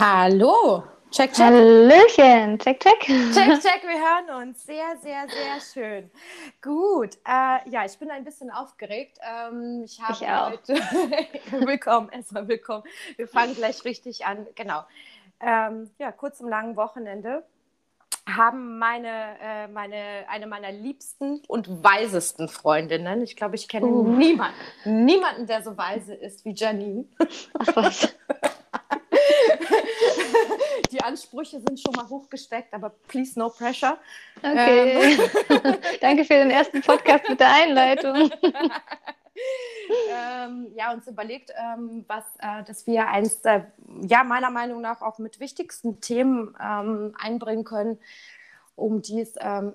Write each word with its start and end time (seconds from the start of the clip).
Hallo. 0.00 0.82
Check, 1.10 1.34
check. 1.34 1.44
Hallöchen. 1.44 2.58
Check, 2.58 2.80
check. 2.80 3.00
Check, 3.00 3.34
check. 3.60 3.82
Wir 3.82 3.98
hören 3.98 4.48
uns. 4.48 4.64
Sehr, 4.64 4.96
sehr, 4.96 5.26
sehr 5.28 5.60
schön. 5.60 6.10
Gut. 6.62 7.16
Äh, 7.28 7.68
ja, 7.68 7.84
ich 7.84 7.98
bin 7.98 8.10
ein 8.10 8.24
bisschen 8.24 8.50
aufgeregt. 8.50 9.18
Ähm, 9.20 9.82
ich 9.84 10.00
habe 10.00 10.14
ich 10.14 10.26
auch. 10.26 10.52
Heute... 10.52 10.74
willkommen. 11.66 12.08
Erstmal 12.08 12.48
willkommen. 12.48 12.82
Wir 13.16 13.28
fangen 13.28 13.54
gleich 13.54 13.84
richtig 13.84 14.24
an. 14.24 14.46
Genau. 14.54 14.84
Ähm, 15.38 15.90
ja, 15.98 16.12
kurz 16.12 16.40
im 16.40 16.48
langen 16.48 16.76
Wochenende 16.76 17.44
haben 18.26 18.78
meine, 18.78 19.36
äh, 19.42 19.68
meine, 19.68 20.24
eine 20.30 20.46
meiner 20.46 20.72
liebsten 20.72 21.42
und 21.46 21.84
weisesten 21.84 22.48
Freundinnen, 22.48 23.20
ich 23.22 23.36
glaube, 23.36 23.56
ich 23.56 23.68
kenne 23.68 23.86
uh. 23.86 24.16
niemanden, 24.16 25.04
niemanden, 25.04 25.46
der 25.46 25.62
so 25.62 25.76
weise 25.76 26.14
ist 26.14 26.44
wie 26.46 26.54
Janine. 26.54 27.04
Ach 27.58 27.76
was. 27.76 28.14
Die 30.90 31.00
Ansprüche 31.02 31.60
sind 31.60 31.78
schon 31.80 31.94
mal 31.94 32.08
hochgesteckt, 32.08 32.74
aber 32.74 32.90
please 32.90 33.38
no 33.38 33.48
pressure. 33.48 33.98
Okay. 34.38 35.18
Ähm. 35.48 35.76
Danke 36.00 36.24
für 36.24 36.34
den 36.34 36.50
ersten 36.50 36.80
Podcast 36.80 37.28
mit 37.28 37.38
der 37.38 37.52
Einleitung. 37.52 38.30
ähm, 40.10 40.72
ja, 40.74 40.92
uns 40.92 41.06
überlegt, 41.06 41.52
ähm, 41.56 42.04
was, 42.08 42.24
äh, 42.38 42.64
dass 42.64 42.86
wir 42.86 43.06
eins, 43.08 43.36
äh, 43.44 43.62
ja, 44.02 44.24
meiner 44.24 44.50
Meinung 44.50 44.80
nach 44.80 45.00
auch 45.02 45.18
mit 45.18 45.38
wichtigsten 45.38 46.00
Themen 46.00 46.56
ähm, 46.60 47.14
einbringen 47.18 47.64
können, 47.64 47.98
um 48.74 49.02
die 49.02 49.20
es 49.20 49.34
ähm, 49.40 49.74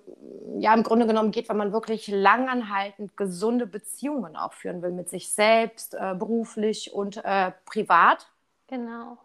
ja 0.59 0.73
im 0.73 0.83
Grunde 0.83 1.07
genommen 1.07 1.31
geht, 1.31 1.47
wenn 1.47 1.57
man 1.57 1.71
wirklich 1.71 2.07
langanhaltend 2.07 3.15
gesunde 3.15 3.67
Beziehungen 3.67 4.35
auch 4.35 4.53
führen 4.53 4.81
will 4.81 4.91
mit 4.91 5.09
sich 5.09 5.31
selbst, 5.31 5.93
äh, 5.93 6.13
beruflich 6.15 6.93
und 6.93 7.23
äh, 7.23 7.51
privat. 7.65 8.27
Genau 8.67 9.17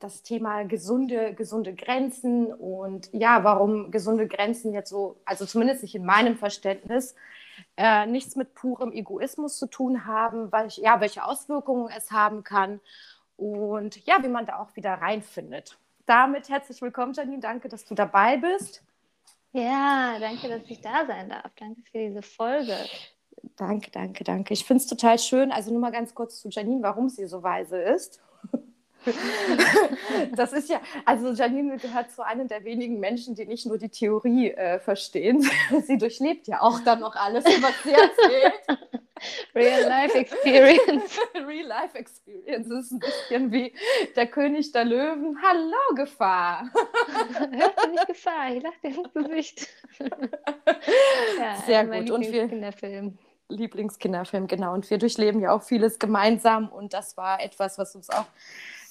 das 0.00 0.22
Thema 0.22 0.64
gesunde, 0.64 1.34
gesunde 1.34 1.74
Grenzen 1.74 2.52
und 2.52 3.10
ja, 3.12 3.44
warum 3.44 3.90
gesunde 3.90 4.26
Grenzen 4.26 4.72
jetzt 4.72 4.90
so, 4.90 5.20
also 5.24 5.44
zumindest 5.46 5.82
nicht 5.82 5.94
in 5.94 6.04
meinem 6.04 6.36
Verständnis, 6.36 7.14
äh, 7.76 8.06
nichts 8.06 8.34
mit 8.34 8.54
purem 8.54 8.92
Egoismus 8.92 9.58
zu 9.58 9.66
tun 9.66 10.06
haben, 10.06 10.50
weil, 10.50 10.68
ja, 10.76 11.00
welche 11.00 11.24
Auswirkungen 11.24 11.92
es 11.96 12.10
haben 12.10 12.42
kann 12.42 12.80
und 13.36 14.04
ja, 14.06 14.22
wie 14.22 14.28
man 14.28 14.46
da 14.46 14.58
auch 14.58 14.74
wieder 14.74 14.94
reinfindet. 14.94 15.78
Damit 16.06 16.48
herzlich 16.48 16.80
willkommen, 16.80 17.12
Janine. 17.12 17.40
Danke, 17.40 17.68
dass 17.68 17.84
du 17.84 17.94
dabei 17.94 18.38
bist. 18.38 18.82
Ja, 19.52 20.18
danke, 20.18 20.48
dass 20.48 20.62
ich 20.68 20.80
da 20.80 21.06
sein 21.06 21.28
darf. 21.28 21.50
Danke 21.56 21.82
für 21.90 21.98
diese 21.98 22.22
Folge. 22.22 22.76
Danke, 23.56 23.90
danke, 23.90 24.24
danke. 24.24 24.54
Ich 24.54 24.64
finde 24.64 24.82
es 24.82 24.88
total 24.88 25.18
schön. 25.18 25.52
Also 25.52 25.70
nur 25.70 25.80
mal 25.80 25.92
ganz 25.92 26.14
kurz 26.14 26.40
zu 26.40 26.48
Janine, 26.48 26.82
warum 26.82 27.08
sie 27.08 27.26
so 27.26 27.42
weise 27.42 27.80
ist. 27.80 28.20
das 30.36 30.52
ist 30.52 30.68
ja, 30.68 30.80
also 31.04 31.32
Janine 31.32 31.78
gehört 31.78 32.10
zu 32.10 32.24
einem 32.24 32.48
der 32.48 32.64
wenigen 32.64 33.00
Menschen, 33.00 33.34
die 33.34 33.46
nicht 33.46 33.66
nur 33.66 33.78
die 33.78 33.88
Theorie 33.88 34.50
äh, 34.50 34.78
verstehen, 34.78 35.48
sie 35.86 35.98
durchlebt 35.98 36.46
ja 36.48 36.60
auch 36.60 36.80
dann 36.80 37.00
noch 37.00 37.16
alles, 37.16 37.44
was 37.44 37.82
sie 37.82 37.92
erzählt. 37.92 38.80
Real 39.54 39.86
Life 39.86 40.16
Experience. 40.16 41.18
Real 41.34 41.66
Life 41.66 41.96
Experience 41.96 42.70
ist 42.70 42.92
ein 42.92 42.98
bisschen 43.00 43.52
wie 43.52 43.74
der 44.16 44.26
König 44.26 44.72
der 44.72 44.84
Löwen. 44.84 45.36
Hallo, 45.42 45.94
Gefahr. 45.94 46.70
Hörst 46.72 47.84
du 47.84 47.90
nicht 47.90 48.06
Gefahr? 48.06 48.54
Ich 48.54 48.62
lache 48.62 48.74
dir 48.82 48.96
ins 48.96 49.12
Gesicht. 49.12 49.68
ja, 51.38 51.56
Sehr 51.66 51.84
gut. 51.84 52.10
Und 52.10 52.32
wir. 52.32 52.48
Kinderfilm. 52.48 53.18
Lieblingskinderfilm, 53.50 54.46
genau. 54.46 54.72
Und 54.74 54.88
wir 54.90 54.98
durchleben 54.98 55.40
ja 55.40 55.52
auch 55.52 55.62
vieles 55.62 55.98
gemeinsam 55.98 56.68
und 56.68 56.94
das 56.94 57.16
war 57.16 57.42
etwas, 57.42 57.78
was 57.78 57.96
uns 57.96 58.08
auch 58.08 58.26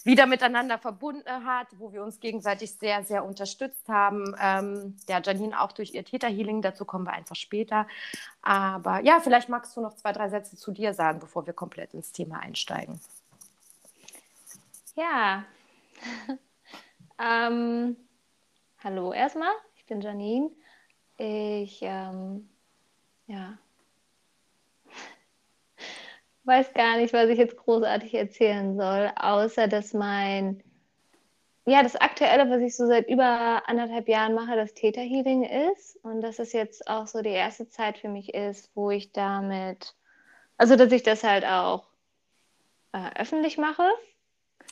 wieder 0.06 0.26
miteinander 0.26 0.78
verbunden 0.78 1.46
hat, 1.46 1.68
wo 1.78 1.92
wir 1.92 2.04
uns 2.04 2.20
gegenseitig 2.20 2.74
sehr, 2.74 3.04
sehr 3.04 3.24
unterstützt 3.26 3.88
haben. 3.88 4.36
Ähm, 4.40 4.98
der 5.08 5.22
Janine 5.22 5.60
auch 5.60 5.72
durch 5.72 5.94
ihr 5.94 6.04
Täterhealing, 6.04 6.62
dazu 6.62 6.86
kommen 6.86 7.06
wir 7.06 7.14
einfach 7.14 7.36
später. 7.36 7.88
Aber 8.42 9.02
ja, 9.02 9.20
vielleicht 9.20 9.50
magst 9.50 9.76
du 9.76 9.82
noch 9.82 9.96
zwei, 9.96 10.12
drei 10.12 10.30
Sätze 10.30 10.56
zu 10.58 10.72
dir 10.72 10.94
sagen, 10.94 11.20
bevor 11.20 11.46
wir 11.46 11.54
komplett 11.54 11.94
ins 11.94 12.12
Thema 12.12 12.40
einsteigen. 12.40 13.00
Ja. 14.96 15.46
ähm, 17.20 17.98
hallo 18.84 19.14
erstmal, 19.14 19.52
ich 19.76 19.86
bin 19.86 20.02
Janine. 20.02 20.52
Ich 21.18 21.80
ähm, 21.82 22.50
ja, 23.28 23.58
weiß 26.50 26.74
gar 26.74 26.98
nicht, 26.98 27.14
was 27.14 27.30
ich 27.30 27.38
jetzt 27.38 27.56
großartig 27.56 28.14
erzählen 28.16 28.76
soll, 28.76 29.12
außer 29.16 29.68
dass 29.68 29.94
mein, 29.94 30.62
ja, 31.66 31.84
das 31.84 31.96
Aktuelle, 31.96 32.50
was 32.50 32.62
ich 32.62 32.76
so 32.76 32.88
seit 32.88 33.08
über 33.08 33.62
anderthalb 33.68 34.10
Jahren 34.10 34.34
mache, 34.34 34.56
das 34.56 34.74
Täterhealing 34.74 35.44
ist. 35.44 35.96
Und 36.04 36.22
dass 36.22 36.40
es 36.40 36.52
jetzt 36.52 36.90
auch 36.90 37.08
so 37.08 37.22
die 37.22 37.30
erste 37.30 37.70
Zeit 37.70 38.00
für 38.00 38.10
mich 38.10 38.34
ist, 38.34 38.72
wo 38.74 38.90
ich 38.90 39.12
damit, 39.14 39.96
also 40.58 40.76
dass 40.76 40.92
ich 40.92 41.04
das 41.04 41.24
halt 41.24 41.46
auch 41.46 41.88
äh, 42.94 43.22
öffentlich 43.22 43.58
mache. 43.58 43.88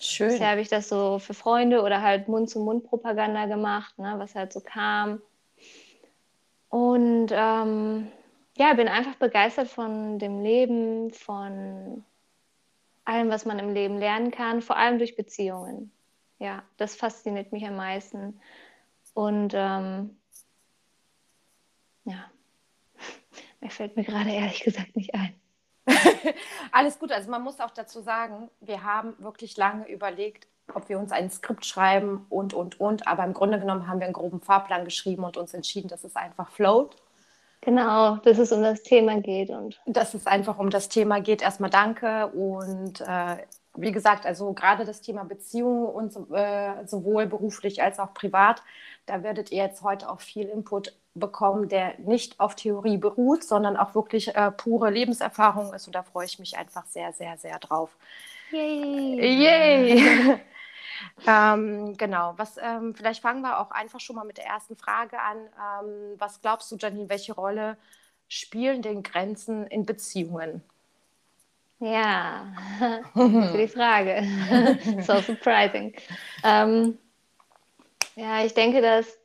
Schön. 0.02 0.30
Bisher 0.30 0.50
habe 0.50 0.62
ich 0.62 0.70
das 0.70 0.90
so 0.90 1.20
für 1.20 1.36
Freunde 1.36 1.84
oder 1.84 2.02
halt 2.02 2.28
Mund-zu-Mund-Propaganda 2.28 3.46
gemacht, 3.46 3.98
ne, 4.00 4.16
was 4.18 4.36
halt 4.36 4.52
so 4.52 4.62
kam. 4.62 5.22
Und 6.70 7.30
ähm, 7.32 8.12
ja, 8.58 8.74
bin 8.74 8.88
einfach 8.88 9.16
begeistert 9.16 9.68
von 9.68 10.20
dem 10.20 10.42
Leben, 10.42 11.12
von 11.12 12.04
allem, 13.06 13.30
was 13.30 13.46
man 13.46 13.60
im 13.60 13.74
Leben 13.74 13.98
lernen 13.98 14.32
kann, 14.32 14.62
vor 14.62 14.78
allem 14.78 14.98
durch 14.98 15.16
Beziehungen. 15.16 15.92
Ja, 16.40 16.64
das 16.78 16.96
fasziniert 16.96 17.52
mich 17.52 17.66
am 17.66 17.76
meisten. 17.76 18.40
Und 19.14 19.54
ähm, 19.56 20.18
ja, 22.06 22.26
mehr 23.62 23.72
fällt 23.72 23.96
mir 23.96 24.04
gerade 24.04 24.32
ehrlich 24.32 24.62
gesagt 24.62 24.96
nicht 24.96 25.14
ein. 25.14 25.34
Alles 26.72 27.00
gut, 27.00 27.12
also 27.12 27.30
man 27.30 27.44
muss 27.44 27.60
auch 27.60 27.72
dazu 27.72 28.02
sagen, 28.02 28.50
wir 28.60 28.84
haben 28.84 29.16
wirklich 29.20 29.56
lange 29.56 29.88
überlegt, 29.88 30.48
ob 30.74 30.90
wir 30.90 31.00
uns 31.00 31.12
ein 31.12 31.30
Skript 31.30 31.66
schreiben 31.66 32.26
und, 32.30 32.54
und, 32.54 32.80
und. 32.80 33.08
Aber 33.08 33.24
im 33.24 33.34
Grunde 33.34 33.60
genommen 33.60 33.88
haben 33.88 34.00
wir 34.00 34.06
einen 34.06 34.14
groben 34.14 34.42
Fahrplan 34.42 34.84
geschrieben 34.84 35.24
und 35.24 35.38
uns 35.38 35.54
entschieden, 35.54 35.88
dass 35.88 36.04
es 36.04 36.16
einfach 36.16 36.50
float. 36.52 36.96
Genau, 37.62 38.18
dass 38.18 38.38
es 38.38 38.52
um 38.52 38.62
das 38.62 38.84
Thema 38.84 39.20
geht. 39.20 39.50
Und 39.50 39.80
dass 39.86 40.14
es 40.14 40.28
einfach 40.28 40.60
um 40.60 40.70
das 40.70 40.90
Thema 40.90 41.20
geht. 41.20 41.42
Erstmal 41.42 41.70
danke. 41.70 42.28
Und 42.28 43.02
äh, 43.02 43.38
wie 43.76 43.92
gesagt, 43.92 44.26
also 44.26 44.54
gerade 44.54 44.86
das 44.86 45.02
Thema 45.02 45.24
Beziehungen 45.24 45.86
und 45.86 46.16
äh, 46.34 46.86
sowohl 46.86 47.26
beruflich 47.26 47.82
als 47.82 48.00
auch 48.00 48.14
privat, 48.14 48.64
da 49.06 49.24
werdet 49.24 49.52
ihr 49.52 49.64
jetzt 49.64 49.84
heute 49.84 50.10
auch 50.10 50.20
viel 50.20 50.48
Input 50.48 50.94
bekommen, 51.14 51.68
der 51.68 51.98
nicht 52.00 52.40
auf 52.40 52.56
Theorie 52.56 52.98
beruht, 52.98 53.44
sondern 53.44 53.78
auch 53.78 53.96
wirklich 53.96 54.36
äh, 54.36 54.52
pure 54.52 54.90
Lebenserfahrung 54.90 55.74
ist. 55.74 55.88
Und 55.88 55.96
da 55.96 56.04
freue 56.04 56.26
ich 56.26 56.40
mich 56.40 56.58
einfach 56.58 56.86
sehr, 56.86 57.12
sehr, 57.14 57.38
sehr 57.38 57.60
drauf. 57.60 57.96
Yay! 58.52 59.20
Yay. 59.20 60.40
Ähm, 61.26 61.96
genau, 61.98 62.34
was, 62.38 62.58
ähm, 62.62 62.96
vielleicht 62.96 63.22
fangen 63.22 63.42
wir 63.42 63.60
auch 63.60 63.72
einfach 63.72 64.00
schon 64.00 64.16
mal 64.16 64.26
mit 64.26 64.38
der 64.38 64.46
ersten 64.46 64.76
Frage 64.76 65.20
an. 65.20 65.38
Ähm, 65.38 66.16
was 66.18 66.42
glaubst 66.42 66.72
du, 66.72 66.78
Janine, 66.78 67.10
welche 67.10 67.34
Rolle 67.34 67.78
spielen 68.28 68.82
denn 68.82 69.04
Grenzen 69.04 69.68
in 69.68 69.86
Beziehungen? 69.86 70.64
Ja, 71.80 72.48
für 73.14 73.58
die 73.58 73.68
Frage. 73.68 74.24
so 75.02 75.22
surprising. 75.22 75.94
Ähm, 76.44 76.98
ja, 78.16 78.44
ich 78.44 78.54
denke, 78.54 78.82
dass, 78.82 79.18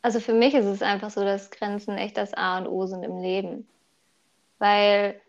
also 0.00 0.18
für 0.20 0.32
mich 0.32 0.54
ist 0.54 0.64
es 0.64 0.80
einfach 0.80 1.10
so, 1.10 1.22
dass 1.22 1.50
Grenzen 1.50 1.98
echt 1.98 2.16
das 2.16 2.32
A 2.32 2.58
und 2.58 2.68
O 2.68 2.86
sind 2.86 3.02
im 3.02 3.18
Leben. 3.18 3.68
Weil 4.58 5.20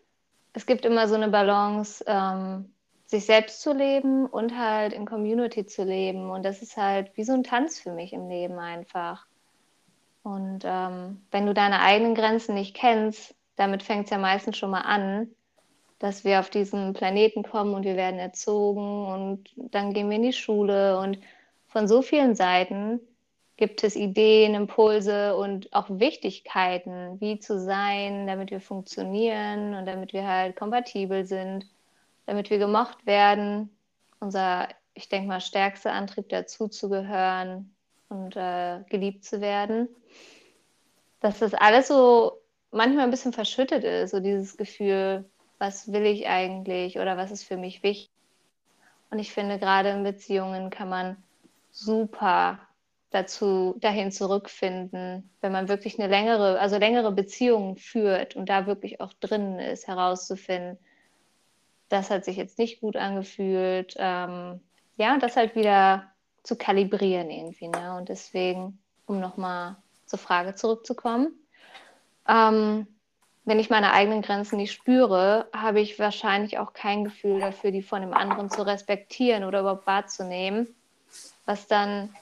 es 0.54 0.66
gibt 0.66 0.86
immer 0.86 1.10
so 1.10 1.16
eine 1.16 1.28
Balance, 1.28 2.04
ähm, 2.08 2.74
sich 3.16 3.26
selbst 3.26 3.62
zu 3.62 3.74
leben 3.74 4.26
und 4.26 4.58
halt 4.58 4.94
in 4.94 5.06
Community 5.06 5.66
zu 5.66 5.84
leben. 5.84 6.30
Und 6.30 6.44
das 6.44 6.62
ist 6.62 6.78
halt 6.78 7.16
wie 7.16 7.24
so 7.24 7.34
ein 7.34 7.44
Tanz 7.44 7.80
für 7.80 7.92
mich 7.92 8.14
im 8.14 8.28
Leben 8.28 8.60
einfach. 8.60 9.26
Und 10.24 10.64
ähm, 10.66 11.22
wenn 11.32 11.46
du 11.46 11.54
deine 11.54 11.82
eigenen 11.82 12.16
Grenzen 12.16 12.56
nicht 12.56 12.76
kennst, 12.76 13.34
damit 13.56 13.84
fängt 13.84 14.06
es 14.06 14.12
ja 14.12 14.18
meistens 14.18 14.58
schon 14.58 14.72
mal 14.72 14.82
an, 14.82 15.30
dass 16.00 16.26
wir 16.26 16.40
auf 16.40 16.50
diesen 16.50 16.94
Planeten 16.94 17.44
kommen 17.44 17.74
und 17.74 17.86
wir 17.86 17.96
werden 17.96 18.20
erzogen 18.20 19.06
und 19.06 19.50
dann 19.56 19.94
gehen 19.94 20.10
wir 20.10 20.18
in 20.18 20.24
die 20.24 20.34
Schule 20.34 21.00
und 21.00 21.20
von 21.68 21.88
so 21.88 22.02
vielen 22.02 22.36
Seiten 22.36 23.00
gibt 23.56 23.84
es 23.86 23.96
Ideen, 23.96 24.56
Impulse 24.56 25.38
und 25.38 25.72
auch 25.74 25.90
Wichtigkeiten, 25.90 27.22
wie 27.22 27.40
zu 27.40 27.60
sein, 27.60 28.28
damit 28.28 28.52
wir 28.52 28.60
funktionieren 28.60 29.74
und 29.74 29.86
damit 29.86 30.12
wir 30.12 30.28
halt 30.28 30.58
kompatibel 30.58 31.26
sind 31.26 31.66
damit 32.26 32.50
wir 32.50 32.58
gemocht 32.58 33.06
werden. 33.06 33.76
Unser, 34.20 34.68
ich 34.94 35.10
denke 35.10 35.28
mal, 35.28 35.42
stärkster 35.42 35.94
Antrieb 35.94 36.30
dazu 36.30 36.68
zu 36.68 36.90
gehören 36.90 37.76
und 38.10 38.36
äh, 38.36 38.82
geliebt 38.90 39.24
zu 39.24 39.42
werden. 39.42 39.90
Dass 41.20 41.40
das 41.40 41.54
alles 41.54 41.88
so 41.88 42.42
manchmal 42.72 43.06
ein 43.06 43.12
bisschen 43.12 43.34
verschüttet 43.34 43.84
ist, 43.84 44.12
so 44.12 44.20
dieses 44.20 44.58
Gefühl, 44.58 45.30
was 45.58 45.92
will 45.92 46.06
ich 46.06 46.28
eigentlich 46.28 47.00
oder 47.00 47.18
was 47.18 47.32
ist 47.32 47.44
für 47.44 47.58
mich 47.58 47.84
wichtig. 47.84 48.12
Und 49.10 49.20
ich 49.20 49.32
finde, 49.32 49.60
gerade 49.60 49.90
in 49.90 50.04
Beziehungen 50.04 50.70
kann 50.70 50.90
man 50.90 51.18
super 51.72 52.60
dazu 53.12 53.76
dahin 53.80 54.12
zurückfinden, 54.12 55.30
wenn 55.40 55.52
man 55.52 55.70
wirklich 55.70 55.98
eine 55.98 56.10
längere, 56.10 56.60
also 56.60 56.78
längere 56.78 57.12
Beziehungen 57.12 57.78
führt 57.78 58.36
und 58.36 58.50
da 58.50 58.68
wirklich 58.68 59.00
auch 59.00 59.14
drin 59.14 59.58
ist, 59.58 59.88
herauszufinden, 59.88 60.78
das 61.90 62.10
hat 62.10 62.26
sich 62.26 62.38
jetzt 62.38 62.58
nicht 62.58 62.82
gut 62.82 62.96
angefühlt. 62.96 63.96
Ähm, 63.98 64.60
ja, 64.98 65.18
das 65.18 65.36
halt 65.36 65.56
wieder 65.56 66.12
zu 66.44 66.56
kalibrieren 66.56 67.30
irgendwie. 67.30 67.68
Ne? 67.68 67.96
Und 67.98 68.10
deswegen, 68.10 68.80
um 69.06 69.20
nochmal 69.20 69.76
zur 70.06 70.20
Frage 70.20 70.56
zurückzukommen, 70.56 71.34
ähm, 72.28 72.88
wenn 73.46 73.60
ich 73.60 73.70
meine 73.70 73.94
eigenen 73.94 74.24
Grenzen 74.24 74.58
nicht 74.58 74.72
spüre, 74.72 75.48
habe 75.54 75.80
ich 75.80 76.00
wahrscheinlich 76.00 76.58
auch 76.58 76.74
kein 76.74 77.04
Gefühl 77.04 77.40
dafür, 77.40 77.72
die 77.72 77.84
von 77.84 78.02
dem 78.02 78.14
anderen 78.14 78.50
zu 78.50 78.66
respektieren 78.66 79.44
oder 79.44 79.60
überhaupt 79.60 79.86
wahrzunehmen, 79.86 80.68
was 81.46 81.68
dann 81.68 82.16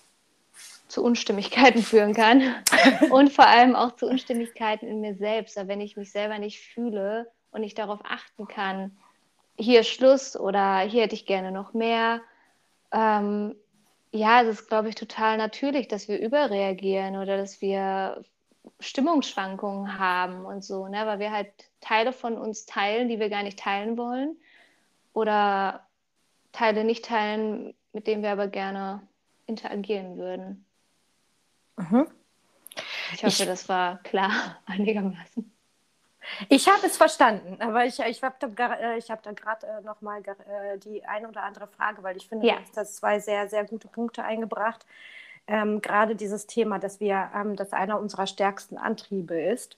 zu 0.89 1.01
Unstimmigkeiten 1.01 1.81
führen 1.83 2.13
kann 2.13 2.56
und 3.09 3.31
vor 3.31 3.48
allem 3.48 3.75
auch 3.75 3.95
zu 3.95 4.06
Unstimmigkeiten 4.06 4.88
in 4.88 5.00
mir 5.00 5.16
selbst. 5.16 5.57
Aber 5.57 5.69
wenn 5.69 5.81
ich 5.81 5.95
mich 5.95 6.12
selber 6.12 6.38
nicht 6.39 6.59
fühle 6.59 7.31
und 7.51 7.62
nicht 7.62 7.77
darauf 7.77 8.01
achten 8.04 8.48
kann, 8.48 8.92
hier 9.57 9.83
Schluss 9.83 10.35
oder 10.35 10.79
hier 10.79 11.03
hätte 11.03 11.15
ich 11.15 11.25
gerne 11.25 11.51
noch 11.51 11.73
mehr, 11.73 12.21
ähm, 12.91 13.55
ja, 14.11 14.44
es 14.44 14.59
ist, 14.59 14.67
glaube 14.67 14.89
ich, 14.89 14.95
total 14.95 15.38
natürlich, 15.38 15.88
dass 15.88 16.07
wir 16.07 16.19
überreagieren 16.19 17.17
oder 17.17 17.38
dass 17.38 17.61
wir 17.61 18.23
Stimmungsschwankungen 18.79 19.97
haben 19.97 20.45
und 20.45 20.63
so, 20.63 20.88
ne? 20.88 21.05
weil 21.05 21.19
wir 21.19 21.31
halt 21.31 21.50
Teile 21.81 22.13
von 22.13 22.38
uns 22.38 22.65
teilen, 22.65 23.09
die 23.09 23.19
wir 23.19 23.29
gar 23.29 23.44
nicht 23.44 23.59
teilen 23.59 23.97
wollen 23.97 24.38
oder 25.13 25.88
Teile 26.51 26.83
nicht 26.83 27.06
teilen, 27.06 27.73
mit 27.91 28.07
denen 28.07 28.21
wir 28.21 28.31
aber 28.31 28.47
gerne 28.47 29.01
interagieren 29.47 30.17
würden. 30.17 30.65
Mhm. 31.77 32.07
Ich 33.13 33.23
hoffe, 33.23 33.44
ich, 33.44 33.47
das 33.47 33.67
war 33.67 33.97
klar 34.03 34.59
einigermaßen. 34.65 35.52
Ich 36.49 36.67
habe 36.67 36.85
es 36.85 36.97
verstanden, 36.97 37.57
aber 37.61 37.85
ich, 37.85 37.99
ich 37.99 38.23
habe 38.23 38.35
da, 38.39 38.73
äh, 38.75 39.01
hab 39.01 39.23
da 39.23 39.31
gerade 39.31 39.67
äh, 39.67 39.81
noch 39.81 40.01
mal 40.01 40.21
äh, 40.21 40.77
die 40.77 41.03
eine 41.05 41.27
oder 41.27 41.43
andere 41.43 41.67
Frage, 41.67 42.03
weil 42.03 42.17
ich 42.17 42.27
finde, 42.27 42.47
ja. 42.47 42.55
du 42.55 42.79
hast 42.79 42.95
zwei 42.97 43.19
sehr, 43.19 43.49
sehr 43.49 43.65
gute 43.65 43.87
Punkte 43.87 44.23
eingebracht. 44.23 44.85
Ähm, 45.45 45.81
gerade 45.81 46.15
dieses 46.15 46.47
Thema, 46.47 46.79
dass 46.79 46.99
wir, 46.99 47.29
ähm, 47.35 47.55
dass 47.55 47.73
einer 47.73 47.99
unserer 47.99 48.27
stärksten 48.27 48.77
Antriebe 48.77 49.39
ist, 49.41 49.77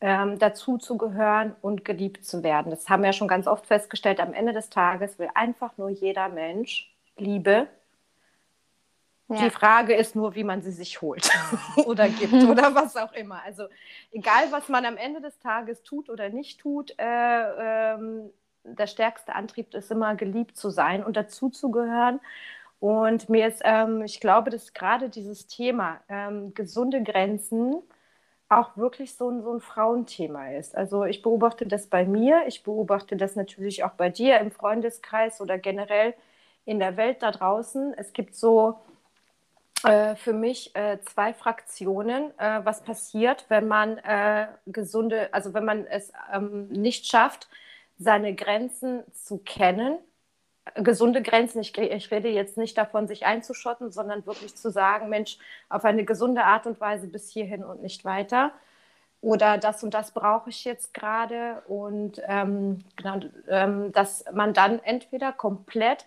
ähm, 0.00 0.38
dazu 0.38 0.78
zu 0.78 0.96
gehören 0.96 1.56
und 1.60 1.84
geliebt 1.84 2.24
zu 2.24 2.42
werden. 2.42 2.70
Das 2.70 2.88
haben 2.88 3.02
wir 3.02 3.08
ja 3.08 3.12
schon 3.12 3.28
ganz 3.28 3.46
oft 3.46 3.66
festgestellt. 3.66 4.20
Am 4.20 4.32
Ende 4.32 4.52
des 4.52 4.70
Tages 4.70 5.18
will 5.18 5.28
einfach 5.34 5.76
nur 5.76 5.90
jeder 5.90 6.28
Mensch 6.28 6.94
Liebe, 7.16 7.66
ja. 9.30 9.44
Die 9.44 9.50
Frage 9.50 9.94
ist 9.94 10.16
nur, 10.16 10.34
wie 10.34 10.42
man 10.42 10.60
sie 10.60 10.72
sich 10.72 11.00
holt 11.00 11.30
oder 11.86 12.08
gibt 12.08 12.32
oder 12.32 12.74
was 12.74 12.96
auch 12.96 13.12
immer. 13.12 13.40
Also 13.44 13.64
egal, 14.10 14.50
was 14.50 14.68
man 14.68 14.84
am 14.84 14.96
Ende 14.96 15.20
des 15.20 15.38
Tages 15.38 15.82
tut 15.82 16.10
oder 16.10 16.30
nicht 16.30 16.60
tut, 16.60 16.92
äh, 16.98 17.94
ähm, 17.94 18.30
der 18.64 18.86
stärkste 18.86 19.34
Antrieb 19.34 19.72
ist 19.74 19.90
immer 19.90 20.16
geliebt 20.16 20.56
zu 20.56 20.70
sein 20.70 21.04
und 21.04 21.16
dazu 21.16 21.48
zu 21.48 21.70
gehören. 21.70 22.20
Und 22.80 23.28
mir 23.28 23.46
ist, 23.46 23.62
ähm, 23.64 24.02
ich 24.02 24.20
glaube, 24.20 24.50
dass 24.50 24.72
gerade 24.72 25.08
dieses 25.08 25.46
Thema 25.46 26.00
ähm, 26.08 26.52
gesunde 26.54 27.02
Grenzen 27.02 27.82
auch 28.48 28.76
wirklich 28.76 29.14
so 29.14 29.30
ein, 29.30 29.42
so 29.42 29.52
ein 29.52 29.60
Frauenthema 29.60 30.50
ist. 30.52 30.76
Also 30.76 31.04
ich 31.04 31.22
beobachte 31.22 31.66
das 31.66 31.86
bei 31.86 32.04
mir, 32.04 32.42
ich 32.48 32.64
beobachte 32.64 33.16
das 33.16 33.36
natürlich 33.36 33.84
auch 33.84 33.92
bei 33.92 34.08
dir 34.08 34.40
im 34.40 34.50
Freundeskreis 34.50 35.40
oder 35.40 35.56
generell 35.56 36.14
in 36.64 36.80
der 36.80 36.96
Welt 36.96 37.22
da 37.22 37.30
draußen. 37.30 37.94
Es 37.96 38.12
gibt 38.12 38.34
so 38.34 38.80
äh, 39.84 40.16
für 40.16 40.32
mich 40.32 40.74
äh, 40.76 40.98
zwei 41.02 41.32
Fraktionen, 41.34 42.36
äh, 42.38 42.60
was 42.64 42.82
passiert, 42.82 43.46
wenn 43.48 43.68
man 43.68 43.98
äh, 43.98 44.48
gesunde, 44.66 45.32
also 45.32 45.54
wenn 45.54 45.64
man 45.64 45.86
es 45.86 46.12
ähm, 46.32 46.68
nicht 46.68 47.06
schafft, 47.06 47.48
seine 47.98 48.34
Grenzen 48.34 49.02
zu 49.12 49.38
kennen. 49.38 49.98
Gesunde 50.76 51.22
Grenzen, 51.22 51.60
ich, 51.60 51.76
ich 51.76 52.10
rede 52.10 52.28
jetzt 52.28 52.56
nicht 52.56 52.78
davon, 52.78 53.08
sich 53.08 53.26
einzuschotten, 53.26 53.90
sondern 53.90 54.26
wirklich 54.26 54.54
zu 54.56 54.70
sagen, 54.70 55.08
Mensch, 55.08 55.38
auf 55.68 55.84
eine 55.84 56.04
gesunde 56.04 56.44
Art 56.44 56.66
und 56.66 56.80
Weise 56.80 57.08
bis 57.08 57.30
hierhin 57.30 57.64
und 57.64 57.82
nicht 57.82 58.04
weiter. 58.04 58.52
Oder 59.22 59.58
das 59.58 59.82
und 59.84 59.92
das 59.94 60.12
brauche 60.12 60.50
ich 60.50 60.64
jetzt 60.64 60.94
gerade. 60.94 61.62
Und 61.66 62.22
ähm, 62.26 62.84
genau, 62.96 63.20
ähm, 63.48 63.92
dass 63.92 64.24
man 64.32 64.54
dann 64.54 64.78
entweder 64.80 65.32
komplett 65.32 66.06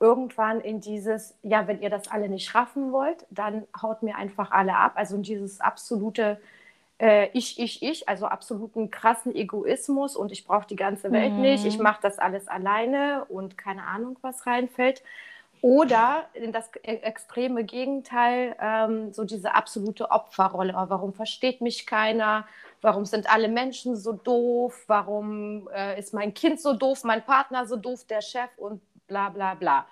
irgendwann 0.00 0.60
in 0.62 0.80
dieses, 0.80 1.36
ja, 1.42 1.68
wenn 1.68 1.82
ihr 1.82 1.90
das 1.90 2.08
alle 2.08 2.28
nicht 2.28 2.54
raffen 2.54 2.90
wollt, 2.90 3.26
dann 3.30 3.66
haut 3.80 4.02
mir 4.02 4.16
einfach 4.16 4.50
alle 4.50 4.74
ab. 4.74 4.92
Also 4.94 5.16
in 5.16 5.22
dieses 5.22 5.60
absolute 5.60 6.40
äh, 6.98 7.28
Ich, 7.34 7.60
Ich, 7.60 7.82
Ich, 7.82 8.08
also 8.08 8.26
absoluten 8.26 8.90
krassen 8.90 9.34
Egoismus 9.34 10.16
und 10.16 10.32
ich 10.32 10.46
brauche 10.46 10.66
die 10.66 10.76
ganze 10.76 11.12
Welt 11.12 11.34
mhm. 11.34 11.42
nicht, 11.42 11.66
ich 11.66 11.78
mache 11.78 12.00
das 12.02 12.18
alles 12.18 12.48
alleine 12.48 13.26
und 13.28 13.58
keine 13.58 13.84
Ahnung, 13.84 14.18
was 14.22 14.46
reinfällt. 14.46 15.02
Oder 15.62 16.24
in 16.32 16.52
das 16.52 16.70
e-, 16.82 16.96
extreme 17.02 17.64
Gegenteil, 17.64 18.56
ähm, 18.60 19.12
so 19.12 19.24
diese 19.24 19.54
absolute 19.54 20.10
Opferrolle. 20.10 20.72
Oh, 20.74 20.86
warum 20.88 21.12
versteht 21.12 21.60
mich 21.60 21.86
keiner? 21.86 22.46
Warum 22.80 23.04
sind 23.04 23.30
alle 23.30 23.48
Menschen 23.48 23.94
so 23.94 24.12
doof? 24.12 24.84
Warum 24.86 25.68
äh, 25.74 25.98
ist 25.98 26.14
mein 26.14 26.32
Kind 26.32 26.62
so 26.62 26.72
doof, 26.72 27.04
mein 27.04 27.22
Partner 27.22 27.66
so 27.66 27.76
doof, 27.76 28.06
der 28.08 28.22
Chef 28.22 28.48
und 28.56 28.80
bla 29.10 29.28
bla 29.28 29.54
bla. 29.54 29.86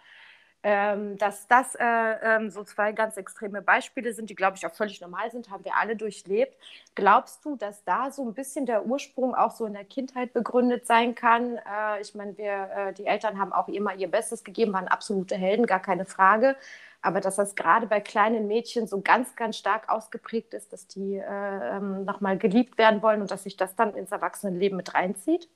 Ähm, 0.65 1.17
dass 1.19 1.47
das 1.47 1.76
äh, 1.76 1.85
ähm, 1.85 2.50
so 2.50 2.65
zwei 2.65 2.91
ganz 2.93 3.17
extreme 3.17 3.62
Beispiele 3.62 4.12
sind, 4.12 4.29
die, 4.29 4.35
glaube 4.35 4.56
ich, 4.56 4.67
auch 4.67 4.75
völlig 4.75 5.00
normal 5.00 5.31
sind, 5.31 5.50
haben 5.50 5.65
wir 5.65 5.76
alle 5.76 5.94
durchlebt. 5.94 6.56
Glaubst 6.97 7.44
du, 7.44 7.56
dass 7.56 7.85
da 7.85 8.11
so 8.11 8.25
ein 8.26 8.35
bisschen 8.35 8.67
der 8.67 8.85
Ursprung 8.85 9.37
auch 9.37 9.53
so 9.53 9.67
in 9.67 9.75
der 9.75 9.85
Kindheit 9.85 10.32
begründet 10.32 10.85
sein 10.87 11.15
kann? 11.15 11.59
Äh, 11.59 12.00
ich 12.00 12.15
meine, 12.17 12.37
äh, 12.38 12.93
die 12.93 13.06
Eltern 13.06 13.38
haben 13.38 13.53
auch 13.53 13.69
immer 13.69 13.94
ihr 13.94 14.11
Bestes 14.11 14.43
gegeben, 14.43 14.73
waren 14.73 14.88
absolute 14.88 15.37
Helden, 15.37 15.67
gar 15.67 15.81
keine 15.81 16.05
Frage. 16.06 16.56
Aber 17.03 17.21
dass 17.21 17.37
das 17.37 17.55
gerade 17.55 17.87
bei 17.87 18.00
kleinen 18.00 18.49
Mädchen 18.49 18.88
so 18.88 19.00
ganz, 19.00 19.37
ganz 19.37 19.56
stark 19.56 19.88
ausgeprägt 19.88 20.55
ist, 20.55 20.73
dass 20.73 20.88
die 20.88 21.17
äh, 21.17 21.76
ähm, 21.76 22.05
nochmal 22.05 22.37
geliebt 22.37 22.79
werden 22.79 23.00
wollen 23.03 23.21
und 23.21 23.31
dass 23.31 23.44
sich 23.44 23.56
das 23.56 23.76
dann 23.76 23.94
ins 23.94 24.11
Erwachsenenleben 24.11 24.76
mit 24.76 24.94
reinzieht? 24.94 25.49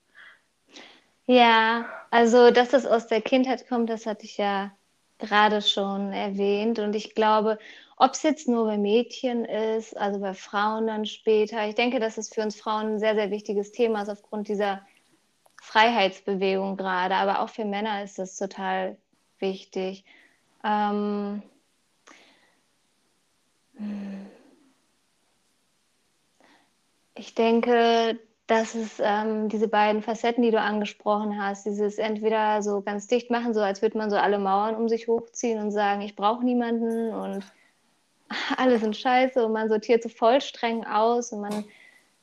Ja, 1.32 1.86
also 2.10 2.50
dass 2.50 2.68
das 2.70 2.84
aus 2.84 3.06
der 3.06 3.22
Kindheit 3.22 3.66
kommt, 3.66 3.88
das 3.88 4.04
hatte 4.06 4.24
ich 4.26 4.36
ja 4.36 4.70
gerade 5.18 5.62
schon 5.62 6.12
erwähnt. 6.12 6.78
Und 6.78 6.94
ich 6.94 7.14
glaube, 7.14 7.58
ob 7.96 8.12
es 8.12 8.22
jetzt 8.22 8.48
nur 8.48 8.66
bei 8.66 8.76
Mädchen 8.76 9.44
ist, 9.46 9.96
also 9.96 10.20
bei 10.20 10.34
Frauen 10.34 10.86
dann 10.88 11.06
später, 11.06 11.66
ich 11.66 11.74
denke, 11.74 12.00
dass 12.00 12.18
es 12.18 12.28
für 12.28 12.42
uns 12.42 12.60
Frauen 12.60 12.94
ein 12.94 12.98
sehr, 12.98 13.14
sehr 13.14 13.30
wichtiges 13.30 13.72
Thema 13.72 14.02
ist 14.02 14.10
aufgrund 14.10 14.48
dieser 14.48 14.84
Freiheitsbewegung 15.62 16.76
gerade. 16.76 17.14
Aber 17.16 17.40
auch 17.40 17.48
für 17.48 17.64
Männer 17.64 18.04
ist 18.04 18.18
das 18.18 18.36
total 18.36 18.98
wichtig. 19.38 20.04
Ähm, 20.64 21.42
ich 27.14 27.34
denke, 27.34 28.18
dass 28.52 28.74
es 28.74 29.00
ähm, 29.02 29.48
diese 29.48 29.66
beiden 29.66 30.02
Facetten, 30.02 30.42
die 30.42 30.50
du 30.50 30.60
angesprochen 30.60 31.42
hast, 31.42 31.64
dieses 31.64 31.96
entweder 31.96 32.60
so 32.60 32.82
ganz 32.82 33.06
dicht 33.06 33.30
machen, 33.30 33.54
so 33.54 33.60
als 33.60 33.80
würde 33.80 33.96
man 33.96 34.10
so 34.10 34.16
alle 34.16 34.38
Mauern 34.38 34.76
um 34.76 34.90
sich 34.90 35.08
hochziehen 35.08 35.58
und 35.58 35.70
sagen, 35.70 36.02
ich 36.02 36.16
brauche 36.16 36.44
niemanden 36.44 37.14
und 37.14 37.46
alle 38.58 38.78
sind 38.78 38.94
scheiße 38.94 39.42
und 39.42 39.52
man 39.52 39.70
sortiert 39.70 40.02
so 40.02 40.10
voll 40.10 40.42
streng 40.42 40.84
aus 40.84 41.32
und 41.32 41.40
man 41.40 41.64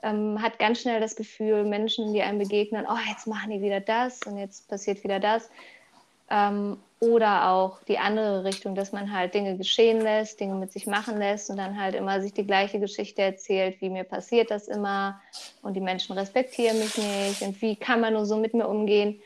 ähm, 0.03 0.39
hat 0.39 0.59
ganz 0.59 0.81
schnell 0.81 0.99
das 0.99 1.15
Gefühl, 1.15 1.63
Menschen, 1.63 2.13
die 2.13 2.21
einem 2.21 2.37
begegnen, 2.37 2.85
oh, 2.87 3.09
jetzt 3.09 3.25
machen 3.25 3.49
die 3.49 3.63
wieder 3.63 3.79
das 3.79 4.21
und 4.27 4.37
jetzt 4.37 4.69
passiert 4.69 5.03
wieder 5.03 5.19
das. 5.19 5.49
Ähm, 6.29 6.77
oder 6.99 7.49
auch 7.49 7.81
die 7.83 7.97
andere 7.97 8.43
Richtung, 8.43 8.75
dass 8.75 8.91
man 8.91 9.13
halt 9.13 9.33
Dinge 9.33 9.55
geschehen 9.55 10.01
lässt, 10.01 10.39
Dinge 10.39 10.55
mit 10.55 10.73
sich 10.73 10.85
machen 10.85 11.17
lässt 11.17 11.49
und 11.49 11.55
dann 11.55 11.79
halt 11.79 11.95
immer 11.95 12.21
sich 12.21 12.33
die 12.33 12.45
gleiche 12.45 12.79
Geschichte 12.79 13.21
erzählt, 13.21 13.79
wie 13.79 13.89
mir 13.89 14.03
passiert 14.03 14.51
das 14.51 14.67
immer 14.67 15.21
und 15.61 15.75
die 15.75 15.81
Menschen 15.81 16.17
respektieren 16.17 16.77
mich 16.77 16.97
nicht 16.97 17.41
und 17.41 17.61
wie 17.61 17.77
kann 17.77 18.01
man 18.01 18.13
nur 18.13 18.25
so 18.25 18.35
mit 18.35 18.53
mir 18.53 18.67
umgehen. 18.67 19.21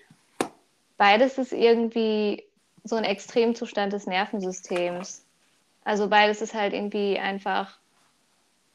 Beides 0.98 1.40
ist 1.40 1.52
irgendwie 1.52 2.44
so 2.84 2.96
ein 2.96 3.06
Extremzustand 3.06 3.92
des 3.92 4.06
Nervensystems. 4.06 5.26
Also 5.84 6.08
beides 6.08 6.42
ist 6.42 6.54
halt 6.54 6.74
irgendwie 6.74 7.18
einfach 7.18 7.78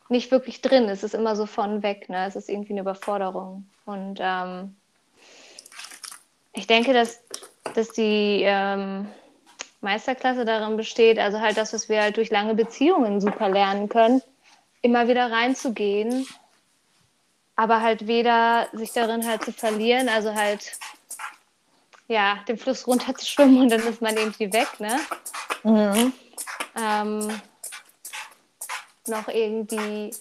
nicht 0.09 0.31
wirklich 0.31 0.61
drin. 0.61 0.89
Es 0.89 1.05
ist 1.05 1.15
immer 1.15 1.37
so 1.37 1.47
von 1.47 1.83
weg. 1.83 2.09
Ne? 2.09 2.27
Es 2.27 2.35
ist 2.35 2.49
irgendwie 2.49 2.73
eine 2.73 2.81
Überforderung. 2.81 3.69
Und 3.85 4.19
ähm, 4.21 4.75
ich 6.53 6.67
denke, 6.67 6.93
dass 6.93 7.21
dass 7.79 7.91
die 7.91 8.43
ähm, 8.45 9.09
Meisterklasse 9.81 10.45
darin 10.45 10.77
besteht, 10.77 11.19
also 11.21 11.41
halt 11.41 11.57
das, 11.57 11.73
was 11.73 11.89
wir 11.89 12.03
halt 12.03 12.17
durch 12.17 12.29
lange 12.31 12.57
Beziehungen 12.57 13.21
super 13.21 13.49
lernen 13.49 13.89
können, 13.89 14.21
immer 14.83 15.07
wieder 15.07 15.31
reinzugehen, 15.31 16.27
aber 17.55 17.81
halt 17.81 18.09
weder 18.09 18.69
sich 18.73 18.93
darin 18.93 19.25
halt 19.25 19.45
zu 19.45 19.53
verlieren, 19.53 20.09
also 20.09 20.35
halt 20.35 20.77
ja, 22.09 22.43
den 22.49 22.59
Fluss 22.59 22.87
runter 22.89 23.15
zu 23.15 23.27
schwimmen 23.27 23.61
und 23.61 23.69
dann 23.71 23.87
ist 23.87 24.03
man 24.03 24.17
irgendwie 24.17 24.53
weg, 24.53 24.81
ne? 24.81 24.99
Mhm. 25.63 26.13
ähm, 26.77 27.41
noch 29.07 29.29
irgendwie. 29.29 30.15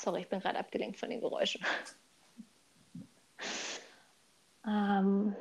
Sorry, 0.00 0.22
ich 0.22 0.28
bin 0.28 0.40
gerade 0.40 0.58
abgelenkt 0.58 0.98
von 0.98 1.10
den 1.10 1.20
Geräuschen. 1.20 1.64
ähm, 4.66 5.36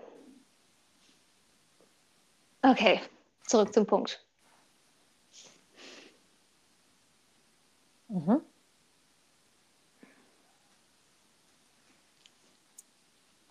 okay, 2.64 3.02
zurück 3.46 3.74
zum 3.74 3.86
Punkt. 3.86 4.24
Mhm. 8.08 8.42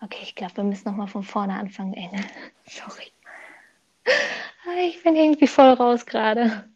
Okay, 0.03 0.19
ich 0.23 0.35
glaube, 0.35 0.57
wir 0.57 0.63
müssen 0.63 0.89
nochmal 0.89 1.07
von 1.07 1.23
vorne 1.23 1.53
anfangen, 1.53 1.93
Engel. 1.93 2.23
Sorry. 2.65 3.11
Ich 4.79 5.03
bin 5.03 5.15
irgendwie 5.15 5.47
voll 5.47 5.69
raus 5.73 6.05
gerade. 6.05 6.69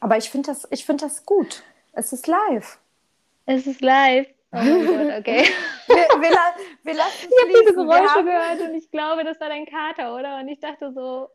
Aber 0.00 0.16
ich 0.16 0.30
finde 0.30 0.48
das, 0.48 0.68
find 0.82 1.02
das 1.02 1.24
gut. 1.24 1.62
Es 1.92 2.12
ist 2.12 2.26
live. 2.26 2.78
Es 3.46 3.66
ist 3.66 3.80
live. 3.80 4.26
Oh 4.52 4.56
mein 4.56 4.86
Gott, 4.86 5.18
okay. 5.20 5.44
wir, 5.86 5.96
wir, 5.96 6.30
wir 6.82 6.94
lassen 6.94 7.28
ich 7.30 7.42
habe 7.42 7.62
diese 7.62 7.74
Geräusche 7.74 8.08
haben... 8.10 8.26
gehört 8.26 8.60
und 8.60 8.74
ich 8.74 8.90
glaube, 8.90 9.24
das 9.24 9.40
war 9.40 9.48
dein 9.48 9.66
Kater, 9.66 10.14
oder? 10.14 10.38
Und 10.38 10.48
ich 10.48 10.60
dachte 10.60 10.92
so, 10.92 11.28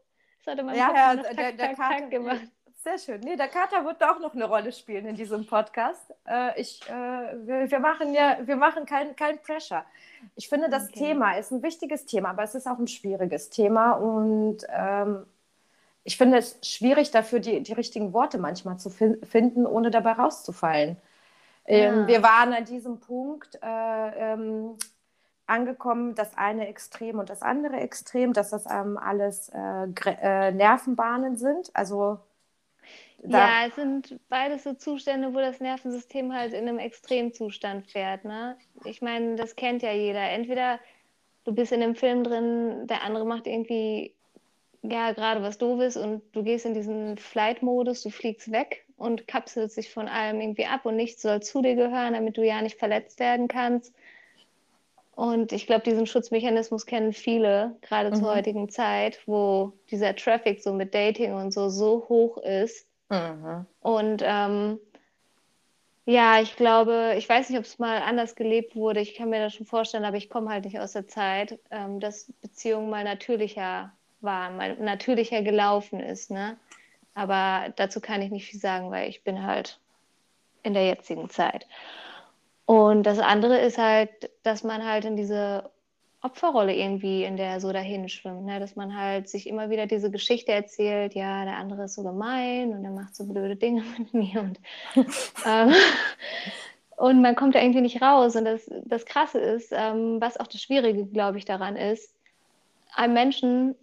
das 0.43 0.53
hatte 0.53 0.63
mein 0.63 0.75
ja, 0.75 0.93
ja, 0.93 1.15
der, 1.15 1.23
tak, 1.23 1.35
der 1.35 1.57
tak, 1.57 1.77
Kater, 1.77 1.99
tak 1.99 2.11
gemacht. 2.11 2.41
Sehr 2.83 2.97
schön. 2.99 3.19
Nee, 3.21 3.35
der 3.35 3.49
Kater 3.49 3.83
wird 3.83 4.01
auch 4.03 4.19
noch 4.19 4.33
eine 4.33 4.45
Rolle 4.45 4.71
spielen 4.71 5.05
in 5.07 5.15
diesem 5.15 5.45
Podcast. 5.45 6.13
Äh, 6.25 6.61
ich, 6.61 6.81
äh, 6.87 6.93
wir, 6.93 7.69
wir, 7.69 7.79
machen 7.79 8.13
ja, 8.13 8.37
wir 8.41 8.55
machen 8.55 8.85
kein, 8.85 9.15
kein 9.15 9.41
Pressure. 9.41 9.83
Ich 10.35 10.47
finde, 10.47 10.69
das 10.69 10.89
okay. 10.89 10.99
Thema 10.99 11.37
ist 11.37 11.51
ein 11.51 11.63
wichtiges 11.63 12.05
Thema, 12.05 12.29
aber 12.29 12.43
es 12.43 12.55
ist 12.55 12.67
auch 12.67 12.77
ein 12.77 12.87
schwieriges 12.87 13.49
Thema 13.49 13.91
und 13.93 14.59
ähm, 14.69 15.25
ich 16.05 16.17
finde 16.17 16.37
es 16.37 16.57
schwierig 16.61 17.11
dafür, 17.11 17.39
die, 17.39 17.61
die 17.61 17.73
richtigen 17.73 18.13
Worte 18.13 18.37
manchmal 18.37 18.77
zu 18.79 18.89
fin 18.89 19.17
finden, 19.25 19.65
ohne 19.65 19.91
dabei 19.91 20.13
rauszufallen. 20.13 20.95
Ähm, 21.65 22.01
ja. 22.01 22.07
wir 22.07 22.23
waren 22.23 22.53
an 22.53 22.63
diesem 22.63 23.01
Punkt 23.01 23.59
äh, 23.61 24.33
ähm, 24.33 24.77
angekommen, 25.47 26.15
das 26.15 26.37
eine 26.37 26.67
Extrem 26.67 27.19
und 27.19 27.29
das 27.29 27.41
andere 27.41 27.77
Extrem, 27.77 28.33
dass 28.33 28.51
das 28.51 28.65
ähm, 28.69 28.97
alles 28.97 29.49
äh, 29.49 29.87
äh, 30.05 30.51
Nervenbahnen 30.51 31.37
sind. 31.37 31.69
Also 31.73 32.19
ja, 33.23 33.65
es 33.67 33.75
sind 33.75 34.19
beides 34.29 34.63
so 34.63 34.73
Zustände, 34.73 35.33
wo 35.33 35.39
das 35.39 35.59
Nervensystem 35.59 36.33
halt 36.33 36.53
in 36.53 36.67
einem 36.67 36.77
Extremzustand 36.77 37.87
fährt. 37.87 38.25
Ne? 38.25 38.57
Ich 38.85 39.01
meine, 39.01 39.35
das 39.35 39.55
kennt 39.55 39.81
ja 39.81 39.91
jeder. 39.91 40.29
Entweder 40.29 40.79
du 41.43 41.53
bist 41.53 41.71
in 41.71 41.81
einem 41.81 41.95
Film 41.95 42.23
drin, 42.23 42.85
der 42.87 43.03
andere 43.03 43.25
macht 43.25 43.47
irgendwie 43.47 44.13
ja 44.83 45.11
gerade 45.11 45.41
was 45.41 45.57
doofes 45.57 45.97
und 45.97 46.21
du 46.33 46.43
gehst 46.43 46.65
in 46.65 46.73
diesen 46.73 47.17
Flight-Modus, 47.17 48.03
du 48.03 48.09
fliegst 48.09 48.51
weg 48.51 48.85
und 48.97 49.27
kapselst 49.27 49.77
dich 49.77 49.91
von 49.91 50.07
allem 50.07 50.39
irgendwie 50.39 50.65
ab 50.65 50.85
und 50.85 50.95
nichts 50.95 51.21
soll 51.23 51.41
zu 51.41 51.61
dir 51.61 51.75
gehören, 51.75 52.13
damit 52.13 52.37
du 52.37 52.45
ja 52.45 52.61
nicht 52.61 52.77
verletzt 52.77 53.19
werden 53.19 53.47
kannst. 53.47 53.93
Und 55.17 55.51
ich 55.51 55.67
glaube, 55.67 55.83
diesen 55.83 56.05
Schutzmechanismus 56.05 56.85
kennen 56.85 57.11
viele, 57.11 57.75
gerade 57.81 58.11
mhm. 58.11 58.15
zur 58.15 58.35
heutigen 58.35 58.69
Zeit, 58.69 59.19
wo 59.25 59.73
dieser 59.91 60.15
Traffic 60.15 60.61
so 60.61 60.71
mit 60.71 60.93
Dating 60.93 61.33
und 61.33 61.51
so 61.51 61.69
so 61.69 62.05
hoch 62.07 62.37
ist, 62.37 62.87
Mhm. 63.09 63.65
Und 63.81 64.21
ähm, 64.25 64.79
ja, 66.05 66.41
ich 66.41 66.55
glaube, 66.55 67.15
ich 67.17 67.27
weiß 67.27 67.49
nicht, 67.49 67.59
ob 67.59 67.65
es 67.65 67.79
mal 67.79 68.01
anders 68.01 68.35
gelebt 68.35 68.75
wurde. 68.75 68.99
Ich 69.01 69.15
kann 69.15 69.29
mir 69.29 69.39
das 69.39 69.55
schon 69.55 69.65
vorstellen, 69.65 70.05
aber 70.05 70.17
ich 70.17 70.29
komme 70.29 70.49
halt 70.49 70.65
nicht 70.65 70.79
aus 70.79 70.93
der 70.93 71.07
Zeit, 71.07 71.59
ähm, 71.71 71.99
dass 71.99 72.31
Beziehungen 72.41 72.89
mal 72.89 73.03
natürlicher 73.03 73.91
waren, 74.21 74.57
mal 74.57 74.75
natürlicher 74.77 75.41
gelaufen 75.41 75.99
ist. 75.99 76.31
Ne? 76.31 76.57
Aber 77.13 77.73
dazu 77.75 77.99
kann 77.99 78.21
ich 78.21 78.31
nicht 78.31 78.49
viel 78.49 78.59
sagen, 78.59 78.91
weil 78.91 79.09
ich 79.09 79.23
bin 79.23 79.45
halt 79.45 79.79
in 80.63 80.73
der 80.73 80.85
jetzigen 80.85 81.29
Zeit. 81.29 81.67
Und 82.67 83.03
das 83.03 83.19
andere 83.19 83.59
ist 83.59 83.77
halt, 83.77 84.29
dass 84.43 84.65
man 84.65 84.85
halt 84.85 85.05
in 85.05 85.15
diese 85.15 85.71
Opferrolle 86.21 86.75
irgendwie, 86.75 87.23
in 87.23 87.37
der 87.37 87.47
er 87.47 87.61
so 87.61 87.71
dahin 87.71 88.09
schwimmt. 88.09 88.43
Ne? 88.43 88.59
Dass 88.59 88.75
man 88.75 88.93
halt 88.93 89.29
sich 89.29 89.47
immer 89.47 89.69
wieder 89.69 89.87
diese 89.87 90.11
Geschichte 90.11 90.51
erzählt, 90.51 91.15
ja, 91.15 91.45
der 91.45 91.55
andere 91.55 91.85
ist 91.85 91.95
so 91.95 92.03
gemein 92.03 92.73
und 92.73 92.83
er 92.83 92.91
macht 92.91 93.15
so 93.15 93.25
blöde 93.25 93.55
Dinge 93.55 93.83
mit 93.97 94.13
mir 94.13 94.41
und, 94.41 94.59
ähm, 95.45 95.73
und 96.97 97.21
man 97.21 97.37
kommt 97.37 97.55
da 97.55 97.61
irgendwie 97.61 97.79
nicht 97.79 98.01
raus. 98.01 98.35
Und 98.35 98.43
das, 98.43 98.69
das 98.83 99.05
Krasse 99.05 99.39
ist, 99.39 99.71
ähm, 99.71 100.19
was 100.19 100.37
auch 100.37 100.47
das 100.47 100.61
Schwierige, 100.61 101.05
glaube 101.05 101.37
ich, 101.37 101.45
daran 101.45 101.77
ist, 101.77 102.13
einem 102.93 103.13
Menschen 103.13 103.75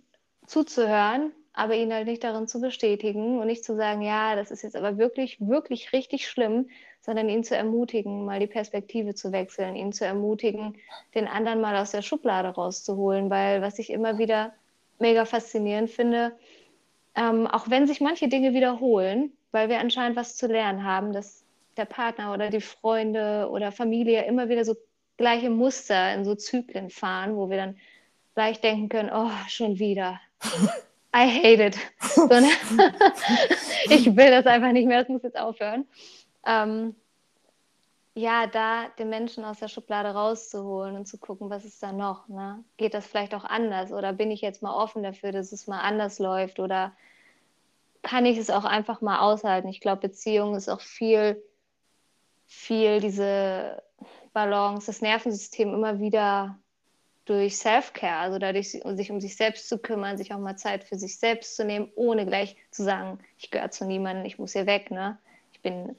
zuzuhören, 0.46 1.32
aber 1.54 1.74
ihn 1.76 1.92
halt 1.92 2.08
nicht 2.08 2.24
darin 2.24 2.48
zu 2.48 2.60
bestätigen 2.60 3.38
und 3.38 3.46
nicht 3.46 3.64
zu 3.64 3.76
sagen, 3.76 4.02
ja, 4.02 4.34
das 4.34 4.50
ist 4.50 4.62
jetzt 4.62 4.76
aber 4.76 4.98
wirklich, 4.98 5.38
wirklich 5.40 5.92
richtig 5.92 6.28
schlimm, 6.28 6.68
sondern 7.00 7.28
ihn 7.28 7.44
zu 7.44 7.56
ermutigen, 7.56 8.24
mal 8.24 8.40
die 8.40 8.48
Perspektive 8.48 9.14
zu 9.14 9.30
wechseln, 9.30 9.76
ihn 9.76 9.92
zu 9.92 10.04
ermutigen, 10.04 10.76
den 11.14 11.28
anderen 11.28 11.60
mal 11.60 11.76
aus 11.76 11.92
der 11.92 12.02
Schublade 12.02 12.48
rauszuholen, 12.48 13.30
weil 13.30 13.62
was 13.62 13.78
ich 13.78 13.90
immer 13.90 14.18
wieder 14.18 14.52
mega 14.98 15.24
faszinierend 15.24 15.90
finde, 15.90 16.32
ähm, 17.14 17.46
auch 17.46 17.70
wenn 17.70 17.86
sich 17.86 18.00
manche 18.00 18.28
Dinge 18.28 18.52
wiederholen, 18.52 19.32
weil 19.52 19.68
wir 19.68 19.78
anscheinend 19.78 20.16
was 20.16 20.36
zu 20.36 20.48
lernen 20.48 20.82
haben, 20.82 21.12
dass 21.12 21.44
der 21.76 21.84
Partner 21.84 22.32
oder 22.32 22.50
die 22.50 22.60
Freunde 22.60 23.48
oder 23.50 23.70
Familie 23.70 24.24
immer 24.24 24.48
wieder 24.48 24.64
so 24.64 24.74
gleiche 25.16 25.50
Muster 25.50 26.12
in 26.14 26.24
so 26.24 26.34
Zyklen 26.34 26.90
fahren, 26.90 27.36
wo 27.36 27.48
wir 27.48 27.58
dann 27.58 27.76
gleich 28.34 28.60
denken 28.60 28.88
können, 28.88 29.10
oh, 29.12 29.30
schon 29.48 29.78
wieder. 29.78 30.20
I 31.14 31.28
hate 31.28 31.64
it. 31.64 31.78
So, 32.00 32.26
ne? 32.26 32.48
ich 33.88 34.16
will 34.16 34.30
das 34.30 34.46
einfach 34.46 34.72
nicht 34.72 34.86
mehr, 34.86 35.00
das 35.00 35.08
muss 35.08 35.22
jetzt 35.22 35.38
aufhören 35.38 35.86
ähm, 36.46 36.94
ja, 38.14 38.46
da 38.46 38.88
den 38.98 39.08
Menschen 39.08 39.44
aus 39.44 39.58
der 39.58 39.68
Schublade 39.68 40.10
rauszuholen 40.10 40.94
und 40.96 41.06
zu 41.06 41.18
gucken, 41.18 41.50
was 41.50 41.64
ist 41.64 41.82
da 41.82 41.92
noch. 41.92 42.28
Ne? 42.28 42.62
Geht 42.76 42.94
das 42.94 43.06
vielleicht 43.06 43.34
auch 43.34 43.44
anders 43.44 43.92
oder 43.92 44.12
bin 44.12 44.30
ich 44.30 44.40
jetzt 44.40 44.62
mal 44.62 44.74
offen 44.74 45.02
dafür, 45.02 45.32
dass 45.32 45.52
es 45.52 45.66
mal 45.66 45.80
anders 45.80 46.18
läuft 46.18 46.60
oder 46.60 46.92
kann 48.02 48.26
ich 48.26 48.38
es 48.38 48.50
auch 48.50 48.64
einfach 48.64 49.00
mal 49.00 49.20
aushalten? 49.20 49.68
Ich 49.68 49.80
glaube, 49.80 50.02
Beziehung 50.02 50.54
ist 50.54 50.68
auch 50.68 50.80
viel, 50.80 51.42
viel 52.46 53.00
diese 53.00 53.82
Balance, 54.32 54.86
das 54.86 55.00
Nervensystem 55.00 55.72
immer 55.74 56.00
wieder 56.00 56.58
durch 57.24 57.56
Self-Care, 57.56 58.16
also 58.16 58.38
dadurch, 58.38 58.70
sich 58.70 59.10
um 59.10 59.20
sich 59.20 59.36
selbst 59.36 59.68
zu 59.68 59.78
kümmern, 59.78 60.18
sich 60.18 60.32
auch 60.32 60.38
mal 60.38 60.56
Zeit 60.56 60.84
für 60.84 60.96
sich 60.96 61.18
selbst 61.18 61.56
zu 61.56 61.64
nehmen, 61.64 61.90
ohne 61.94 62.26
gleich 62.26 62.56
zu 62.70 62.84
sagen, 62.84 63.18
ich 63.38 63.50
gehöre 63.50 63.70
zu 63.70 63.86
niemandem, 63.86 64.26
ich 64.26 64.38
muss 64.38 64.52
hier 64.52 64.66
weg, 64.66 64.90
ne? 64.90 65.18
Ich 65.52 65.60
bin 65.62 65.96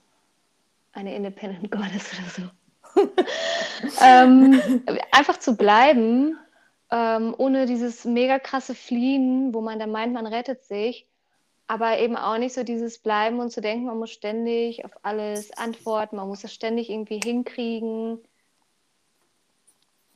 eine 0.93 1.15
Independent 1.15 1.71
Goddess 1.71 2.11
oder 2.13 2.29
so. 2.29 2.49
ähm, 4.01 4.83
einfach 5.11 5.37
zu 5.37 5.57
bleiben, 5.57 6.37
ähm, 6.91 7.33
ohne 7.37 7.65
dieses 7.65 8.05
mega 8.05 8.39
krasse 8.39 8.75
Fliehen, 8.75 9.53
wo 9.53 9.61
man 9.61 9.79
dann 9.79 9.91
meint, 9.91 10.13
man 10.13 10.27
rettet 10.27 10.63
sich, 10.63 11.07
aber 11.67 11.97
eben 11.97 12.15
auch 12.15 12.37
nicht 12.37 12.53
so 12.53 12.63
dieses 12.63 12.99
Bleiben 12.99 13.39
und 13.39 13.51
zu 13.51 13.59
denken, 13.59 13.85
man 13.85 13.97
muss 13.97 14.11
ständig 14.11 14.85
auf 14.85 14.91
alles 15.01 15.51
antworten, 15.57 16.17
man 16.17 16.27
muss 16.27 16.41
das 16.41 16.53
ständig 16.53 16.89
irgendwie 16.89 17.19
hinkriegen. 17.19 18.19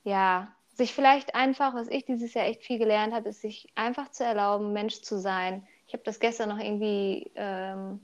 Ja, 0.04 0.56
sich 0.80 0.94
vielleicht 0.94 1.36
einfach, 1.36 1.76
was 1.76 1.88
ich 1.90 2.06
dieses 2.06 2.34
Jahr 2.34 2.46
echt 2.46 2.64
viel 2.64 2.80
gelernt 2.80 3.14
habe, 3.14 3.30
ist 3.30 3.42
sich 3.42 3.68
einfach 3.76 4.10
zu 4.10 4.24
erlauben, 4.24 4.74
Mensch 4.74 5.02
zu 5.02 5.20
sein. 5.20 5.68
Ich 5.88 5.94
habe 5.94 6.04
das 6.04 6.20
gestern 6.20 6.50
noch 6.50 6.60
irgendwie 6.60 7.32
ähm, 7.36 8.00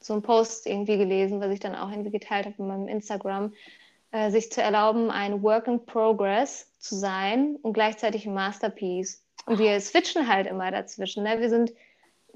so 0.00 0.14
einen 0.14 0.22
Post 0.22 0.66
irgendwie 0.66 0.96
gelesen, 0.96 1.40
was 1.40 1.50
ich 1.50 1.60
dann 1.60 1.74
auch 1.74 1.90
irgendwie 1.90 2.10
geteilt 2.10 2.46
habe 2.46 2.56
in 2.58 2.68
meinem 2.68 2.88
Instagram, 2.88 3.52
äh, 4.12 4.30
sich 4.30 4.52
zu 4.52 4.62
erlauben, 4.62 5.10
ein 5.10 5.42
Work 5.42 5.66
in 5.66 5.84
Progress 5.84 6.70
zu 6.78 6.94
sein 6.94 7.56
und 7.62 7.72
gleichzeitig 7.72 8.24
ein 8.24 8.34
Masterpiece. 8.34 9.24
Und 9.46 9.58
wir 9.58 9.80
switchen 9.80 10.28
halt 10.28 10.46
immer 10.46 10.70
dazwischen. 10.70 11.24
Ne? 11.24 11.40
Wir 11.40 11.50
sind, 11.50 11.72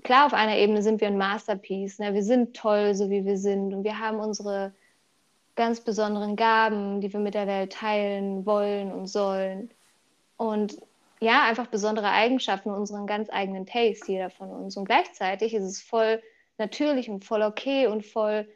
klar, 0.02 0.26
auf 0.26 0.34
einer 0.34 0.56
Ebene 0.56 0.82
sind 0.82 1.00
wir 1.00 1.08
ein 1.08 1.18
Masterpiece. 1.18 2.00
Ne? 2.00 2.12
Wir 2.12 2.24
sind 2.24 2.56
toll, 2.56 2.94
so 2.94 3.08
wie 3.08 3.24
wir 3.24 3.38
sind. 3.38 3.72
Und 3.72 3.84
wir 3.84 4.00
haben 4.00 4.18
unsere 4.18 4.74
ganz 5.56 5.80
besonderen 5.80 6.36
Gaben, 6.36 7.00
die 7.00 7.12
wir 7.12 7.20
mit 7.20 7.34
der 7.34 7.46
Welt 7.46 7.72
teilen 7.72 8.46
wollen 8.46 8.92
und 8.92 9.06
sollen. 9.06 9.70
Und 10.36 10.76
ja, 11.20 11.44
einfach 11.44 11.66
besondere 11.66 12.10
Eigenschaften, 12.10 12.70
unseren 12.70 13.06
ganz 13.06 13.30
eigenen 13.30 13.66
Taste, 13.66 14.12
jeder 14.12 14.30
von 14.30 14.50
uns. 14.50 14.76
Und 14.76 14.84
gleichzeitig 14.84 15.54
ist 15.54 15.64
es 15.64 15.80
voll 15.80 16.22
natürlich 16.58 17.08
und 17.08 17.24
voll 17.24 17.42
okay 17.42 17.86
und 17.86 18.04
voll 18.04 18.46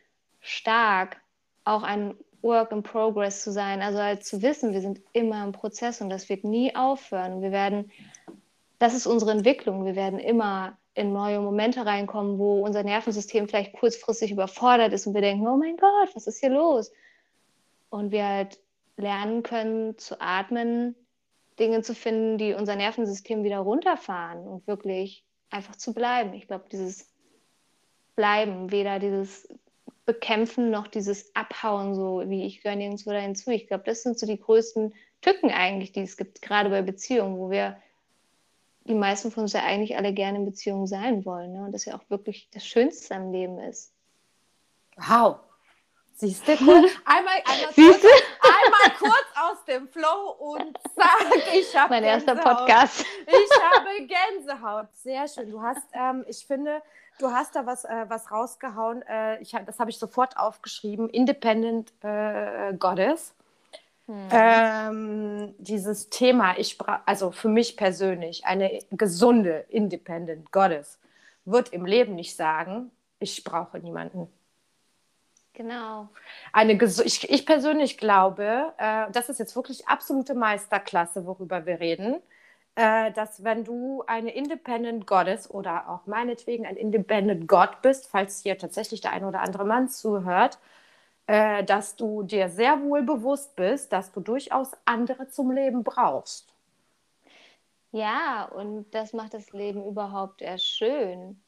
stark, 0.41 1.21
auch 1.65 1.83
ein 1.83 2.15
Work 2.43 2.73
in 2.73 2.83
Progress 2.83 3.43
zu 3.43 3.53
sein. 3.53 3.83
Also 3.83 3.99
halt 3.99 4.25
zu 4.25 4.43
wissen, 4.43 4.73
wir 4.73 4.81
sind 4.81 5.01
immer 5.13 5.43
im 5.45 5.53
Prozess 5.53 6.01
und 6.01 6.11
das 6.11 6.29
wird 6.29 6.45
nie 6.45 6.75
aufhören. 6.75 7.43
Wir 7.43 7.51
werden, 7.51 7.91
das 8.79 8.95
ist 8.95 9.07
unsere 9.07 9.33
Entwicklung. 9.33 9.85
Wir 9.85 9.97
werden 9.97 10.19
immer 10.19 10.77
in 10.95 11.13
neue 11.13 11.41
Momente 11.41 11.87
reinkommen, 11.87 12.39
wo 12.39 12.65
unser 12.65 12.83
Nervensystem 12.83 13.49
vielleicht 13.49 13.73
kurzfristig 13.75 14.33
überfordert 14.33 14.93
ist 14.93 15.07
und 15.07 15.15
wir 15.15 15.21
denken, 15.21 15.47
oh 15.47 15.57
mein 15.57 15.77
Gott, 15.77 16.11
was 16.15 16.27
ist 16.27 16.41
hier 16.41 16.51
los? 16.51 16.93
Und 17.91 18.11
wir 18.11 18.27
halt 18.27 18.59
lernen 18.97 19.43
können 19.43 19.99
zu 19.99 20.21
atmen, 20.21 20.95
Dinge 21.59 21.83
zu 21.83 21.95
finden, 21.95 22.39
die 22.39 22.55
unser 22.55 22.77
Nervensystem 22.77 23.45
wieder 23.45 23.59
runterfahren 23.59 24.47
und 24.47 24.67
wirklich 24.67 25.25
einfach 25.51 25.77
zu 25.77 25.95
bleiben. 25.95 26.35
Ich 26.35 26.47
glaube, 26.47 26.65
dieses 26.71 27.11
bleiben. 28.21 28.71
Weder 28.71 28.99
dieses 28.99 29.49
Bekämpfen 30.05 30.71
noch 30.71 30.89
dieses 30.89 31.35
Abhauen, 31.35 31.95
so 31.95 32.23
wie 32.27 32.45
ich 32.45 32.63
gehöre 32.63 32.77
nirgendwo 32.77 33.11
dahin 33.11 33.35
zu. 33.35 33.51
Ich 33.51 33.67
glaube, 33.67 33.85
das 33.85 34.03
sind 34.03 34.19
so 34.19 34.27
die 34.27 34.39
größten 34.39 34.95
Tücken 35.23 35.51
eigentlich, 35.51 35.93
die 35.93 36.01
es 36.01 36.19
gibt, 36.19 36.43
gerade 36.43 36.69
bei 36.69 36.83
Beziehungen, 36.83 37.39
wo 37.39 37.51
wir 37.51 37.79
die 38.85 38.95
meisten 38.95 39.31
von 39.31 39.45
uns 39.45 39.53
ja 39.53 39.63
eigentlich 39.63 39.97
alle 39.97 40.13
gerne 40.13 40.39
in 40.39 40.45
Beziehungen 40.45 40.87
sein 40.87 41.25
wollen. 41.25 41.53
Ne? 41.53 41.65
Und 41.65 41.73
das 41.73 41.85
ja 41.85 41.95
auch 41.95 42.03
wirklich 42.09 42.49
das 42.53 42.67
Schönste 42.67 43.15
am 43.15 43.33
Leben 43.33 43.59
ist. 43.59 43.93
Wow. 44.97 45.41
Siehst 46.15 46.47
du, 46.47 46.53
einmal, 46.53 46.91
einmal, 47.07 47.73
kurz, 47.75 48.05
einmal 48.43 48.99
kurz 48.99 49.27
aus 49.43 49.65
dem 49.65 49.89
Flow 49.89 50.37
und 50.39 50.77
zack, 50.95 51.55
ich 51.55 51.75
habe 51.75 51.95
Mein 51.95 52.05
erster 52.05 52.35
Podcast. 52.35 53.07
Ich 53.27 53.51
habe 53.73 54.07
Gänsehaut. 54.07 54.89
Sehr 54.93 55.27
schön. 55.29 55.51
Du 55.51 55.63
hast, 55.63 55.83
ähm, 55.95 56.25
ich 56.29 56.45
finde, 56.45 56.83
du 57.21 57.33
hast 57.33 57.57
da 57.57 57.65
was, 57.65 57.87
äh, 57.87 58.05
was 58.09 58.31
rausgehauen. 58.31 59.01
Äh, 59.03 59.41
ich, 59.41 59.57
das 59.65 59.79
habe 59.79 59.89
ich 59.89 59.99
sofort 59.99 60.37
aufgeschrieben. 60.37 61.09
Independent 61.09 61.93
äh, 62.03 62.75
Goddess. 62.75 63.35
Hm. 64.11 64.29
Ähm, 64.33 65.55
dieses 65.59 66.11
Thema, 66.11 66.59
ich 66.59 66.77
also 67.07 67.31
für 67.31 67.49
mich 67.49 67.77
persönlich, 67.77 68.45
eine 68.45 68.81
gesunde 68.91 69.67
Independent 69.69 70.51
Goddess 70.51 70.99
wird 71.45 71.73
im 71.73 71.87
Leben 71.87 72.17
nicht 72.17 72.35
sagen, 72.35 72.91
ich 73.21 73.45
brauche 73.45 73.79
niemanden. 73.79 74.27
Genau. 75.53 76.09
Eine 76.53 76.73
ich, 77.05 77.31
ich 77.31 77.47
persönlich 77.47 77.99
glaube, 77.99 78.73
äh, 78.79 79.07
das 79.13 79.29
ist 79.29 79.39
jetzt 79.39 79.55
wirklich 79.55 79.87
absolute 79.87 80.35
Meisterklasse, 80.35 81.25
worüber 81.25 81.65
wir 81.65 81.79
reden, 81.79 82.17
äh, 82.75 83.13
dass 83.13 83.45
wenn 83.45 83.63
du 83.63 84.03
eine 84.09 84.35
Independent 84.35 85.07
Goddess 85.07 85.49
oder 85.49 85.89
auch 85.89 86.07
meinetwegen 86.07 86.67
ein 86.67 86.77
Independent 86.77 87.47
God 87.47 87.81
bist, 87.81 88.09
falls 88.09 88.43
hier 88.43 88.59
tatsächlich 88.59 89.03
der 89.03 89.13
ein 89.13 89.25
oder 89.25 89.43
andere 89.43 89.65
Mann 89.65 89.89
zuhört, 89.89 90.59
äh, 91.31 91.63
dass 91.63 91.95
du 91.95 92.25
dir 92.25 92.49
sehr 92.49 92.83
wohl 92.83 93.03
bewusst 93.05 93.55
bist, 93.55 93.93
dass 93.93 94.11
du 94.11 94.19
durchaus 94.19 94.73
andere 94.85 95.29
zum 95.29 95.53
Leben 95.53 95.85
brauchst. 95.85 96.53
Ja, 97.93 98.47
und 98.47 98.91
das 98.91 99.13
macht 99.13 99.35
das 99.35 99.53
Leben 99.53 99.85
überhaupt 99.85 100.43
erst 100.43 100.67
schön. 100.67 101.41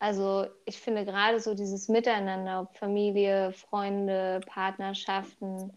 Also 0.00 0.46
ich 0.64 0.80
finde 0.80 1.04
gerade 1.04 1.38
so 1.38 1.54
dieses 1.54 1.88
Miteinander, 1.88 2.68
Familie, 2.72 3.52
Freunde, 3.52 4.40
Partnerschaften 4.46 5.72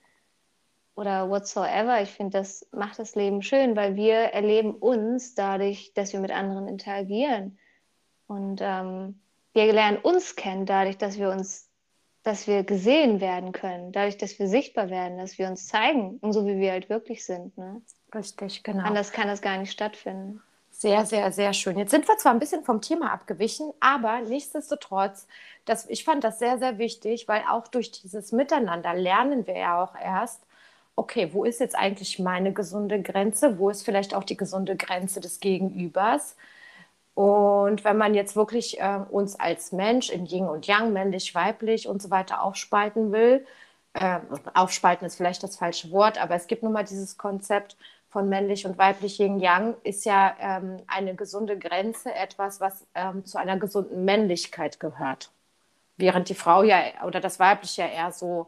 oder 0.96 1.30
whatsoever, 1.30 2.02
ich 2.02 2.10
finde, 2.10 2.40
das 2.40 2.68
macht 2.72 2.98
das 2.98 3.14
Leben 3.14 3.44
schön, 3.44 3.76
weil 3.76 3.96
wir 3.96 4.16
erleben 4.16 4.74
uns 4.74 5.36
dadurch, 5.36 5.94
dass 5.94 6.12
wir 6.12 6.22
mit 6.22 6.32
anderen 6.32 6.68
interagieren. 6.68 7.60
Und 8.26 8.62
ähm, 8.62 9.20
wir 9.54 9.72
lernen 9.74 10.00
uns 10.00 10.36
kennen 10.36 10.66
dadurch, 10.66 10.98
dass 10.98 11.20
wir 11.20 11.30
uns, 11.30 11.71
dass 12.24 12.48
wir 12.48 12.64
gesehen 12.64 13.20
werden 13.20 13.52
können, 13.52 13.92
dadurch, 13.92 14.18
dass 14.18 14.38
wir 14.38 14.48
sichtbar 14.48 14.90
werden, 14.90 15.18
dass 15.18 15.38
wir 15.38 15.48
uns 15.48 15.68
zeigen 15.68 16.18
und 16.22 16.34
so 16.34 16.46
wie 16.46 16.58
wir 16.58 16.72
halt 16.72 16.90
wirklich 16.90 17.26
sind. 17.26 17.58
Ne? 17.58 17.82
Richtig, 18.14 18.64
genau. 18.64 18.84
Anders 18.84 19.12
kann 19.12 19.28
das 19.28 19.42
gar 19.42 19.58
nicht 19.58 19.72
stattfinden. 19.72 20.42
Sehr, 20.70 21.06
sehr, 21.06 21.32
sehr 21.32 21.54
schön. 21.54 21.78
Jetzt 21.78 21.92
sind 21.92 22.08
wir 22.08 22.18
zwar 22.18 22.32
ein 22.32 22.40
bisschen 22.40 22.64
vom 22.64 22.82
Thema 22.82 23.12
abgewichen, 23.12 23.72
aber 23.80 24.22
nichtsdestotrotz, 24.22 25.28
das, 25.66 25.88
ich 25.90 26.04
fand 26.04 26.24
das 26.24 26.40
sehr, 26.40 26.58
sehr 26.58 26.78
wichtig, 26.78 27.28
weil 27.28 27.44
auch 27.50 27.68
durch 27.68 27.92
dieses 27.92 28.32
Miteinander 28.32 28.94
lernen 28.94 29.46
wir 29.46 29.58
ja 29.58 29.84
auch 29.84 29.96
erst, 29.96 30.44
okay, 30.96 31.34
wo 31.34 31.44
ist 31.44 31.60
jetzt 31.60 31.76
eigentlich 31.76 32.20
meine 32.20 32.54
gesunde 32.54 33.02
Grenze? 33.02 33.60
Wo 33.60 33.70
ist 33.70 33.84
vielleicht 33.84 34.16
auch 34.16 34.24
die 34.24 34.38
gesunde 34.38 34.76
Grenze 34.76 35.20
des 35.20 35.40
Gegenübers? 35.40 36.36
Und 37.14 37.84
wenn 37.84 37.98
man 37.98 38.14
jetzt 38.14 38.36
wirklich 38.36 38.80
äh, 38.80 39.00
uns 39.10 39.40
als 39.40 39.72
Mensch 39.72 40.10
in 40.10 40.26
Yin 40.26 40.48
und 40.48 40.68
Yang, 40.68 40.94
männlich, 40.94 41.36
weiblich 41.36 41.88
und 41.88 42.02
so 42.02 42.10
weiter 42.10 42.42
aufspalten 42.42 43.12
will, 43.12 43.46
äh, 43.94 44.20
aufspalten 44.54 45.06
ist 45.06 45.16
vielleicht 45.18 45.44
das 45.44 45.58
falsche 45.58 45.92
Wort, 45.92 46.22
aber 46.22 46.36
es 46.36 46.48
gibt 46.48 46.64
nun 46.64 46.72
mal 46.74 46.86
dieses 46.86 47.18
Konzept, 47.18 47.76
von 48.12 48.28
männlich 48.28 48.66
und 48.68 48.78
weiblich 48.78 49.20
Yin-Yang 49.20 49.76
ist 49.84 50.04
ja 50.06 50.36
ähm, 50.40 50.82
eine 50.88 51.16
gesunde 51.16 51.58
Grenze 51.58 52.14
etwas, 52.14 52.60
was 52.60 52.86
ähm, 52.94 53.26
zu 53.26 53.38
einer 53.38 53.58
gesunden 53.58 54.04
Männlichkeit 54.04 54.82
gehört. 54.82 55.32
Während 55.96 56.28
die 56.28 56.36
Frau 56.36 56.62
ja 56.64 57.06
oder 57.06 57.22
das 57.22 57.40
Weibliche 57.40 57.84
ja 57.84 57.88
eher 57.88 58.12
so, 58.12 58.48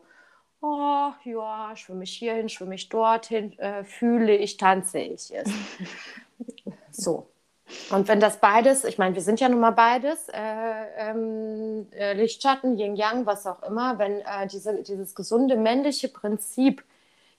oh 0.62 1.12
ja, 1.24 1.72
schwimme 1.76 2.04
ich 2.04 2.14
hierhin, 2.18 2.50
schwimme 2.50 2.76
ich 2.76 2.90
dorthin, 2.90 3.58
äh, 3.58 3.86
fühle 3.86 4.36
ich, 4.36 4.58
tanze 4.58 5.00
ich 5.00 5.34
ist. 5.34 5.54
so. 6.92 7.33
Und 7.90 8.08
wenn 8.08 8.20
das 8.20 8.38
beides, 8.38 8.84
ich 8.84 8.98
meine, 8.98 9.16
wir 9.16 9.22
sind 9.22 9.40
ja 9.40 9.50
nun 9.50 9.60
mal 9.60 9.72
beides, 9.72 10.30
äh, 10.30 10.40
ähm, 10.98 11.88
äh, 11.92 12.14
Lichtschatten, 12.14 12.78
Yin-Yang, 12.78 13.26
was 13.26 13.46
auch 13.46 13.62
immer, 13.64 14.00
wenn 14.00 14.20
äh, 14.22 14.48
diese, 14.52 14.82
dieses 14.84 15.16
gesunde 15.16 15.56
männliche 15.56 16.08
Prinzip 16.08 16.84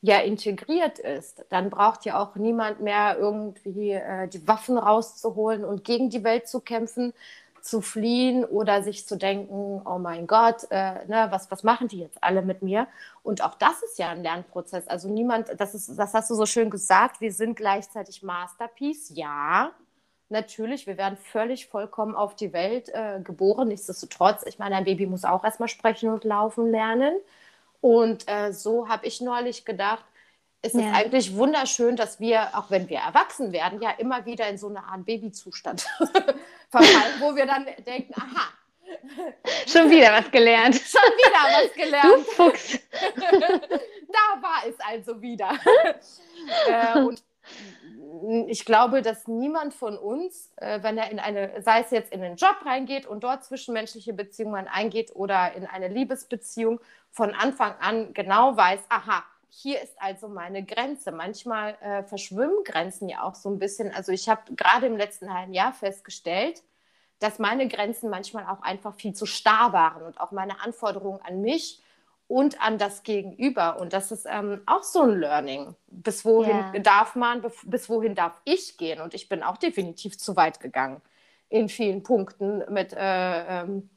ja 0.00 0.18
integriert 0.18 0.98
ist, 0.98 1.44
dann 1.48 1.70
braucht 1.70 2.04
ja 2.04 2.22
auch 2.22 2.34
niemand 2.34 2.80
mehr 2.80 3.16
irgendwie 3.18 3.92
äh, 3.92 4.28
die 4.28 4.46
Waffen 4.46 4.76
rauszuholen 4.76 5.64
und 5.64 5.82
gegen 5.82 6.10
die 6.10 6.22
Welt 6.24 6.46
zu 6.46 6.60
kämpfen, 6.60 7.14
zu 7.62 7.80
fliehen 7.80 8.44
oder 8.44 8.82
sich 8.82 9.06
zu 9.08 9.16
denken, 9.16 9.80
oh 9.86 9.98
mein 9.98 10.26
Gott, 10.26 10.66
äh, 10.70 11.06
ne, 11.06 11.28
was, 11.30 11.50
was 11.50 11.62
machen 11.62 11.88
die 11.88 12.00
jetzt 12.00 12.22
alle 12.22 12.42
mit 12.42 12.60
mir? 12.60 12.86
Und 13.22 13.42
auch 13.42 13.54
das 13.54 13.82
ist 13.82 13.98
ja 13.98 14.10
ein 14.10 14.22
Lernprozess. 14.22 14.86
Also 14.88 15.08
niemand, 15.08 15.48
das, 15.58 15.74
ist, 15.74 15.98
das 15.98 16.12
hast 16.12 16.28
du 16.28 16.34
so 16.34 16.44
schön 16.44 16.68
gesagt, 16.68 17.22
wir 17.22 17.32
sind 17.32 17.56
gleichzeitig 17.56 18.22
Masterpiece, 18.22 19.12
ja. 19.14 19.70
Natürlich, 20.30 20.86
wir 20.86 20.96
werden 20.96 21.16
völlig 21.16 21.66
vollkommen 21.66 22.14
auf 22.14 22.34
die 22.34 22.52
Welt 22.52 22.88
äh, 22.88 23.20
geboren. 23.22 23.68
Nichtsdestotrotz, 23.68 24.44
ich 24.46 24.58
meine, 24.58 24.76
ein 24.76 24.84
Baby 24.84 25.06
muss 25.06 25.24
auch 25.24 25.44
erstmal 25.44 25.68
sprechen 25.68 26.10
und 26.10 26.24
laufen 26.24 26.70
lernen. 26.70 27.14
Und 27.80 28.26
äh, 28.26 28.52
so 28.52 28.88
habe 28.88 29.06
ich 29.06 29.20
neulich 29.20 29.64
gedacht, 29.64 30.04
es 30.62 30.72
ja. 30.72 30.80
ist 30.80 30.94
eigentlich 30.94 31.36
wunderschön, 31.36 31.94
dass 31.94 32.20
wir, 32.20 32.56
auch 32.56 32.70
wenn 32.70 32.88
wir 32.88 32.98
erwachsen 32.98 33.52
werden, 33.52 33.82
ja 33.82 33.90
immer 33.90 34.24
wieder 34.24 34.48
in 34.48 34.56
so 34.56 34.68
eine 34.68 34.82
Art 34.82 35.04
Babyzustand 35.04 35.82
verfallen, 36.70 37.14
wo 37.20 37.36
wir 37.36 37.44
dann 37.44 37.66
denken, 37.86 38.14
aha. 38.14 38.48
Schon 39.66 39.90
wieder 39.90 40.12
was 40.12 40.30
gelernt. 40.30 40.74
Schon 40.76 41.10
wieder 41.18 41.64
was 41.64 41.74
gelernt. 41.74 42.14
Du 42.14 42.22
Fuchs. 42.22 42.78
da 43.16 44.42
war 44.42 44.62
es 44.66 44.74
also 44.80 45.20
wieder. 45.20 45.52
äh, 46.66 46.98
und 47.00 47.22
ich 48.48 48.64
glaube, 48.64 49.02
dass 49.02 49.26
niemand 49.26 49.74
von 49.74 49.98
uns, 49.98 50.50
äh, 50.56 50.82
wenn 50.82 50.96
er 50.98 51.10
in 51.10 51.18
eine, 51.18 51.62
sei 51.62 51.80
es 51.80 51.90
jetzt 51.90 52.12
in 52.12 52.22
einen 52.22 52.36
Job 52.36 52.56
reingeht 52.64 53.06
und 53.06 53.24
dort 53.24 53.44
zwischenmenschliche 53.44 54.12
Beziehungen 54.12 54.68
eingeht 54.68 55.14
oder 55.14 55.52
in 55.54 55.66
eine 55.66 55.88
Liebesbeziehung, 55.88 56.80
von 57.10 57.32
Anfang 57.32 57.74
an 57.80 58.12
genau 58.12 58.56
weiß, 58.56 58.80
aha, 58.88 59.22
hier 59.48 59.80
ist 59.80 59.94
also 60.00 60.26
meine 60.28 60.64
Grenze. 60.64 61.12
Manchmal 61.12 61.76
äh, 61.80 62.02
verschwimmen 62.02 62.64
Grenzen 62.64 63.08
ja 63.08 63.22
auch 63.22 63.36
so 63.36 63.48
ein 63.48 63.58
bisschen. 63.60 63.92
Also 63.94 64.10
ich 64.10 64.28
habe 64.28 64.54
gerade 64.56 64.86
im 64.86 64.96
letzten 64.96 65.32
halben 65.32 65.54
Jahr 65.54 65.72
festgestellt, 65.72 66.62
dass 67.20 67.38
meine 67.38 67.68
Grenzen 67.68 68.10
manchmal 68.10 68.46
auch 68.46 68.62
einfach 68.62 68.94
viel 68.96 69.14
zu 69.14 69.26
starr 69.26 69.72
waren 69.72 70.02
und 70.02 70.20
auch 70.20 70.32
meine 70.32 70.60
Anforderungen 70.60 71.20
an 71.22 71.40
mich 71.40 71.80
und 72.26 72.60
an 72.60 72.78
das 72.78 73.02
Gegenüber. 73.02 73.78
Und 73.80 73.92
das 73.92 74.10
ist 74.12 74.26
ähm, 74.28 74.62
auch 74.66 74.82
so 74.82 75.02
ein 75.02 75.20
Learning. 75.20 75.74
Bis 75.86 76.24
wohin 76.24 76.56
yeah. 76.56 76.78
darf 76.80 77.14
man, 77.14 77.44
bis 77.64 77.88
wohin 77.88 78.14
darf 78.14 78.32
ich 78.44 78.76
gehen? 78.76 79.00
Und 79.00 79.14
ich 79.14 79.28
bin 79.28 79.42
auch 79.42 79.56
definitiv 79.56 80.18
zu 80.18 80.36
weit 80.36 80.60
gegangen 80.60 81.00
in 81.48 81.68
vielen 81.68 82.02
Punkten 82.02 82.64
mit. 82.72 82.92
Äh, 82.92 83.60
ähm, 83.60 83.90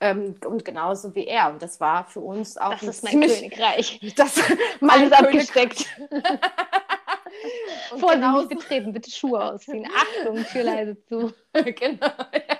ähm, 0.00 0.36
und 0.46 0.64
genauso 0.64 1.14
wie 1.14 1.26
er. 1.26 1.50
Und 1.50 1.60
das 1.60 1.80
war 1.80 2.04
für 2.04 2.20
uns 2.20 2.56
auch. 2.56 2.70
Das 2.70 2.82
ist 2.84 3.02
mein 3.04 3.12
ziemlich, 3.12 3.40
Königreich. 3.40 4.00
Das 4.16 4.36
mein 4.80 5.12
Alles 5.12 5.12
abgesteckt. 5.12 5.86
Vorsicht 7.90 8.14
genau 8.14 8.46
betreten, 8.46 8.92
bitte 8.92 9.10
Schuhe 9.10 9.42
ausziehen. 9.42 9.86
Achtung, 9.94 10.44
Tür 10.44 10.64
leise 10.64 10.96
zu. 11.06 11.32
genau, 11.52 12.06
ja. 12.06 12.57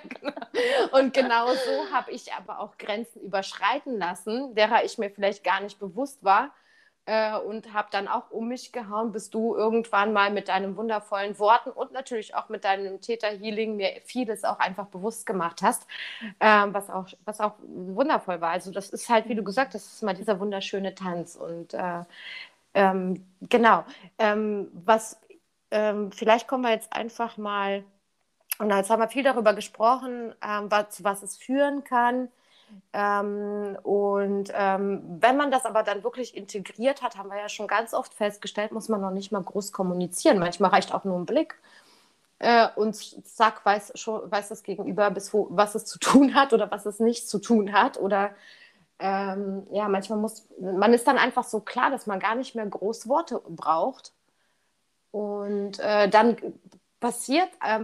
Und 0.91 1.13
genau 1.13 1.47
so 1.53 1.91
habe 1.93 2.11
ich 2.11 2.33
aber 2.33 2.59
auch 2.59 2.77
Grenzen 2.77 3.21
überschreiten 3.21 3.97
lassen, 3.97 4.55
derer 4.55 4.83
ich 4.83 4.97
mir 4.97 5.09
vielleicht 5.09 5.43
gar 5.43 5.61
nicht 5.61 5.79
bewusst 5.79 6.23
war. 6.23 6.51
Äh, 7.05 7.39
und 7.39 7.73
habe 7.73 7.87
dann 7.91 8.07
auch 8.07 8.29
um 8.29 8.49
mich 8.49 8.71
gehauen, 8.71 9.11
bis 9.11 9.31
du 9.31 9.55
irgendwann 9.55 10.13
mal 10.13 10.29
mit 10.29 10.47
deinen 10.47 10.77
wundervollen 10.77 11.39
Worten 11.39 11.71
und 11.71 11.91
natürlich 11.91 12.35
auch 12.35 12.49
mit 12.49 12.63
deinem 12.65 13.01
Täter-Healing 13.01 13.77
mir 13.77 13.93
vieles 14.05 14.43
auch 14.43 14.59
einfach 14.59 14.85
bewusst 14.87 15.25
gemacht 15.25 15.63
hast, 15.63 15.87
äh, 16.37 16.67
was, 16.67 16.91
auch, 16.91 17.07
was 17.25 17.39
auch 17.39 17.53
wundervoll 17.63 18.41
war. 18.41 18.51
Also 18.51 18.71
das 18.71 18.91
ist 18.91 19.09
halt, 19.09 19.27
wie 19.27 19.33
du 19.33 19.43
gesagt 19.43 19.73
hast, 19.73 19.87
das 19.87 19.93
ist 19.93 20.03
mal 20.03 20.13
dieser 20.13 20.39
wunderschöne 20.39 20.93
Tanz. 20.93 21.35
Und 21.35 21.73
äh, 21.73 22.03
ähm, 22.75 23.25
genau. 23.41 23.85
Ähm, 24.19 24.69
was 24.73 25.17
ähm, 25.71 26.11
vielleicht 26.11 26.47
kommen 26.47 26.63
wir 26.63 26.71
jetzt 26.71 26.93
einfach 26.93 27.37
mal, 27.37 27.83
und 28.59 28.69
jetzt 28.71 28.89
haben 28.89 29.01
wir 29.01 29.09
viel 29.09 29.23
darüber 29.23 29.53
gesprochen, 29.55 30.35
ähm, 30.43 30.71
was, 30.71 31.03
was 31.03 31.23
es 31.23 31.37
führen 31.37 31.83
kann. 31.85 32.29
Ähm, 32.93 33.77
und 33.83 34.51
ähm, 34.55 35.03
wenn 35.21 35.37
man 35.37 35.51
das 35.51 35.65
aber 35.65 35.83
dann 35.83 36.03
wirklich 36.03 36.35
integriert 36.37 37.01
hat, 37.03 37.17
haben 37.17 37.29
wir 37.31 37.39
ja 37.39 37.49
schon 37.49 37.67
ganz 37.67 37.93
oft 37.93 38.13
festgestellt, 38.13 38.71
muss 38.73 38.89
man 38.89 39.01
noch 39.01 39.11
nicht 39.11 39.31
mal 39.31 39.43
groß 39.43 39.71
kommunizieren. 39.73 40.39
Manchmal 40.39 40.71
reicht 40.71 40.93
auch 40.93 41.05
nur 41.05 41.17
ein 41.19 41.25
Blick. 41.27 41.57
äh, 42.39 42.69
und 42.75 42.95
zack, 43.27 43.65
weiß, 43.65 43.93
schon, 43.95 44.31
weiß 44.31 44.49
das 44.49 44.63
Gegenüber, 44.63 45.11
bis 45.11 45.33
wo, 45.33 45.47
was 45.51 45.75
es 45.75 45.85
zu 45.85 45.99
tun 45.99 46.35
hat 46.35 46.53
oder 46.53 46.71
was 46.71 46.85
es 46.85 46.99
nicht 46.99 47.27
zu 47.29 47.39
tun 47.39 47.73
hat. 47.73 47.97
Oder 47.99 48.35
ähm, 48.99 49.67
ja, 49.71 49.87
manchmal 49.89 50.19
muss, 50.19 50.47
man 50.59 50.93
ist 50.93 51.07
dann 51.07 51.17
einfach 51.17 51.43
so 51.45 51.61
klar, 51.61 51.91
dass 51.91 52.07
man 52.07 52.19
gar 52.19 52.35
nicht 52.35 52.55
mehr 52.55 52.65
groß 52.67 53.07
Worte 53.09 53.41
braucht. 53.49 54.13
Und 55.11 55.79
äh, 55.79 56.09
dann 56.09 56.37
passiert, 56.99 57.49
äh, 57.61 57.83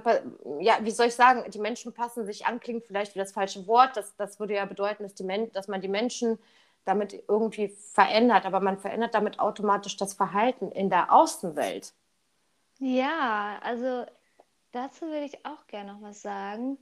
ja, 0.60 0.78
wie 0.82 0.92
soll 0.92 1.08
ich 1.08 1.16
sagen, 1.16 1.50
die 1.50 1.60
Menschen 1.60 1.94
passen 1.94 2.26
sich 2.26 2.46
an, 2.46 2.60
klingt 2.60 2.86
vielleicht 2.86 3.16
wie 3.16 3.20
das 3.20 3.32
falsche 3.32 3.66
Wort. 3.68 3.96
Das, 3.96 4.16
das 4.16 4.40
würde 4.40 4.56
ja 4.56 4.66
bedeuten, 4.66 5.04
dass, 5.04 5.14
die 5.14 5.50
dass 5.54 5.68
man 5.68 5.82
die 5.82 5.88
Menschen 5.88 6.38
damit 6.84 7.24
irgendwie 7.28 7.70
verändert, 7.70 8.46
aber 8.46 8.60
man 8.60 8.78
verändert 8.78 9.16
damit 9.16 9.40
automatisch 9.40 9.98
das 9.98 10.14
Verhalten 10.14 10.72
in 10.72 10.90
der 10.90 11.12
Außenwelt. 11.12 11.94
Ja, 12.80 13.60
also 13.64 14.06
dazu 14.72 15.06
würde 15.06 15.26
ich 15.26 15.46
auch 15.46 15.66
gerne 15.68 15.94
noch 15.94 16.02
was 16.02 16.22
sagen. 16.22 16.78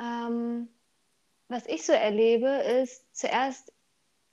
Ähm, 0.00 0.68
was 1.48 1.66
ich 1.66 1.84
so 1.84 1.92
erlebe, 1.92 2.48
ist, 2.48 3.04
zuerst 3.14 3.72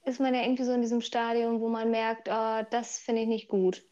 ist 0.06 0.20
man 0.20 0.34
ja 0.34 0.42
irgendwie 0.42 0.64
so 0.64 0.74
in 0.74 0.82
diesem 0.82 1.02
Stadium, 1.02 1.60
wo 1.60 1.68
man 1.68 1.92
merkt, 1.92 2.30
oh, 2.30 2.66
das 2.72 2.98
finde 2.98 3.24
ich 3.24 3.28
nicht 3.28 3.48
gut. 3.48 3.84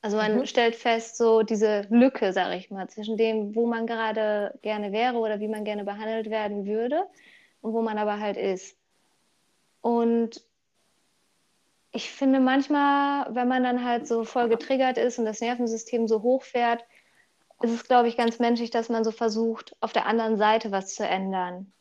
Also 0.00 0.16
man 0.16 0.36
mhm. 0.36 0.46
stellt 0.46 0.76
fest, 0.76 1.16
so 1.16 1.42
diese 1.42 1.86
Lücke, 1.90 2.32
sage 2.32 2.56
ich 2.56 2.70
mal, 2.70 2.88
zwischen 2.88 3.16
dem, 3.16 3.54
wo 3.56 3.66
man 3.66 3.86
gerade 3.86 4.56
gerne 4.62 4.92
wäre 4.92 5.16
oder 5.16 5.40
wie 5.40 5.48
man 5.48 5.64
gerne 5.64 5.84
behandelt 5.84 6.30
werden 6.30 6.66
würde 6.66 7.04
und 7.60 7.72
wo 7.72 7.82
man 7.82 7.98
aber 7.98 8.20
halt 8.20 8.36
ist. 8.36 8.76
Und 9.80 10.42
ich 11.90 12.10
finde 12.10 12.38
manchmal, 12.38 13.34
wenn 13.34 13.48
man 13.48 13.64
dann 13.64 13.84
halt 13.84 14.06
so 14.06 14.24
voll 14.24 14.48
getriggert 14.48 14.98
ist 14.98 15.18
und 15.18 15.24
das 15.24 15.40
Nervensystem 15.40 16.06
so 16.06 16.22
hochfährt, 16.22 16.84
ist 17.62 17.72
es, 17.72 17.84
glaube 17.84 18.08
ich, 18.08 18.16
ganz 18.16 18.38
menschlich, 18.38 18.70
dass 18.70 18.88
man 18.88 19.02
so 19.02 19.10
versucht, 19.10 19.74
auf 19.80 19.92
der 19.92 20.06
anderen 20.06 20.36
Seite 20.36 20.70
was 20.70 20.94
zu 20.94 21.04
ändern. 21.04 21.72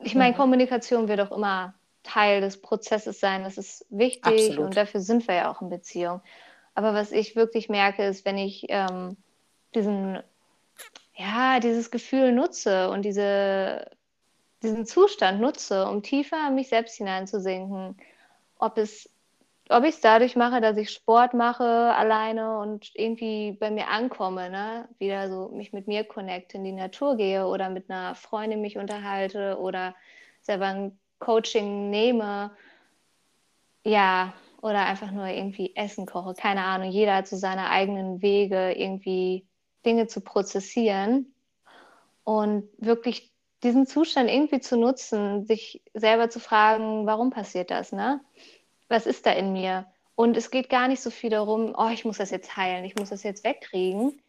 Ich 0.00 0.14
meine, 0.14 0.32
mhm. 0.32 0.36
Kommunikation 0.36 1.08
wird 1.08 1.20
auch 1.20 1.36
immer 1.36 1.74
Teil 2.04 2.40
des 2.40 2.60
Prozesses 2.60 3.18
sein. 3.18 3.42
Das 3.42 3.58
ist 3.58 3.84
wichtig 3.90 4.50
Absolut. 4.50 4.58
und 4.58 4.76
dafür 4.76 5.00
sind 5.00 5.26
wir 5.26 5.34
ja 5.34 5.50
auch 5.50 5.60
in 5.62 5.68
Beziehung. 5.68 6.20
Aber 6.78 6.94
was 6.94 7.10
ich 7.10 7.34
wirklich 7.34 7.68
merke, 7.68 8.04
ist, 8.04 8.24
wenn 8.24 8.38
ich 8.38 8.66
ähm, 8.68 9.16
diesen, 9.74 10.22
ja, 11.16 11.58
dieses 11.58 11.90
Gefühl 11.90 12.30
nutze 12.30 12.88
und 12.90 13.02
diese, 13.02 13.90
diesen 14.62 14.86
Zustand 14.86 15.40
nutze, 15.40 15.88
um 15.88 16.04
tiefer 16.04 16.36
in 16.46 16.54
mich 16.54 16.68
selbst 16.68 16.94
hineinzusinken, 16.94 17.96
ob 18.60 18.78
es 18.78 19.10
ob 19.70 19.82
ich 19.82 19.96
es 19.96 20.00
dadurch 20.00 20.36
mache, 20.36 20.60
dass 20.60 20.76
ich 20.76 20.90
Sport 20.90 21.34
mache 21.34 21.64
alleine 21.64 22.58
und 22.60 22.92
irgendwie 22.94 23.56
bei 23.58 23.72
mir 23.72 23.88
ankomme, 23.88 24.48
ne? 24.48 24.88
wieder 25.00 25.28
so 25.28 25.48
mich 25.48 25.72
mit 25.72 25.88
mir 25.88 26.04
connecte, 26.04 26.58
in 26.58 26.64
die 26.64 26.70
Natur 26.70 27.16
gehe 27.16 27.44
oder 27.44 27.70
mit 27.70 27.90
einer 27.90 28.14
Freundin 28.14 28.60
mich 28.60 28.78
unterhalte 28.78 29.58
oder 29.58 29.96
selber 30.42 30.66
ein 30.66 30.98
Coaching 31.18 31.90
nehme, 31.90 32.52
ja, 33.82 34.32
oder 34.60 34.86
einfach 34.86 35.10
nur 35.10 35.26
irgendwie 35.26 35.74
Essen 35.76 36.06
koche, 36.06 36.34
keine 36.34 36.64
Ahnung. 36.64 36.90
Jeder 36.90 37.16
hat 37.16 37.28
so 37.28 37.36
seine 37.36 37.70
eigenen 37.70 38.22
Wege, 38.22 38.72
irgendwie 38.72 39.46
Dinge 39.86 40.06
zu 40.06 40.20
prozessieren 40.20 41.32
und 42.24 42.68
wirklich 42.78 43.32
diesen 43.62 43.86
Zustand 43.86 44.30
irgendwie 44.30 44.60
zu 44.60 44.76
nutzen, 44.76 45.44
sich 45.44 45.82
selber 45.94 46.30
zu 46.30 46.40
fragen, 46.40 47.06
warum 47.06 47.30
passiert 47.30 47.70
das, 47.70 47.92
ne? 47.92 48.20
was 48.88 49.06
ist 49.06 49.26
da 49.26 49.32
in 49.32 49.52
mir? 49.52 49.86
Und 50.14 50.36
es 50.36 50.50
geht 50.50 50.68
gar 50.68 50.88
nicht 50.88 51.00
so 51.00 51.10
viel 51.10 51.30
darum, 51.30 51.74
oh, 51.76 51.90
ich 51.92 52.04
muss 52.04 52.18
das 52.18 52.30
jetzt 52.30 52.56
heilen, 52.56 52.84
ich 52.84 52.96
muss 52.96 53.10
das 53.10 53.22
jetzt 53.22 53.44
wegkriegen. 53.44 54.20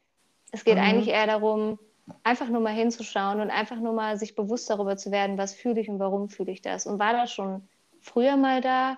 Es 0.51 0.63
geht 0.63 0.75
mhm. 0.75 0.83
eigentlich 0.83 1.07
eher 1.09 1.25
darum, 1.25 1.79
einfach 2.23 2.47
nur 2.49 2.61
mal 2.61 2.73
hinzuschauen 2.73 3.39
und 3.39 3.49
einfach 3.49 3.77
nur 3.77 3.93
mal 3.93 4.17
sich 4.17 4.35
bewusst 4.35 4.69
darüber 4.69 4.97
zu 4.97 5.11
werden, 5.11 5.37
was 5.37 5.53
fühle 5.53 5.79
ich 5.79 5.89
und 5.89 5.99
warum 5.99 6.29
fühle 6.29 6.51
ich 6.51 6.61
das. 6.61 6.85
Und 6.85 6.99
war 6.99 7.13
das 7.13 7.31
schon 7.31 7.67
früher 8.01 8.37
mal 8.37 8.61
da 8.61 8.97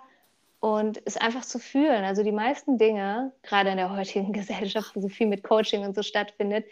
und 0.62 1.02
es 1.06 1.17
einfach 1.17 1.43
zu 1.43 1.60
fühlen. 1.60 2.06
Also 2.06 2.24
die 2.24 2.32
meisten 2.32 2.78
Dinge, 2.78 3.34
gerade 3.41 3.71
in 3.71 3.78
der 3.78 3.93
heutigen 3.93 4.32
Gesellschaft, 4.32 4.95
wo 4.95 5.02
so 5.02 5.10
viel 5.10 5.28
mit 5.28 5.43
Coaching 5.43 5.84
und 5.84 5.95
so 5.95 6.04
stattfindet, 6.04 6.65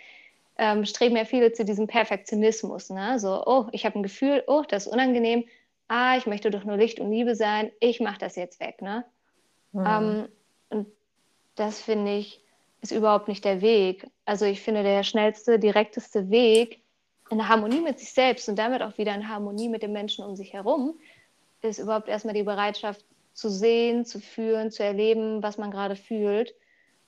ähm, 0.57 0.85
streben 0.85 1.17
ja 1.17 1.25
viele 1.25 1.51
zu 1.51 1.65
diesem 1.65 1.87
Perfektionismus. 1.87 2.91
Ne? 2.91 3.19
So, 3.19 3.43
oh, 3.45 3.67
ich 3.71 3.85
habe 3.85 3.99
ein 3.99 4.03
Gefühl, 4.03 4.43
oh, 4.47 4.63
das 4.67 4.85
ist 4.85 4.93
unangenehm, 4.93 5.45
ah, 5.87 6.15
ich 6.17 6.27
möchte 6.27 6.51
doch 6.51 6.63
nur 6.63 6.77
Licht 6.77 6.99
und 6.99 7.09
Liebe 7.09 7.35
sein, 7.35 7.71
ich 7.79 7.99
mache 7.99 8.19
das 8.19 8.35
jetzt 8.35 8.59
weg. 8.59 8.81
Ne? 8.81 9.03
Mhm. 9.71 9.85
Ähm, 9.87 10.29
und 10.69 10.87
das 11.55 11.81
finde 11.81 12.15
ich, 12.15 12.43
ist 12.81 12.91
überhaupt 12.91 13.27
nicht 13.27 13.43
der 13.43 13.61
Weg. 13.61 14.05
Also 14.25 14.45
ich 14.45 14.61
finde, 14.61 14.83
der 14.83 15.03
schnellste, 15.03 15.57
direkteste 15.57 16.29
Weg 16.29 16.83
in 17.31 17.47
Harmonie 17.47 17.81
mit 17.81 17.97
sich 17.99 18.11
selbst 18.13 18.47
und 18.49 18.57
damit 18.57 18.83
auch 18.83 18.99
wieder 18.99 19.15
in 19.15 19.27
Harmonie 19.27 19.67
mit 19.67 19.81
den 19.81 19.93
Menschen 19.93 20.23
um 20.23 20.35
sich 20.35 20.53
herum, 20.53 20.99
ist 21.61 21.79
überhaupt 21.79 22.07
erstmal 22.07 22.35
die 22.35 22.43
Bereitschaft 22.43 23.03
zu 23.39 23.49
sehen, 23.49 24.05
zu 24.05 24.19
fühlen, 24.19 24.69
zu 24.69 24.83
erleben, 24.83 25.41
was 25.41 25.57
man 25.57 25.71
gerade 25.71 25.95
fühlt. 25.95 26.53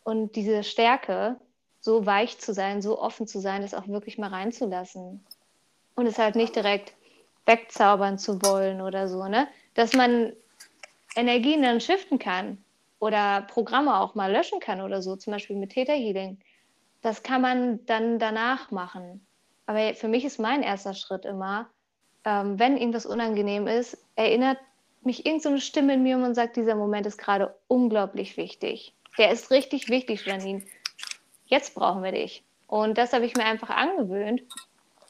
Und 0.04 0.36
diese 0.36 0.64
Stärke, 0.64 1.38
so 1.82 2.06
weich 2.06 2.40
zu 2.40 2.54
sein, 2.54 2.82
so 2.82 3.00
offen 3.00 3.28
zu 3.28 3.40
sein, 3.40 3.62
das 3.62 3.74
auch 3.74 3.88
wirklich 3.88 4.18
mal 4.18 4.30
reinzulassen. 4.30 5.24
Und 5.96 6.06
es 6.06 6.18
halt 6.18 6.36
nicht 6.36 6.56
direkt 6.56 6.94
wegzaubern 7.46 8.18
zu 8.18 8.42
wollen 8.44 8.82
oder 8.82 9.08
so, 9.10 9.28
ne? 9.28 9.48
Dass 9.74 9.94
man 9.94 10.32
Energien 11.16 11.62
dann 11.64 11.82
shiften 11.82 12.18
kann 12.18 12.64
oder 13.00 13.42
Programme 13.42 14.00
auch 14.00 14.16
mal 14.16 14.32
löschen 14.32 14.60
kann 14.60 14.80
oder 14.82 15.02
so, 15.02 15.18
zum 15.18 15.34
Beispiel 15.34 15.58
mit 15.58 15.72
Theta 15.72 15.94
Healing. 15.94 16.40
Das 17.02 17.24
kann 17.24 17.42
man 17.42 17.86
dann 17.88 18.20
danach 18.20 18.72
machen. 18.72 19.26
Aber 19.66 19.94
für 19.96 20.08
mich 20.08 20.24
ist 20.24 20.40
mein 20.40 20.64
erster 20.64 20.94
Schritt 20.94 21.26
immer, 21.26 21.68
ähm, 22.24 22.58
wenn 22.58 22.78
irgendwas 22.78 23.06
unangenehm 23.06 23.68
ist, 23.68 23.98
erinnert 24.16 24.60
mich 25.06 25.26
irgendeine 25.26 25.58
so 25.58 25.62
Stimme 25.62 25.96
in 25.96 26.04
mir 26.04 26.18
und 26.18 26.36
sagt, 26.36 26.56
dieser 26.56 26.76
Moment 26.76 27.06
ist 27.06 27.18
gerade 27.18 27.56
unglaublich 27.68 28.38
wichtig. 28.38 28.94
Der 29.18 29.32
ist 29.32 29.52
richtig 29.52 29.90
wichtig, 29.90 30.26
Janine. 30.26 30.64
Jetzt 31.46 31.76
brauchen 31.76 32.04
wir 32.04 32.12
dich. 32.12 32.44
Und 32.68 32.98
das 32.98 33.14
habe 33.14 33.26
ich 33.26 33.36
mir 33.36 33.46
einfach 33.46 33.70
angewöhnt 33.70 34.44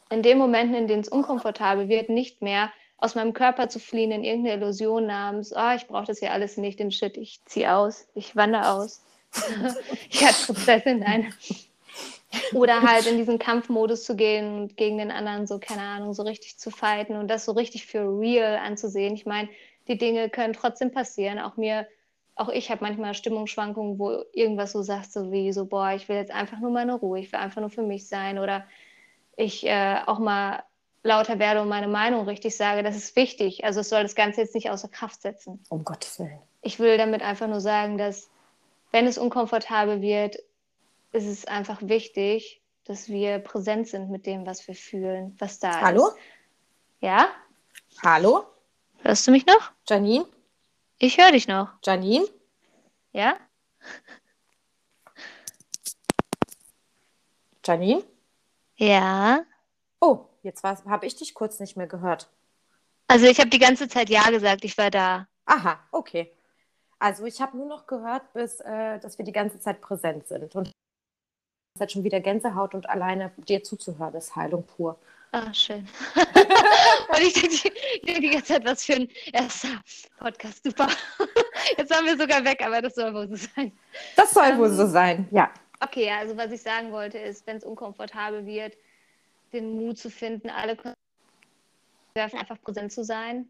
in 0.10 0.22
den 0.22 0.38
Momenten, 0.38 0.76
in 0.76 0.88
denen 0.88 1.02
es 1.02 1.10
unkomfortabel 1.10 1.88
wird, 1.90 2.10
nicht 2.10 2.42
mehr 2.42 2.72
aus 2.98 3.16
meinem 3.16 3.34
Körper 3.34 3.70
zu 3.70 3.80
fliehen 3.80 4.12
in 4.12 4.24
irgendeine 4.24 4.58
Illusion 4.58 5.08
namens, 5.08 5.54
oh, 5.56 5.72
ich 5.76 5.88
brauche 5.88 6.06
das 6.06 6.20
hier 6.20 6.32
alles 6.32 6.58
nicht, 6.58 6.80
den 6.80 6.92
Shit, 6.92 7.18
ich 7.18 7.40
ziehe 7.46 7.74
aus, 7.74 8.08
ich 8.14 8.36
wandere 8.36 8.70
aus. 8.70 9.02
ich 10.10 10.24
hatte 10.24 10.46
Prozesse, 10.46 10.96
nein. 10.96 11.34
Oder 12.54 12.82
halt 12.82 13.08
in 13.08 13.18
diesen 13.18 13.40
Kampfmodus 13.40 14.04
zu 14.04 14.16
gehen 14.16 14.56
und 14.56 14.78
gegen 14.78 14.98
den 14.98 15.12
anderen 15.12 15.48
so, 15.48 15.60
keine 15.60 15.82
Ahnung, 15.82 16.14
so 16.14 16.24
richtig 16.24 16.58
zu 16.58 16.70
fighten 16.70 17.16
und 17.16 17.28
das 17.28 17.46
so 17.46 17.54
richtig 17.54 17.88
für 17.88 18.02
real 18.20 18.58
anzusehen. 18.58 19.16
Ich 19.16 19.26
meine, 19.26 19.50
die 19.92 19.98
Dinge 19.98 20.30
können 20.30 20.54
trotzdem 20.54 20.92
passieren. 20.92 21.40
Auch 21.40 21.58
mir, 21.58 21.88
auch 22.36 22.50
ich 22.50 22.72
habe 22.72 22.84
manchmal 22.84 23.14
Stimmungsschwankungen, 23.14 24.00
wo 24.00 24.24
irgendwas 24.34 24.72
so 24.72 24.82
sagt, 24.82 25.12
so 25.12 25.32
wie 25.32 25.52
so, 25.52 25.66
boah, 25.66 25.92
ich 25.92 26.08
will 26.08 26.16
jetzt 26.16 26.32
einfach 26.32 26.60
nur 26.60 26.72
meine 26.72 26.94
Ruhe, 26.94 27.20
ich 27.20 27.32
will 27.32 27.40
einfach 27.40 27.62
nur 27.62 27.70
für 27.70 27.84
mich 27.84 28.08
sein 28.08 28.40
oder 28.40 28.66
ich 29.36 29.66
äh, 29.66 29.98
auch 30.06 30.20
mal 30.20 30.64
lauter 31.04 31.40
werde 31.40 31.62
und 31.62 31.68
meine 31.68 31.88
Meinung 31.88 32.26
richtig 32.26 32.56
sage, 32.56 32.84
das 32.84 32.96
ist 32.96 33.16
wichtig. 33.16 33.66
Also 33.66 33.80
es 33.82 33.90
soll 33.90 34.04
das 34.04 34.16
Ganze 34.16 34.42
jetzt 34.42 34.56
nicht 34.56 34.70
außer 34.70 34.88
Kraft 34.88 35.22
setzen. 35.22 35.64
Um 35.70 35.84
Gottes 35.84 36.20
Willen. 36.20 36.40
Ich 36.62 36.80
will 36.80 36.98
damit 36.98 37.22
einfach 37.22 37.48
nur 37.48 37.60
sagen, 37.60 37.98
dass 37.98 38.30
wenn 38.92 39.08
es 39.08 39.18
unkomfortabel 39.18 40.02
wird, 40.02 40.38
ist 41.12 41.26
es 41.26 41.46
einfach 41.46 41.82
wichtig, 41.82 42.62
dass 42.86 43.10
wir 43.10 43.40
präsent 43.40 43.88
sind 43.88 44.10
mit 44.10 44.26
dem, 44.26 44.46
was 44.46 44.68
wir 44.68 44.76
fühlen, 44.76 45.36
was 45.40 45.60
da 45.60 45.82
Hallo? 45.82 46.08
ist. 46.08 46.14
Hallo? 46.14 46.20
Ja? 47.00 47.28
Hallo? 48.04 48.46
Hörst 49.04 49.26
du 49.26 49.32
mich 49.32 49.46
noch? 49.46 49.72
Janine? 49.90 50.26
Ich 51.00 51.18
höre 51.18 51.32
dich 51.32 51.48
noch. 51.48 51.70
Janine? 51.84 52.28
Ja? 53.12 53.36
Janine? 57.66 58.04
Ja. 58.76 59.44
Oh, 60.00 60.26
jetzt 60.44 60.64
habe 60.64 61.06
ich 61.06 61.16
dich 61.16 61.34
kurz 61.34 61.60
nicht 61.60 61.78
mehr 61.78 61.88
gehört. 61.88 62.30
Also 63.08 63.26
ich 63.26 63.40
habe 63.40 63.50
die 63.50 63.60
ganze 63.60 63.88
Zeit 63.88 64.10
Ja 64.10 64.30
gesagt, 64.30 64.64
ich 64.64 64.78
war 64.78 64.92
da. 64.92 65.28
Aha, 65.46 65.80
okay. 65.92 66.32
Also 67.00 67.26
ich 67.26 67.42
habe 67.42 67.58
nur 67.58 67.66
noch 67.66 67.88
gehört, 67.88 68.32
bis, 68.34 68.60
äh, 68.60 69.00
dass 69.00 69.18
wir 69.18 69.26
die 69.26 69.32
ganze 69.32 69.60
Zeit 69.60 69.82
präsent 69.82 70.28
sind. 70.28 70.56
Und 70.56 70.72
es 71.76 71.82
hat 71.82 71.92
schon 71.92 72.04
wieder 72.04 72.20
Gänsehaut 72.20 72.76
und 72.76 72.88
alleine 72.88 73.32
dir 73.48 73.64
zuzuhören 73.64 74.14
ist 74.14 74.36
Heilung 74.36 74.64
pur. 74.64 75.00
Ah, 75.34 75.54
schön. 75.54 75.88
und 76.16 77.22
ich 77.22 77.34
denke 77.34 77.72
die, 78.04 78.20
die 78.20 78.30
ganze 78.30 78.54
Zeit, 78.54 78.66
was 78.66 78.84
für 78.84 78.96
ein 78.96 79.10
erster 79.32 79.82
Podcast, 80.20 80.64
super. 80.64 80.90
Jetzt 81.78 81.90
waren 81.90 82.06
wir 82.06 82.18
sogar 82.18 82.44
weg, 82.44 82.62
aber 82.66 82.82
das 82.82 82.96
soll 82.96 83.14
wohl 83.14 83.30
so 83.30 83.36
sein. 83.38 83.72
Das 84.18 84.32
soll 84.32 84.52
um, 84.52 84.58
wohl 84.60 84.70
so 84.70 84.88
sein, 84.88 85.28
ja. 85.32 85.50
Okay, 85.80 86.10
also 86.12 86.36
was 86.36 86.52
ich 86.52 86.62
sagen 86.62 86.92
wollte 86.92 87.18
ist, 87.18 87.48
wenn 87.48 87.58
es 87.58 87.64
unkomfortabel 87.64 88.46
wird, 88.46 88.76
den 89.54 89.78
Mut 89.78 89.98
zu 89.98 90.10
finden, 90.10 90.50
alle 90.50 90.78
einfach 92.16 92.62
präsent 92.62 92.92
zu 92.92 93.06
sein 93.06 93.48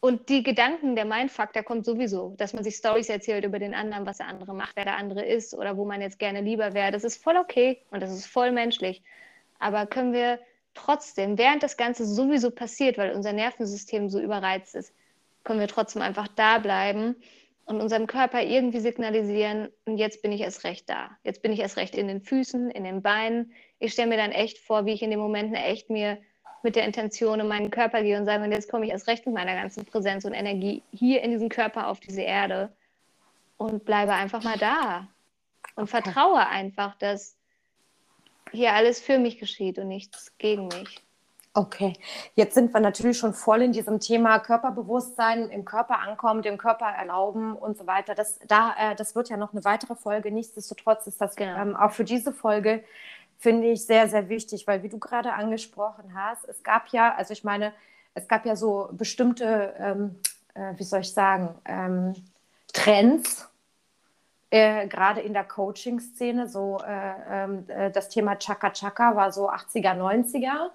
und 0.00 0.28
die 0.28 0.44
Gedanken, 0.44 0.94
der 0.94 1.04
Mindfuck, 1.04 1.52
der 1.52 1.64
kommt 1.64 1.84
sowieso, 1.84 2.34
dass 2.36 2.52
man 2.52 2.62
sich 2.62 2.76
Stories 2.76 3.08
erzählt 3.08 3.44
über 3.44 3.58
den 3.58 3.74
anderen, 3.74 4.06
was 4.06 4.18
der 4.18 4.28
andere 4.28 4.54
macht, 4.54 4.76
wer 4.76 4.84
der 4.84 4.96
andere 4.96 5.24
ist 5.24 5.54
oder 5.54 5.76
wo 5.76 5.84
man 5.84 6.00
jetzt 6.00 6.20
gerne 6.20 6.40
lieber 6.40 6.74
wäre. 6.74 6.92
Das 6.92 7.02
ist 7.02 7.20
voll 7.20 7.36
okay 7.36 7.82
und 7.90 8.00
das 8.00 8.12
ist 8.12 8.26
voll 8.26 8.52
menschlich. 8.52 9.02
Aber 9.58 9.86
können 9.86 10.12
wir 10.12 10.38
trotzdem, 10.74 11.38
während 11.38 11.62
das 11.62 11.76
Ganze 11.76 12.06
sowieso 12.06 12.50
passiert, 12.50 12.98
weil 12.98 13.12
unser 13.12 13.32
Nervensystem 13.32 14.08
so 14.08 14.20
überreizt 14.20 14.74
ist, 14.74 14.92
können 15.44 15.60
wir 15.60 15.68
trotzdem 15.68 16.02
einfach 16.02 16.28
da 16.28 16.58
bleiben 16.58 17.16
und 17.64 17.80
unserem 17.80 18.06
Körper 18.06 18.42
irgendwie 18.42 18.80
signalisieren, 18.80 19.68
und 19.84 19.98
jetzt 19.98 20.22
bin 20.22 20.32
ich 20.32 20.40
erst 20.40 20.64
recht 20.64 20.88
da. 20.88 21.10
Jetzt 21.22 21.42
bin 21.42 21.52
ich 21.52 21.60
erst 21.60 21.76
recht 21.76 21.94
in 21.94 22.08
den 22.08 22.22
Füßen, 22.22 22.70
in 22.70 22.84
den 22.84 23.02
Beinen. 23.02 23.52
Ich 23.78 23.92
stelle 23.92 24.08
mir 24.08 24.16
dann 24.16 24.32
echt 24.32 24.58
vor, 24.58 24.86
wie 24.86 24.92
ich 24.92 25.02
in 25.02 25.10
den 25.10 25.18
Momenten 25.18 25.54
echt 25.54 25.90
mir 25.90 26.18
mit 26.62 26.76
der 26.76 26.84
Intention 26.84 27.40
in 27.40 27.48
meinen 27.48 27.70
Körper 27.70 28.02
gehe 28.02 28.18
und 28.18 28.26
sage, 28.26 28.44
und 28.44 28.52
jetzt 28.52 28.70
komme 28.70 28.86
ich 28.86 28.92
erst 28.92 29.06
recht 29.06 29.26
mit 29.26 29.34
meiner 29.34 29.54
ganzen 29.54 29.84
Präsenz 29.84 30.24
und 30.24 30.32
Energie 30.32 30.82
hier 30.92 31.22
in 31.22 31.30
diesen 31.30 31.48
Körper 31.48 31.88
auf 31.88 32.00
diese 32.00 32.22
Erde 32.22 32.72
und 33.56 33.84
bleibe 33.84 34.12
einfach 34.12 34.42
mal 34.42 34.58
da 34.58 35.08
und 35.76 35.84
okay. 35.84 36.02
vertraue 36.02 36.46
einfach, 36.46 36.94
dass 36.96 37.37
hier 38.52 38.72
alles 38.72 39.00
für 39.00 39.18
mich 39.18 39.38
geschieht 39.38 39.78
und 39.78 39.88
nichts 39.88 40.32
gegen 40.38 40.68
mich. 40.68 41.02
Okay, 41.54 41.94
jetzt 42.34 42.54
sind 42.54 42.72
wir 42.72 42.80
natürlich 42.80 43.18
schon 43.18 43.34
voll 43.34 43.62
in 43.62 43.72
diesem 43.72 43.98
Thema 43.98 44.38
Körperbewusstsein, 44.38 45.50
im 45.50 45.64
Körper 45.64 45.98
ankommen, 45.98 46.42
dem 46.42 46.56
Körper 46.56 46.86
erlauben 46.86 47.56
und 47.56 47.76
so 47.76 47.86
weiter. 47.86 48.14
Das, 48.14 48.38
da, 48.46 48.74
äh, 48.78 48.94
das 48.94 49.16
wird 49.16 49.28
ja 49.28 49.36
noch 49.36 49.52
eine 49.52 49.64
weitere 49.64 49.96
Folge. 49.96 50.30
Nichtsdestotrotz 50.30 51.06
ist 51.06 51.20
das 51.20 51.34
genau. 51.34 51.60
ähm, 51.60 51.76
auch 51.76 51.90
für 51.90 52.04
diese 52.04 52.32
Folge 52.32 52.84
finde 53.38 53.68
ich 53.68 53.86
sehr, 53.86 54.08
sehr 54.08 54.28
wichtig, 54.28 54.66
weil 54.66 54.82
wie 54.82 54.88
du 54.88 54.98
gerade 54.98 55.32
angesprochen 55.32 56.14
hast, 56.14 56.44
es 56.48 56.62
gab 56.62 56.88
ja, 56.88 57.14
also 57.14 57.32
ich 57.32 57.44
meine, 57.44 57.72
es 58.14 58.26
gab 58.28 58.44
ja 58.46 58.56
so 58.56 58.88
bestimmte, 58.92 59.74
ähm, 59.78 60.16
äh, 60.54 60.74
wie 60.76 60.84
soll 60.84 61.00
ich 61.00 61.12
sagen, 61.12 61.54
ähm, 61.64 62.14
Trends, 62.72 63.48
äh, 64.50 64.88
gerade 64.88 65.20
in 65.20 65.34
der 65.34 65.44
Coaching-Szene, 65.44 66.48
so 66.48 66.78
äh, 66.86 67.44
ähm, 67.44 67.64
äh, 67.68 67.90
das 67.90 68.08
Thema 68.08 68.36
Chaka 68.38 68.70
Chaka 68.70 69.14
war 69.14 69.30
so 69.30 69.50
80er, 69.50 69.94
90er. 69.94 70.70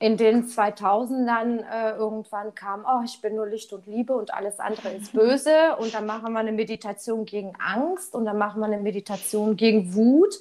In 0.00 0.16
den 0.16 0.48
2000ern 0.48 1.64
äh, 1.70 1.92
irgendwann 1.92 2.54
kam, 2.54 2.84
oh, 2.84 3.02
ich 3.04 3.20
bin 3.20 3.36
nur 3.36 3.46
Licht 3.46 3.72
und 3.72 3.86
Liebe 3.86 4.14
und 4.14 4.34
alles 4.34 4.58
andere 4.58 4.90
ist 4.90 5.12
böse. 5.14 5.76
Und 5.78 5.94
dann 5.94 6.04
machen 6.04 6.32
wir 6.32 6.40
eine 6.40 6.52
Meditation 6.52 7.24
gegen 7.24 7.54
Angst 7.56 8.14
und 8.14 8.24
dann 8.24 8.38
machen 8.38 8.60
wir 8.60 8.66
eine 8.66 8.78
Meditation 8.78 9.56
gegen 9.56 9.94
Wut. 9.94 10.34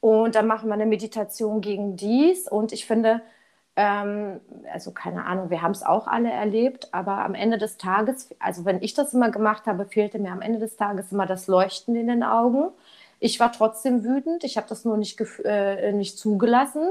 Und 0.00 0.34
dann 0.36 0.46
machen 0.46 0.68
wir 0.68 0.74
eine 0.74 0.86
Meditation 0.86 1.60
gegen 1.60 1.96
dies. 1.96 2.46
Und 2.46 2.72
ich 2.72 2.86
finde, 2.86 3.22
ähm, 3.76 4.40
also 4.72 4.92
keine 4.92 5.24
Ahnung, 5.24 5.50
wir 5.50 5.62
haben 5.62 5.72
es 5.72 5.82
auch 5.82 6.06
alle 6.06 6.30
erlebt, 6.30 6.88
aber 6.92 7.24
am 7.24 7.34
Ende 7.34 7.58
des 7.58 7.76
Tages, 7.76 8.30
also 8.38 8.64
wenn 8.64 8.82
ich 8.82 8.94
das 8.94 9.14
immer 9.14 9.30
gemacht 9.30 9.66
habe, 9.66 9.86
fehlte 9.86 10.18
mir 10.18 10.32
am 10.32 10.42
Ende 10.42 10.58
des 10.58 10.76
Tages 10.76 11.10
immer 11.12 11.26
das 11.26 11.48
Leuchten 11.48 11.96
in 11.96 12.06
den 12.06 12.22
Augen. 12.22 12.70
Ich 13.18 13.40
war 13.40 13.52
trotzdem 13.52 14.04
wütend, 14.04 14.44
ich 14.44 14.56
habe 14.56 14.68
das 14.68 14.84
nur 14.84 14.96
nicht, 14.96 15.20
äh, 15.44 15.92
nicht 15.92 16.18
zugelassen. 16.18 16.88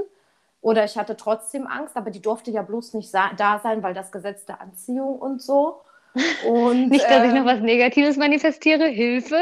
Oder 0.62 0.86
ich 0.86 0.98
hatte 0.98 1.18
trotzdem 1.18 1.68
Angst, 1.68 1.98
aber 1.98 2.10
die 2.10 2.22
durfte 2.22 2.50
ja 2.50 2.62
bloß 2.62 2.94
nicht 2.94 3.14
da 3.14 3.60
sein, 3.62 3.84
weil 3.84 3.94
das 3.94 4.14
Gesetz 4.14 4.46
der 4.46 4.62
Anziehung 4.62 5.20
und 5.20 5.42
so. 5.42 5.82
Und, 6.48 6.90
nicht, 6.90 7.04
dass 7.04 7.24
ähm, 7.24 7.30
ich 7.30 7.34
noch 7.34 7.46
was 7.46 7.60
Negatives 7.60 8.18
manifestiere, 8.18 8.86
Hilfe. 8.86 9.42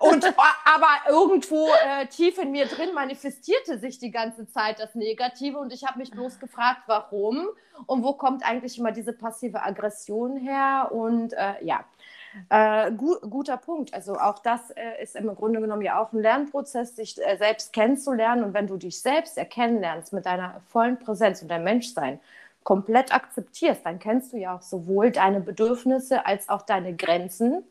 Und, 0.00 0.24
aber 0.64 1.10
irgendwo 1.10 1.68
äh, 1.68 2.06
tief 2.06 2.38
in 2.38 2.52
mir 2.52 2.64
drin 2.64 2.94
manifestierte 2.94 3.78
sich 3.78 3.98
die 3.98 4.10
ganze 4.10 4.48
Zeit 4.48 4.80
das 4.80 4.94
Negative 4.94 5.58
und 5.58 5.74
ich 5.74 5.84
habe 5.84 5.98
mich 5.98 6.10
bloß 6.10 6.40
gefragt, 6.40 6.84
warum 6.86 7.46
und 7.84 8.02
wo 8.02 8.14
kommt 8.14 8.42
eigentlich 8.42 8.78
immer 8.78 8.92
diese 8.92 9.12
passive 9.12 9.62
Aggression 9.62 10.38
her 10.38 10.88
und 10.90 11.34
äh, 11.34 11.62
ja. 11.62 11.84
Äh, 12.48 12.92
gu 12.92 13.16
guter 13.28 13.58
Punkt. 13.58 13.92
Also 13.92 14.14
auch 14.14 14.38
das 14.38 14.70
äh, 14.70 15.02
ist 15.02 15.16
im 15.16 15.34
Grunde 15.34 15.60
genommen 15.60 15.82
ja 15.82 16.00
auch 16.00 16.14
ein 16.14 16.22
Lernprozess, 16.22 16.96
sich 16.96 17.20
äh, 17.20 17.36
selbst 17.36 17.74
kennenzulernen. 17.74 18.42
Und 18.42 18.54
wenn 18.54 18.68
du 18.68 18.78
dich 18.78 19.02
selbst 19.02 19.36
erkennen 19.36 19.80
lernst 19.80 20.14
mit 20.14 20.24
deiner 20.24 20.62
vollen 20.68 20.98
Präsenz 20.98 21.42
und 21.42 21.48
dein 21.48 21.64
Menschsein 21.64 22.20
komplett 22.62 23.12
akzeptierst, 23.12 23.84
dann 23.84 23.98
kennst 23.98 24.32
du 24.32 24.38
ja 24.38 24.56
auch 24.56 24.62
sowohl 24.62 25.10
deine 25.10 25.40
Bedürfnisse 25.40 26.24
als 26.24 26.48
auch 26.48 26.62
deine 26.62 26.96
Grenzen. 26.96 27.64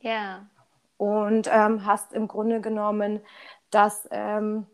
Ja 0.00 0.46
und 1.02 1.48
ähm, 1.50 1.84
hast 1.84 2.12
im 2.12 2.28
Grunde 2.28 2.60
genommen 2.60 3.20
das, 3.70 4.08
ähm, 4.12 4.68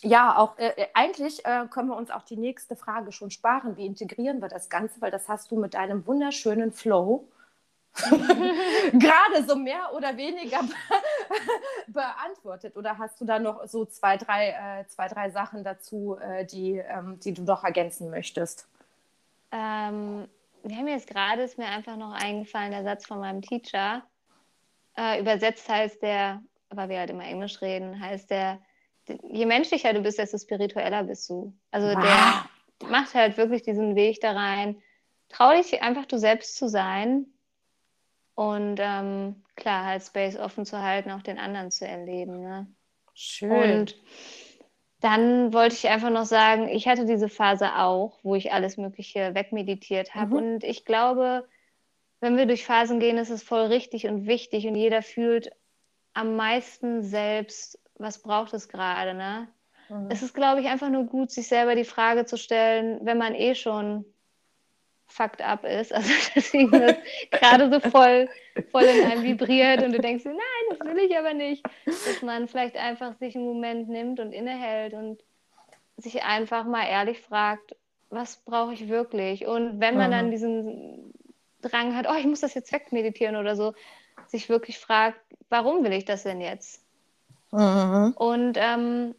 ja, 0.00 0.38
auch 0.38 0.56
äh, 0.56 0.68
äh, 0.68 0.86
eigentlich 0.94 1.44
äh, 1.44 1.66
können 1.68 1.90
wir 1.90 1.96
uns 1.96 2.10
auch 2.10 2.22
die 2.22 2.38
nächste 2.38 2.74
Frage 2.74 3.12
schon 3.12 3.30
sparen. 3.30 3.76
Wie 3.76 3.84
integrieren 3.84 4.40
wir 4.40 4.48
das 4.48 4.70
Ganze? 4.70 5.02
Weil 5.02 5.10
das 5.10 5.28
hast 5.28 5.50
du 5.50 5.60
mit 5.60 5.74
deinem 5.74 6.06
wunderschönen 6.06 6.72
Flow 6.72 7.28
gerade 7.98 9.44
so 9.46 9.56
mehr 9.56 9.92
oder 9.94 10.16
weniger 10.16 10.62
be 10.62 10.72
beantwortet. 11.88 12.74
Oder 12.74 12.96
hast 12.96 13.20
du 13.20 13.26
da 13.26 13.38
noch 13.38 13.66
so 13.66 13.84
zwei, 13.84 14.16
drei, 14.16 14.80
äh, 14.80 14.86
zwei, 14.86 15.08
drei 15.08 15.28
Sachen 15.28 15.64
dazu, 15.64 16.16
äh, 16.18 16.46
die, 16.46 16.78
ähm, 16.78 17.20
die 17.20 17.34
du 17.34 17.42
noch 17.42 17.62
ergänzen 17.62 18.08
möchtest? 18.08 18.66
Ähm, 19.52 20.28
ja, 20.62 20.82
mir 20.82 20.96
ist 20.96 21.08
gerade 21.08 21.42
ist 21.42 21.58
mir 21.58 21.66
einfach 21.66 21.96
noch 21.96 22.12
eingefallen, 22.12 22.70
der 22.70 22.84
Satz 22.84 23.06
von 23.06 23.20
meinem 23.20 23.42
Teacher. 23.42 24.02
Äh, 24.98 25.20
übersetzt 25.20 25.68
heißt 25.68 26.02
der, 26.02 26.42
weil 26.70 26.88
wir 26.88 26.98
halt 26.98 27.10
immer 27.10 27.24
Englisch 27.24 27.62
reden, 27.62 28.00
heißt 28.00 28.30
der, 28.30 28.58
je 29.30 29.46
menschlicher 29.46 29.92
du 29.92 30.00
bist, 30.02 30.18
desto 30.18 30.38
spiritueller 30.38 31.04
bist 31.04 31.30
du. 31.30 31.54
Also 31.70 31.86
wow. 31.86 32.02
der 32.02 32.88
macht 32.88 33.14
halt 33.14 33.36
wirklich 33.36 33.62
diesen 33.62 33.94
Weg 33.94 34.20
da 34.20 34.32
rein. 34.32 34.82
Trau 35.28 35.52
dich 35.52 35.82
einfach 35.82 36.06
du 36.06 36.18
selbst 36.18 36.56
zu 36.56 36.68
sein 36.68 37.26
und 38.34 38.78
ähm, 38.80 39.44
klar, 39.54 39.84
halt 39.84 40.02
Space 40.02 40.36
offen 40.36 40.64
zu 40.64 40.82
halten, 40.82 41.12
auch 41.12 41.22
den 41.22 41.38
anderen 41.38 41.70
zu 41.70 41.86
erleben. 41.86 42.42
Ne? 42.42 42.66
Schön. 43.14 43.80
Und 43.80 43.96
dann 45.00 45.52
wollte 45.52 45.76
ich 45.76 45.88
einfach 45.88 46.10
noch 46.10 46.24
sagen, 46.24 46.68
ich 46.68 46.88
hatte 46.88 47.04
diese 47.04 47.28
Phase 47.28 47.76
auch, 47.76 48.18
wo 48.24 48.34
ich 48.34 48.52
alles 48.52 48.76
Mögliche 48.78 49.34
wegmeditiert 49.34 50.16
habe. 50.16 50.40
Mhm. 50.40 50.54
Und 50.54 50.64
ich 50.64 50.84
glaube, 50.84 51.46
wenn 52.20 52.36
wir 52.36 52.46
durch 52.46 52.64
Phasen 52.64 53.00
gehen, 53.00 53.18
ist 53.18 53.30
es 53.30 53.42
voll 53.42 53.66
richtig 53.66 54.06
und 54.06 54.26
wichtig 54.26 54.66
und 54.66 54.74
jeder 54.74 55.02
fühlt 55.02 55.50
am 56.14 56.36
meisten 56.36 57.02
selbst, 57.02 57.78
was 57.96 58.22
braucht 58.22 58.52
es 58.54 58.68
gerade. 58.68 59.14
Ne? 59.14 59.48
Mhm. 59.88 60.08
Es 60.10 60.22
ist, 60.22 60.34
glaube 60.34 60.60
ich, 60.60 60.68
einfach 60.68 60.88
nur 60.88 61.04
gut, 61.04 61.30
sich 61.30 61.48
selber 61.48 61.74
die 61.74 61.84
Frage 61.84 62.24
zu 62.24 62.36
stellen, 62.36 62.98
wenn 63.02 63.18
man 63.18 63.34
eh 63.34 63.54
schon 63.54 64.04
fucked 65.06 65.40
up 65.40 65.64
ist, 65.64 65.92
also 65.94 66.12
deswegen 66.34 66.70
das 66.70 66.96
gerade 67.30 67.70
so 67.72 67.80
voll, 67.88 68.28
voll 68.70 68.84
in 68.84 69.06
einem 69.06 69.22
vibriert 69.22 69.82
und 69.82 69.92
du 69.92 70.00
denkst, 70.00 70.24
nein, 70.24 70.36
das 70.70 70.80
will 70.80 70.98
ich 70.98 71.16
aber 71.16 71.34
nicht, 71.34 71.64
dass 71.86 72.22
man 72.22 72.48
vielleicht 72.48 72.76
einfach 72.76 73.16
sich 73.16 73.34
einen 73.34 73.46
Moment 73.46 73.88
nimmt 73.88 74.20
und 74.20 74.32
innehält 74.32 74.92
und 74.92 75.22
sich 75.96 76.22
einfach 76.22 76.64
mal 76.64 76.86
ehrlich 76.86 77.20
fragt, 77.20 77.74
was 78.10 78.36
brauche 78.38 78.72
ich 78.72 78.88
wirklich? 78.88 79.46
Und 79.46 79.80
wenn 79.80 79.96
man 79.96 80.08
mhm. 80.08 80.12
dann 80.12 80.30
diesen 80.30 81.12
Drang 81.62 81.96
hat, 81.96 82.06
oh, 82.08 82.14
ich 82.18 82.26
muss 82.26 82.40
das 82.40 82.54
jetzt 82.54 82.72
wegmeditieren 82.72 83.36
oder 83.36 83.56
so, 83.56 83.74
sich 84.26 84.48
wirklich 84.48 84.78
fragt, 84.78 85.20
warum 85.48 85.84
will 85.84 85.92
ich 85.92 86.04
das 86.04 86.22
denn 86.22 86.40
jetzt? 86.40 86.82
Mhm. 87.50 88.12
Und 88.16 88.56
ähm, 88.56 89.14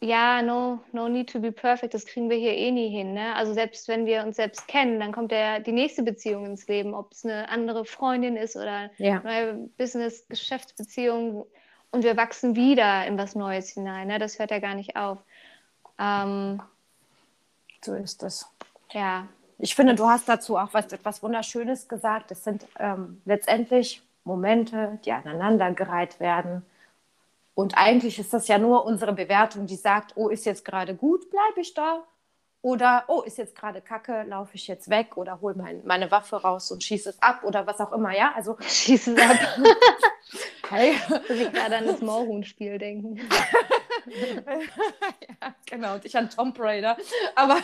ja, 0.00 0.42
no, 0.42 0.80
no 0.92 1.08
need 1.08 1.30
to 1.32 1.40
be 1.40 1.50
perfect, 1.50 1.94
das 1.94 2.04
kriegen 2.04 2.28
wir 2.28 2.36
hier 2.36 2.54
eh 2.54 2.70
nie 2.70 2.90
hin. 2.90 3.14
Ne? 3.14 3.34
Also 3.34 3.54
selbst 3.54 3.88
wenn 3.88 4.04
wir 4.04 4.22
uns 4.22 4.36
selbst 4.36 4.68
kennen, 4.68 5.00
dann 5.00 5.12
kommt 5.12 5.32
ja 5.32 5.60
die 5.60 5.72
nächste 5.72 6.02
Beziehung 6.02 6.44
ins 6.44 6.68
Leben, 6.68 6.94
ob 6.94 7.12
es 7.12 7.24
eine 7.24 7.48
andere 7.48 7.84
Freundin 7.84 8.36
ist 8.36 8.56
oder 8.56 8.90
ja. 8.98 9.22
eine 9.24 9.68
Business, 9.78 10.26
Geschäftsbeziehung 10.28 11.46
und 11.90 12.04
wir 12.04 12.16
wachsen 12.16 12.54
wieder 12.54 13.06
in 13.06 13.16
was 13.16 13.34
Neues 13.34 13.70
hinein. 13.70 14.08
Ne? 14.08 14.18
Das 14.18 14.38
hört 14.38 14.50
ja 14.50 14.58
gar 14.58 14.74
nicht 14.74 14.96
auf. 14.96 15.18
Ähm, 15.98 16.60
so 17.82 17.94
ist 17.94 18.22
es. 18.22 18.46
Ja, 18.92 19.28
ich 19.58 19.74
finde, 19.74 19.94
du 19.94 20.08
hast 20.08 20.28
dazu 20.28 20.56
auch 20.56 20.72
was, 20.72 20.92
etwas 20.92 21.22
Wunderschönes 21.22 21.88
gesagt. 21.88 22.30
Es 22.30 22.44
sind 22.44 22.66
ähm, 22.78 23.20
letztendlich 23.24 24.02
Momente, 24.24 24.98
die 25.04 25.12
aneinandergereiht 25.12 26.20
werden. 26.20 26.64
Und 27.54 27.76
eigentlich 27.76 28.18
ist 28.18 28.32
das 28.32 28.48
ja 28.48 28.58
nur 28.58 28.84
unsere 28.84 29.12
Bewertung, 29.12 29.66
die 29.66 29.76
sagt, 29.76 30.12
oh, 30.16 30.28
ist 30.28 30.44
jetzt 30.44 30.64
gerade 30.64 30.94
gut, 30.94 31.30
bleibe 31.30 31.60
ich 31.60 31.72
da. 31.74 32.02
Oder, 32.62 33.04
oh, 33.08 33.20
ist 33.20 33.36
jetzt 33.36 33.54
gerade 33.54 33.82
Kacke, 33.82 34.24
laufe 34.26 34.54
ich 34.54 34.66
jetzt 34.66 34.88
weg 34.88 35.18
oder 35.18 35.40
hole 35.42 35.54
mein, 35.54 35.82
meine 35.84 36.10
Waffe 36.10 36.36
raus 36.36 36.70
und 36.70 36.82
schieße 36.82 37.10
es 37.10 37.22
ab 37.22 37.44
oder 37.44 37.66
was 37.66 37.78
auch 37.78 37.92
immer, 37.92 38.16
ja? 38.16 38.32
Also 38.34 38.56
schieße 38.66 39.14
es 39.14 39.20
ab. 39.20 39.36
hey. 40.70 40.94
Muss 41.08 41.38
ich 41.38 41.52
gerade 41.52 41.76
an 41.76 41.86
das 41.86 42.00
Moorhuhn-Spiel 42.00 42.78
denken. 42.78 43.20
ja, 44.06 45.54
genau, 45.66 45.94
und 45.94 46.04
ich 46.04 46.16
an 46.16 46.30
Tom 46.30 46.52
Raider. 46.56 46.96
Aber 47.34 47.56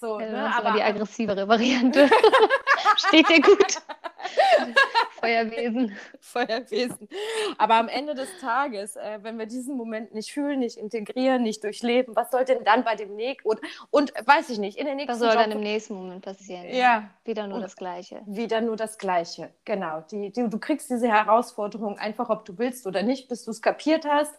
so, 0.00 0.20
ja, 0.20 0.30
ne? 0.30 0.56
aber 0.56 0.72
die 0.72 0.82
aggressivere 0.82 1.46
Variante. 1.46 2.10
Steht 2.96 3.28
dir 3.28 3.40
gut. 3.40 3.82
Feuerwesen. 5.22 5.96
Feuerwesen. 6.20 7.08
Aber 7.58 7.76
am 7.76 7.88
Ende 7.88 8.14
des 8.14 8.28
Tages, 8.40 8.96
äh, 8.96 9.20
wenn 9.22 9.38
wir 9.38 9.46
diesen 9.46 9.76
Moment 9.76 10.14
nicht 10.14 10.32
fühlen, 10.32 10.58
nicht 10.58 10.76
integrieren, 10.76 11.42
nicht 11.42 11.62
durchleben, 11.62 12.16
was 12.16 12.30
soll 12.30 12.44
denn 12.44 12.64
dann 12.64 12.82
bei 12.84 12.96
dem 12.96 13.14
nächsten 13.14 13.48
und, 13.48 13.60
und 13.90 14.12
weiß 14.26 14.50
ich 14.50 14.58
nicht, 14.58 14.78
in 14.78 14.86
den 14.86 14.96
nächsten 14.96 15.12
Was 15.12 15.18
soll 15.20 15.28
Job 15.28 15.38
dann 15.38 15.52
im 15.52 15.60
nächsten 15.60 15.94
Moment 15.94 16.24
passieren? 16.24 16.68
Ja. 16.68 17.10
Wieder 17.24 17.46
nur 17.46 17.56
und 17.56 17.62
das 17.62 17.76
Gleiche. 17.76 18.22
Wieder 18.26 18.60
nur 18.60 18.76
das 18.76 18.98
Gleiche, 18.98 19.52
genau. 19.64 20.00
Die, 20.10 20.32
die, 20.32 20.48
du 20.48 20.58
kriegst 20.58 20.90
diese 20.90 21.08
Herausforderung 21.08 21.98
einfach, 21.98 22.28
ob 22.28 22.44
du 22.44 22.58
willst 22.58 22.86
oder 22.86 23.02
nicht, 23.02 23.28
bis 23.28 23.44
du 23.44 23.52
es 23.52 23.62
kapiert 23.62 24.04
hast 24.04 24.34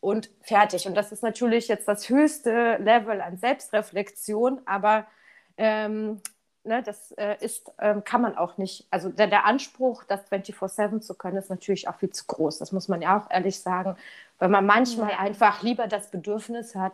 und 0.00 0.30
fertig. 0.40 0.86
Und 0.86 0.94
das 0.94 1.12
ist 1.12 1.22
natürlich 1.22 1.68
jetzt 1.68 1.86
das 1.86 2.08
höchste 2.08 2.76
Level 2.76 3.20
an 3.20 3.36
Selbstreflexion, 3.36 4.60
aber 4.64 5.06
ähm, 5.56 6.20
ne, 6.64 6.82
das 6.82 7.12
äh, 7.12 7.36
ist, 7.40 7.70
ähm, 7.78 8.04
kann 8.04 8.22
man 8.22 8.36
auch 8.36 8.58
nicht, 8.58 8.86
also 8.90 9.08
der, 9.08 9.26
der 9.26 9.44
Anspruch, 9.44 10.04
das 10.04 10.20
24-7 10.30 11.00
zu 11.00 11.14
können, 11.14 11.36
ist 11.36 11.50
natürlich 11.50 11.88
auch 11.88 11.96
viel 11.96 12.10
zu 12.10 12.24
groß. 12.26 12.58
Das 12.58 12.72
muss 12.72 12.88
man 12.88 13.02
ja 13.02 13.18
auch 13.18 13.30
ehrlich 13.30 13.60
sagen, 13.60 13.96
weil 14.38 14.48
man 14.48 14.66
manchmal 14.66 15.10
ja. 15.10 15.18
einfach 15.18 15.62
lieber 15.62 15.86
das 15.86 16.10
Bedürfnis 16.10 16.74
hat, 16.74 16.92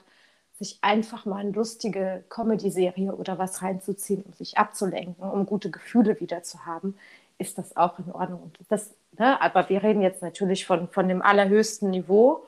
sich 0.58 0.78
einfach 0.82 1.24
mal 1.24 1.38
eine 1.38 1.52
lustige 1.52 2.22
Comedy-Serie 2.28 3.14
oder 3.14 3.38
was 3.38 3.62
reinzuziehen, 3.62 4.22
um 4.22 4.32
sich 4.34 4.58
abzulenken, 4.58 5.24
um 5.24 5.46
gute 5.46 5.70
Gefühle 5.70 6.20
wieder 6.20 6.42
zu 6.42 6.66
haben, 6.66 6.98
ist 7.38 7.56
das 7.56 7.76
auch 7.76 7.98
in 7.98 8.12
Ordnung. 8.12 8.52
Das, 8.68 8.94
ne, 9.18 9.40
aber 9.40 9.68
wir 9.70 9.82
reden 9.82 10.02
jetzt 10.02 10.20
natürlich 10.20 10.66
von, 10.66 10.88
von 10.88 11.08
dem 11.08 11.22
allerhöchsten 11.22 11.88
Niveau 11.88 12.46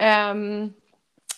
ähm, 0.00 0.74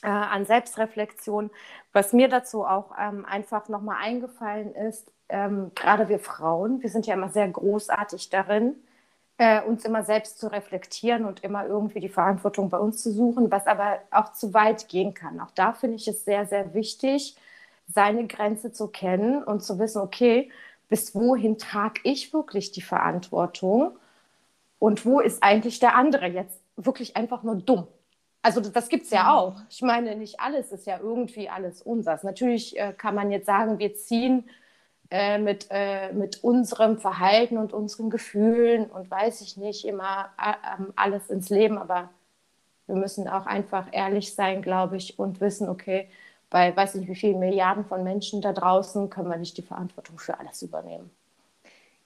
äh, 0.02 0.08
an 0.08 0.44
Selbstreflexion. 0.46 1.50
Was 1.92 2.12
mir 2.12 2.28
dazu 2.28 2.64
auch 2.64 2.92
ähm, 2.98 3.24
einfach 3.24 3.68
nochmal 3.68 3.98
eingefallen 4.02 4.74
ist, 4.74 5.10
ähm, 5.28 5.72
gerade 5.74 6.08
wir 6.08 6.18
Frauen, 6.20 6.82
wir 6.82 6.90
sind 6.90 7.06
ja 7.06 7.14
immer 7.14 7.28
sehr 7.30 7.48
großartig 7.48 8.30
darin, 8.30 8.76
äh, 9.38 9.62
uns 9.62 9.84
immer 9.84 10.02
selbst 10.04 10.38
zu 10.38 10.48
reflektieren 10.50 11.24
und 11.24 11.44
immer 11.44 11.66
irgendwie 11.66 12.00
die 12.00 12.08
Verantwortung 12.08 12.70
bei 12.70 12.78
uns 12.78 13.02
zu 13.02 13.12
suchen, 13.12 13.50
was 13.50 13.66
aber 13.66 14.00
auch 14.10 14.32
zu 14.32 14.54
weit 14.54 14.88
gehen 14.88 15.14
kann. 15.14 15.40
Auch 15.40 15.50
da 15.52 15.72
finde 15.72 15.96
ich 15.96 16.08
es 16.08 16.24
sehr, 16.24 16.46
sehr 16.46 16.74
wichtig, 16.74 17.36
seine 17.86 18.26
Grenze 18.26 18.72
zu 18.72 18.88
kennen 18.88 19.42
und 19.44 19.62
zu 19.62 19.78
wissen, 19.78 20.00
okay, 20.02 20.50
bis 20.88 21.14
wohin 21.14 21.58
trage 21.58 22.00
ich 22.04 22.32
wirklich 22.32 22.72
die 22.72 22.82
Verantwortung 22.82 23.98
und 24.78 25.04
wo 25.06 25.20
ist 25.20 25.42
eigentlich 25.42 25.78
der 25.80 25.94
andere 25.96 26.26
jetzt 26.26 26.60
wirklich 26.76 27.16
einfach 27.16 27.42
nur 27.42 27.56
dumm? 27.56 27.86
Also 28.42 28.60
das 28.60 28.88
gibt 28.88 29.04
es 29.04 29.10
ja 29.10 29.24
mhm. 29.24 29.28
auch. 29.28 29.60
Ich 29.68 29.82
meine, 29.82 30.14
nicht 30.16 30.40
alles 30.40 30.72
ist 30.72 30.86
ja 30.86 30.98
irgendwie 30.98 31.48
alles 31.48 31.82
unseres. 31.82 32.22
Natürlich 32.22 32.78
äh, 32.78 32.92
kann 32.96 33.14
man 33.14 33.30
jetzt 33.30 33.46
sagen, 33.46 33.78
wir 33.78 33.94
ziehen 33.94 34.48
äh, 35.10 35.38
mit, 35.38 35.66
äh, 35.70 36.12
mit 36.12 36.44
unserem 36.44 36.98
Verhalten 36.98 37.56
und 37.58 37.72
unseren 37.72 38.10
Gefühlen 38.10 38.86
und 38.86 39.10
weiß 39.10 39.40
ich 39.40 39.56
nicht 39.56 39.84
immer 39.84 40.30
äh, 40.38 40.52
ähm, 40.76 40.92
alles 40.96 41.30
ins 41.30 41.48
Leben, 41.48 41.78
aber 41.78 42.10
wir 42.86 42.96
müssen 42.96 43.28
auch 43.28 43.46
einfach 43.46 43.88
ehrlich 43.92 44.34
sein, 44.34 44.62
glaube 44.62 44.96
ich, 44.96 45.18
und 45.18 45.40
wissen, 45.40 45.68
okay, 45.68 46.08
bei 46.50 46.74
weiß 46.74 46.94
ich 46.94 47.00
nicht 47.00 47.10
wie 47.10 47.14
vielen 47.14 47.38
Milliarden 47.38 47.84
von 47.84 48.02
Menschen 48.02 48.40
da 48.40 48.52
draußen 48.52 49.10
können 49.10 49.28
wir 49.28 49.36
nicht 49.36 49.56
die 49.58 49.62
Verantwortung 49.62 50.18
für 50.18 50.38
alles 50.38 50.62
übernehmen. 50.62 51.10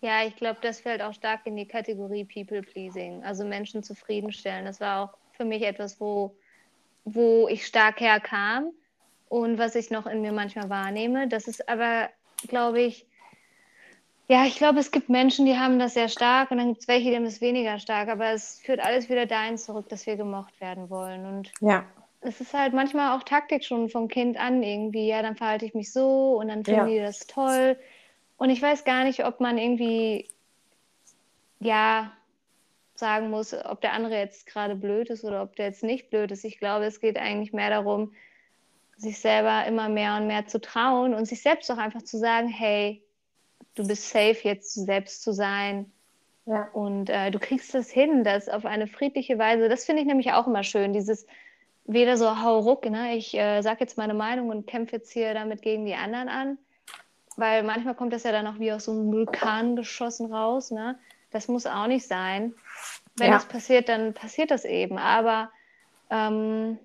Ja, 0.01 0.25
ich 0.25 0.35
glaube, 0.35 0.59
das 0.63 0.81
fällt 0.81 1.01
auch 1.01 1.13
stark 1.13 1.47
in 1.47 1.57
die 1.57 1.67
Kategorie 1.67 2.25
People 2.25 2.63
Pleasing, 2.63 3.23
also 3.23 3.45
Menschen 3.45 3.85
zufriedenstellen. 3.85 4.65
Das 4.65 4.81
war 4.81 5.05
auch 5.05 5.22
für 5.37 5.45
mich 5.45 5.63
etwas, 5.63 6.01
wo, 6.01 6.35
wo 7.05 7.49
ich 7.49 7.67
stark 7.67 8.01
herkam 8.01 8.71
und 9.29 9.59
was 9.59 9.75
ich 9.75 9.91
noch 9.91 10.07
in 10.07 10.21
mir 10.21 10.33
manchmal 10.33 10.69
wahrnehme. 10.69 11.29
Das 11.29 11.49
ist 11.49 11.69
aber, 11.69 12.11
glaube 12.49 12.83
ich, 12.83 13.07
ja, 14.29 14.47
ich 14.47 14.57
glaube, 14.57 14.79
es 14.79 14.91
gibt 14.91 15.09
Menschen, 15.09 15.47
die 15.47 15.59
haben 15.59 15.79
das 15.79 15.95
sehr 15.95 16.09
stark 16.09 16.51
und 16.51 16.59
dann 16.59 16.69
gibt 16.69 16.81
es 16.81 16.89
welche, 16.89 17.11
die 17.11 17.17
haben 17.17 17.25
es 17.25 17.41
weniger 17.41 17.79
stark. 17.79 18.09
Aber 18.09 18.31
es 18.31 18.61
führt 18.61 18.81
alles 18.81 19.09
wieder 19.09 19.27
dahin 19.27 19.59
zurück, 19.59 19.89
dass 19.89 20.07
wir 20.07 20.17
gemocht 20.17 20.59
werden 20.61 20.89
wollen. 20.91 21.27
Und 21.27 21.53
ja. 21.61 21.85
es 22.21 22.41
ist 22.41 22.55
halt 22.55 22.73
manchmal 22.73 23.17
auch 23.17 23.25
Taktik 23.25 23.65
schon 23.65 23.89
vom 23.89 24.09
Kind 24.09 24.39
an 24.39 24.63
irgendwie. 24.63 25.07
Ja, 25.07 25.23
dann 25.23 25.37
verhalte 25.37 25.67
ich 25.67 25.75
mich 25.75 25.93
so 25.93 26.39
und 26.39 26.49
dann 26.49 26.65
finden 26.65 26.81
ja. 26.81 26.87
die 26.87 26.99
das 27.01 27.27
toll. 27.27 27.77
Und 28.39 28.51
ich 28.51 28.63
weiß 28.63 28.85
gar 28.85 29.05
nicht, 29.05 29.25
ob 29.25 29.41
man 29.41 29.59
irgendwie, 29.59 30.29
ja, 31.61 32.13
sagen 33.03 33.31
muss, 33.31 33.53
ob 33.53 33.81
der 33.81 33.95
andere 33.95 34.17
jetzt 34.17 34.47
gerade 34.47 34.77
blöd 34.77 35.11
ist 35.11 35.25
oder 35.25 35.43
ob 35.43 35.57
der 35.57 35.67
jetzt 35.67 35.83
nicht 35.83 36.09
blöd 36.09 36.31
ist. 36.31 36.45
Ich 36.45 36.61
glaube, 36.61 36.85
es 36.85 37.01
geht 37.01 37.19
eigentlich 37.19 37.53
mehr 37.53 37.69
darum, 37.69 38.15
sich 38.97 39.19
selber 39.19 39.67
immer 39.67 39.89
mehr 39.89 40.15
und 40.17 40.29
mehr 40.29 40.47
zu 40.47 40.61
trauen 40.61 41.13
und 41.13 41.27
sich 41.27 41.43
selbst 41.43 41.69
auch 41.73 41.79
einfach 41.79 42.03
zu 42.03 42.17
sagen, 42.17 42.47
hey, 42.47 43.03
du 43.75 43.89
bist 43.89 44.09
safe, 44.09 44.39
jetzt 44.45 44.73
selbst 44.75 45.21
zu 45.25 45.33
sein. 45.33 45.91
Ja. 46.47 46.69
Und 46.75 47.11
äh, 47.11 47.33
du 47.33 47.41
kriegst 47.41 47.75
das 47.75 47.91
hin, 47.91 48.23
das 48.23 48.49
auf 48.49 48.65
eine 48.65 48.87
friedliche 48.87 49.37
Weise. 49.37 49.69
Das 49.69 49.85
finde 49.85 50.03
ich 50.03 50.07
nämlich 50.07 50.33
auch 50.33 50.47
immer 50.47 50.63
schön, 50.63 50.93
dieses 50.93 51.27
weder 51.85 52.17
so 52.17 52.41
hau 52.41 52.61
ruck, 52.61 52.89
ne? 52.89 53.17
ich 53.17 53.37
äh, 53.37 53.63
sage 53.63 53.81
jetzt 53.81 53.99
meine 53.99 54.15
Meinung 54.15 54.51
und 54.51 54.69
kämpfe 54.69 54.95
jetzt 54.97 55.11
hier 55.11 55.35
damit 55.35 55.63
gegen 55.63 55.85
die 55.87 55.97
anderen 55.97 56.29
an, 56.29 56.59
weil 57.37 57.65
manchmal 57.65 57.97
kommt 57.97 58.13
das 58.13 58.23
ja 58.23 58.31
dann 58.31 58.47
auch 58.47 58.61
wie 58.61 58.71
aus 58.71 58.85
so 58.85 58.93
einem 58.93 59.11
Vulkan 59.11 59.75
geschossen 59.75 60.33
raus. 60.33 60.71
Ne? 60.71 60.97
Das 61.33 61.49
muss 61.49 61.67
auch 61.67 61.87
nicht 61.87 62.07
sein. 62.07 62.55
Wenn 63.17 63.29
ja. 63.29 63.35
das 63.35 63.47
passiert, 63.47 63.89
dann 63.89 64.15
passiert 64.15 64.51
das 64.51 64.65
eben. 64.65 64.99
Aber 64.99 65.51
ähm, 66.11 66.79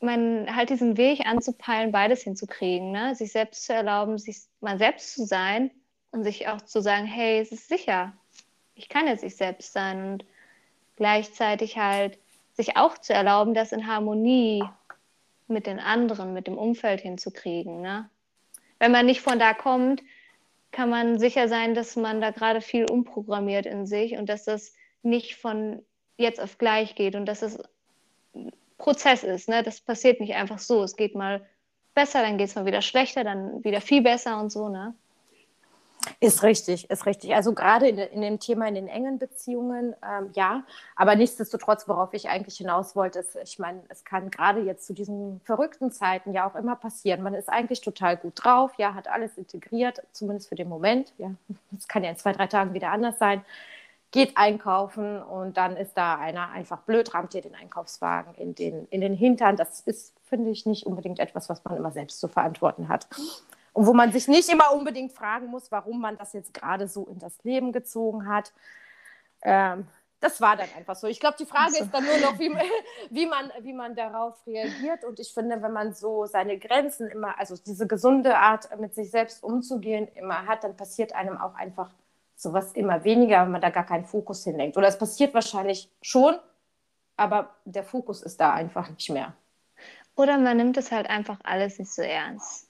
man 0.00 0.54
halt 0.54 0.70
diesen 0.70 0.96
Weg 0.96 1.26
anzupeilen, 1.26 1.92
beides 1.92 2.22
hinzukriegen, 2.22 2.90
ne? 2.90 3.14
sich 3.14 3.32
selbst 3.32 3.64
zu 3.64 3.72
erlauben, 3.72 4.18
sich 4.18 4.38
mal 4.60 4.78
selbst 4.78 5.14
zu 5.14 5.24
sein 5.24 5.70
und 6.10 6.24
sich 6.24 6.48
auch 6.48 6.60
zu 6.62 6.80
sagen, 6.80 7.06
hey, 7.06 7.40
es 7.40 7.52
ist 7.52 7.68
sicher, 7.68 8.12
ich 8.74 8.88
kann 8.88 9.06
jetzt 9.06 9.22
ich 9.22 9.36
selbst 9.36 9.72
sein 9.72 10.12
und 10.12 10.24
gleichzeitig 10.96 11.76
halt 11.78 12.18
sich 12.54 12.76
auch 12.76 12.98
zu 12.98 13.12
erlauben, 13.12 13.54
das 13.54 13.72
in 13.72 13.86
Harmonie 13.86 14.64
mit 15.48 15.66
den 15.66 15.78
anderen, 15.78 16.32
mit 16.32 16.46
dem 16.46 16.58
Umfeld 16.58 17.00
hinzukriegen. 17.00 17.80
Ne? 17.80 18.08
Wenn 18.78 18.92
man 18.92 19.06
nicht 19.06 19.20
von 19.20 19.38
da 19.38 19.52
kommt, 19.52 20.02
kann 20.72 20.90
man 20.90 21.18
sicher 21.18 21.48
sein, 21.48 21.74
dass 21.74 21.96
man 21.96 22.20
da 22.20 22.30
gerade 22.30 22.60
viel 22.60 22.86
umprogrammiert 22.90 23.66
in 23.66 23.86
sich 23.86 24.16
und 24.16 24.28
dass 24.28 24.44
das 24.44 24.72
nicht 25.02 25.36
von 25.36 25.84
jetzt 26.16 26.40
auf 26.40 26.58
gleich 26.58 26.94
geht 26.94 27.14
und 27.16 27.26
dass 27.26 27.42
es 27.42 27.58
ein 28.34 28.52
Prozess 28.78 29.24
ist. 29.24 29.48
Ne? 29.48 29.62
Das 29.62 29.80
passiert 29.80 30.20
nicht 30.20 30.34
einfach 30.34 30.58
so. 30.58 30.82
Es 30.82 30.96
geht 30.96 31.14
mal 31.14 31.46
besser, 31.94 32.22
dann 32.22 32.38
geht 32.38 32.48
es 32.48 32.54
mal 32.54 32.66
wieder 32.66 32.82
schlechter, 32.82 33.24
dann 33.24 33.64
wieder 33.64 33.80
viel 33.80 34.02
besser 34.02 34.40
und 34.40 34.50
so. 34.50 34.68
Ne? 34.68 34.94
Ist 36.18 36.42
richtig, 36.42 36.88
ist 36.90 37.06
richtig. 37.06 37.34
Also 37.34 37.52
gerade 37.52 37.88
in, 37.88 37.98
in, 37.98 38.22
dem 38.22 38.38
Thema 38.38 38.66
in 38.68 38.74
den 38.74 38.88
engen 38.88 39.18
Beziehungen, 39.18 39.94
ähm, 40.02 40.30
ja. 40.34 40.64
Aber 40.96 41.14
nichtsdestotrotz, 41.14 41.88
worauf 41.88 42.14
ich 42.14 42.28
eigentlich 42.28 42.56
hinaus 42.56 42.96
wollte, 42.96 43.18
ist, 43.18 43.36
ich 43.36 43.58
meine, 43.58 43.82
es 43.88 44.04
kann 44.04 44.30
gerade 44.30 44.60
jetzt 44.60 44.86
zu 44.86 44.94
diesen 44.94 45.40
verrückten 45.44 45.92
Zeiten 45.92 46.32
ja 46.32 46.48
auch 46.48 46.54
immer 46.54 46.76
passieren. 46.76 47.22
Man 47.22 47.34
ist 47.34 47.48
eigentlich 47.48 47.82
total 47.82 48.16
gut 48.16 48.32
drauf, 48.36 48.72
ja, 48.78 48.94
hat 48.94 49.08
alles 49.08 49.36
integriert, 49.36 50.02
zumindest 50.12 50.48
für 50.48 50.54
den 50.54 50.68
Moment. 50.68 51.12
Ja, 51.18 51.32
es 51.76 51.86
kann 51.86 52.02
ja 52.02 52.10
in 52.10 52.16
zwei, 52.16 52.32
drei 52.32 52.46
Tagen 52.46 52.72
wieder 52.72 52.90
anders 52.90 53.18
sein. 53.18 53.44
Geht 54.10 54.36
einkaufen 54.36 55.22
und 55.22 55.56
dann 55.56 55.76
ist 55.76 55.96
da 55.96 56.16
einer 56.16 56.50
einfach 56.50 56.80
blöd, 56.80 57.14
rammt 57.14 57.34
dir 57.34 57.42
den 57.42 57.54
Einkaufswagen 57.54 58.34
in 58.34 58.54
den, 58.54 58.88
in 58.90 59.00
den 59.00 59.14
Hintern. 59.14 59.56
Das 59.56 59.80
ist, 59.80 60.14
finde 60.24 60.50
ich, 60.50 60.66
nicht 60.66 60.86
unbedingt 60.86 61.20
etwas, 61.20 61.48
was 61.48 61.62
man 61.64 61.76
immer 61.76 61.92
selbst 61.92 62.18
zu 62.20 62.26
verantworten 62.26 62.88
hat. 62.88 63.06
Und 63.80 63.86
wo 63.86 63.94
man 63.94 64.12
sich 64.12 64.28
nicht 64.28 64.50
immer 64.50 64.72
unbedingt 64.72 65.10
fragen 65.10 65.46
muss, 65.46 65.72
warum 65.72 66.02
man 66.02 66.18
das 66.18 66.34
jetzt 66.34 66.52
gerade 66.52 66.86
so 66.86 67.06
in 67.06 67.18
das 67.18 67.42
Leben 67.44 67.72
gezogen 67.72 68.28
hat. 68.28 68.52
Ähm, 69.40 69.86
das 70.20 70.38
war 70.42 70.54
dann 70.54 70.68
einfach 70.76 70.96
so. 70.96 71.06
Ich 71.06 71.18
glaube, 71.18 71.38
die 71.40 71.46
Frage 71.46 71.72
so. 71.72 71.84
ist 71.84 71.94
dann 71.94 72.04
nur 72.04 72.18
noch, 72.18 72.38
wie, 72.38 72.54
wie, 73.10 73.24
man, 73.24 73.50
wie 73.62 73.72
man 73.72 73.96
darauf 73.96 74.46
reagiert. 74.46 75.02
Und 75.04 75.18
ich 75.18 75.32
finde, 75.32 75.62
wenn 75.62 75.72
man 75.72 75.94
so 75.94 76.26
seine 76.26 76.58
Grenzen 76.58 77.08
immer, 77.08 77.38
also 77.38 77.56
diese 77.56 77.86
gesunde 77.86 78.36
Art, 78.36 78.68
mit 78.78 78.94
sich 78.94 79.10
selbst 79.10 79.42
umzugehen, 79.42 80.08
immer 80.08 80.46
hat, 80.46 80.62
dann 80.62 80.76
passiert 80.76 81.14
einem 81.14 81.38
auch 81.38 81.54
einfach 81.54 81.88
sowas 82.36 82.72
immer 82.72 83.02
weniger, 83.04 83.44
wenn 83.44 83.52
man 83.52 83.62
da 83.62 83.70
gar 83.70 83.86
keinen 83.86 84.04
Fokus 84.04 84.44
hinlenkt. 84.44 84.76
Oder 84.76 84.88
es 84.88 84.98
passiert 84.98 85.32
wahrscheinlich 85.32 85.90
schon, 86.02 86.38
aber 87.16 87.56
der 87.64 87.84
Fokus 87.84 88.20
ist 88.20 88.42
da 88.42 88.52
einfach 88.52 88.90
nicht 88.90 89.08
mehr. 89.08 89.32
Oder 90.16 90.36
man 90.36 90.58
nimmt 90.58 90.76
es 90.76 90.92
halt 90.92 91.08
einfach 91.08 91.38
alles 91.44 91.78
nicht 91.78 91.94
so 91.94 92.02
ernst. 92.02 92.69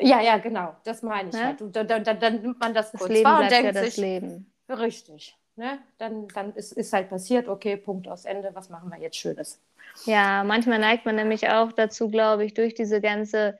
Ja, 0.00 0.20
ja, 0.20 0.38
genau, 0.38 0.74
das 0.84 1.02
meine 1.02 1.28
ich 1.28 1.34
ne? 1.34 1.44
halt. 1.44 1.60
Dann, 1.60 1.86
dann, 1.86 2.04
dann, 2.04 2.20
dann, 2.20 2.42
nimmt 2.42 2.60
man 2.60 2.74
das, 2.74 2.92
das 2.92 3.00
kurz 3.00 3.12
Leben 3.12 3.24
wahr 3.24 3.40
und 3.42 3.50
denkt 3.50 3.66
ja 3.66 3.72
das 3.72 3.94
sich, 3.94 3.96
Leben. 3.96 4.52
Richtig. 4.68 5.36
Ne? 5.56 5.78
Dann, 5.98 6.28
dann 6.28 6.54
ist, 6.54 6.72
ist 6.72 6.92
halt 6.92 7.10
passiert, 7.10 7.48
okay, 7.48 7.76
Punkt 7.76 8.08
aus 8.08 8.24
Ende, 8.24 8.50
was 8.54 8.70
machen 8.70 8.90
wir 8.90 8.98
jetzt 8.98 9.16
Schönes? 9.16 9.60
Ja, 10.06 10.44
manchmal 10.44 10.78
neigt 10.78 11.04
man 11.04 11.16
nämlich 11.16 11.48
auch 11.48 11.72
dazu, 11.72 12.08
glaube 12.08 12.44
ich, 12.44 12.54
durch 12.54 12.74
diese 12.74 13.00
ganze 13.00 13.58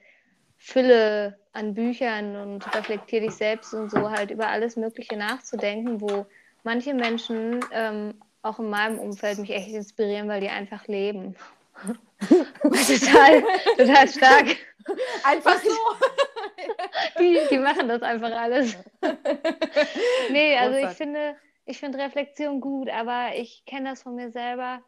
Fülle 0.57 1.37
an 1.53 1.73
Büchern 1.73 2.35
und 2.35 2.75
reflektiere 2.75 3.25
dich 3.25 3.35
selbst 3.35 3.73
und 3.73 3.91
so 3.91 4.09
halt 4.09 4.31
über 4.31 4.47
alles 4.47 4.77
Mögliche 4.77 5.17
nachzudenken, 5.17 5.99
wo 6.01 6.25
manche 6.63 6.93
Menschen 6.93 7.59
ähm, 7.71 8.13
auch 8.41 8.59
in 8.59 8.69
meinem 8.69 8.99
Umfeld 8.99 9.39
mich 9.39 9.51
echt 9.51 9.69
inspirieren, 9.69 10.27
weil 10.27 10.41
die 10.41 10.49
einfach 10.49 10.87
leben. 10.87 11.35
total, 12.29 13.43
total 13.77 14.07
stark. 14.07 14.55
Einfach 15.23 15.59
so. 15.61 15.69
Die, 17.19 17.37
die 17.49 17.57
machen 17.57 17.87
das 17.87 18.01
einfach 18.01 18.31
alles. 18.31 18.77
Nee, 20.31 20.55
also 20.55 20.77
ich 20.77 20.95
finde, 20.95 21.35
ich 21.65 21.79
finde 21.79 21.97
Reflexion 21.99 22.61
gut, 22.61 22.89
aber 22.89 23.35
ich 23.35 23.63
kenne 23.65 23.89
das 23.89 24.03
von 24.03 24.15
mir 24.15 24.31
selber, 24.31 24.81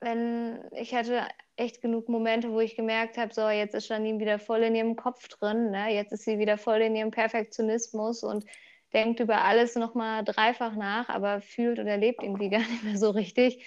wenn 0.00 0.62
ich 0.72 0.94
hatte 0.94 1.26
echt 1.56 1.82
genug 1.82 2.08
Momente, 2.08 2.52
wo 2.52 2.60
ich 2.60 2.76
gemerkt 2.76 3.16
habe, 3.16 3.34
so 3.34 3.48
jetzt 3.48 3.74
ist 3.74 3.88
Janine 3.88 4.20
wieder 4.20 4.38
voll 4.38 4.62
in 4.62 4.74
ihrem 4.74 4.94
Kopf 4.96 5.26
drin, 5.28 5.70
ne? 5.70 5.92
jetzt 5.92 6.12
ist 6.12 6.24
sie 6.24 6.38
wieder 6.38 6.56
voll 6.56 6.80
in 6.80 6.94
ihrem 6.94 7.10
Perfektionismus 7.10 8.22
und 8.22 8.44
denkt 8.92 9.20
über 9.20 9.42
alles 9.42 9.74
nochmal 9.74 10.24
dreifach 10.24 10.76
nach, 10.76 11.08
aber 11.08 11.40
fühlt 11.40 11.78
oder 11.78 11.96
lebt 11.96 12.22
irgendwie 12.22 12.48
gar 12.50 12.60
nicht 12.60 12.84
mehr 12.84 12.96
so 12.96 13.10
richtig. 13.10 13.66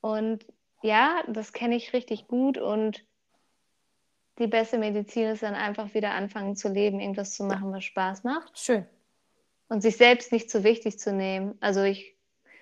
Und 0.00 0.46
ja, 0.82 1.22
das 1.26 1.52
kenne 1.52 1.76
ich 1.76 1.92
richtig 1.92 2.28
gut 2.28 2.56
und 2.56 3.04
die 4.38 4.46
beste 4.46 4.78
Medizin 4.78 5.28
ist 5.28 5.42
dann 5.42 5.54
einfach 5.54 5.94
wieder 5.94 6.12
anfangen 6.12 6.56
zu 6.56 6.68
leben, 6.68 7.00
irgendwas 7.00 7.34
zu 7.34 7.44
machen, 7.44 7.72
was 7.72 7.84
Spaß 7.84 8.24
macht. 8.24 8.58
Schön. 8.58 8.86
Und 9.68 9.82
sich 9.82 9.96
selbst 9.96 10.32
nicht 10.32 10.50
zu 10.50 10.64
wichtig 10.64 10.98
zu 10.98 11.12
nehmen. 11.12 11.56
Also 11.60 11.82
ich 11.82 12.16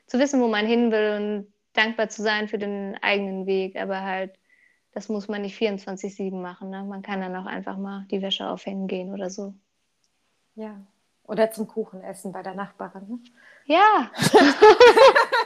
zu 0.07 0.18
wissen, 0.18 0.41
wo 0.41 0.49
man 0.49 0.66
hin 0.66 0.91
will 0.91 1.16
und 1.16 1.53
dankbar 1.72 2.09
zu 2.09 2.22
sein 2.22 2.49
für 2.49 2.59
den 2.59 2.97
eigenen 3.03 3.47
Weg, 3.47 3.77
aber 3.77 4.03
halt, 4.03 4.39
das 4.93 5.09
muss 5.09 5.29
man 5.29 5.43
nicht 5.43 5.61
24-7 5.61 6.35
machen. 6.35 6.70
Ne? 6.70 6.85
Man 6.85 7.03
kann 7.03 7.20
dann 7.20 7.37
auch 7.37 7.47
einfach 7.47 7.77
mal 7.77 8.07
die 8.11 8.22
Wäsche 8.22 8.49
aufhängen 8.49 8.87
gehen 8.87 9.12
oder 9.12 9.31
so. 9.31 9.55
Ja. 10.55 10.81
Oder 11.24 11.51
zum 11.51 11.66
Kuchen 11.66 12.03
essen 12.03 12.33
bei 12.33 12.43
der 12.43 12.55
Nachbarin. 12.55 13.09
Ne? 13.09 13.18
Ja. 13.66 14.11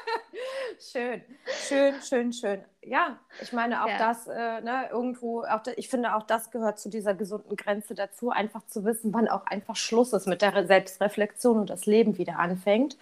schön, 0.81 1.22
schön, 1.47 1.95
schön, 2.03 2.33
schön. 2.33 2.64
Ja, 2.83 3.18
ich 3.41 3.53
meine 3.53 3.85
auch 3.85 3.89
ja. 3.89 3.99
das, 3.99 4.26
äh, 4.26 4.61
ne, 4.62 4.89
irgendwo, 4.91 5.43
auch 5.43 5.62
da, 5.62 5.72
ich 5.76 5.89
finde 5.89 6.14
auch 6.14 6.22
das 6.22 6.51
gehört 6.51 6.78
zu 6.78 6.89
dieser 6.89 7.14
gesunden 7.14 7.57
Grenze 7.57 7.95
dazu, 7.95 8.31
einfach 8.31 8.66
zu 8.66 8.85
wissen, 8.85 9.12
wann 9.12 9.28
auch 9.28 9.47
einfach 9.47 9.76
Schluss 9.76 10.12
ist 10.12 10.26
mit 10.26 10.43
der 10.43 10.66
Selbstreflexion 10.66 11.59
und 11.59 11.70
das 11.70 11.87
Leben 11.87 12.18
wieder 12.18 12.39
anfängt. 12.39 12.97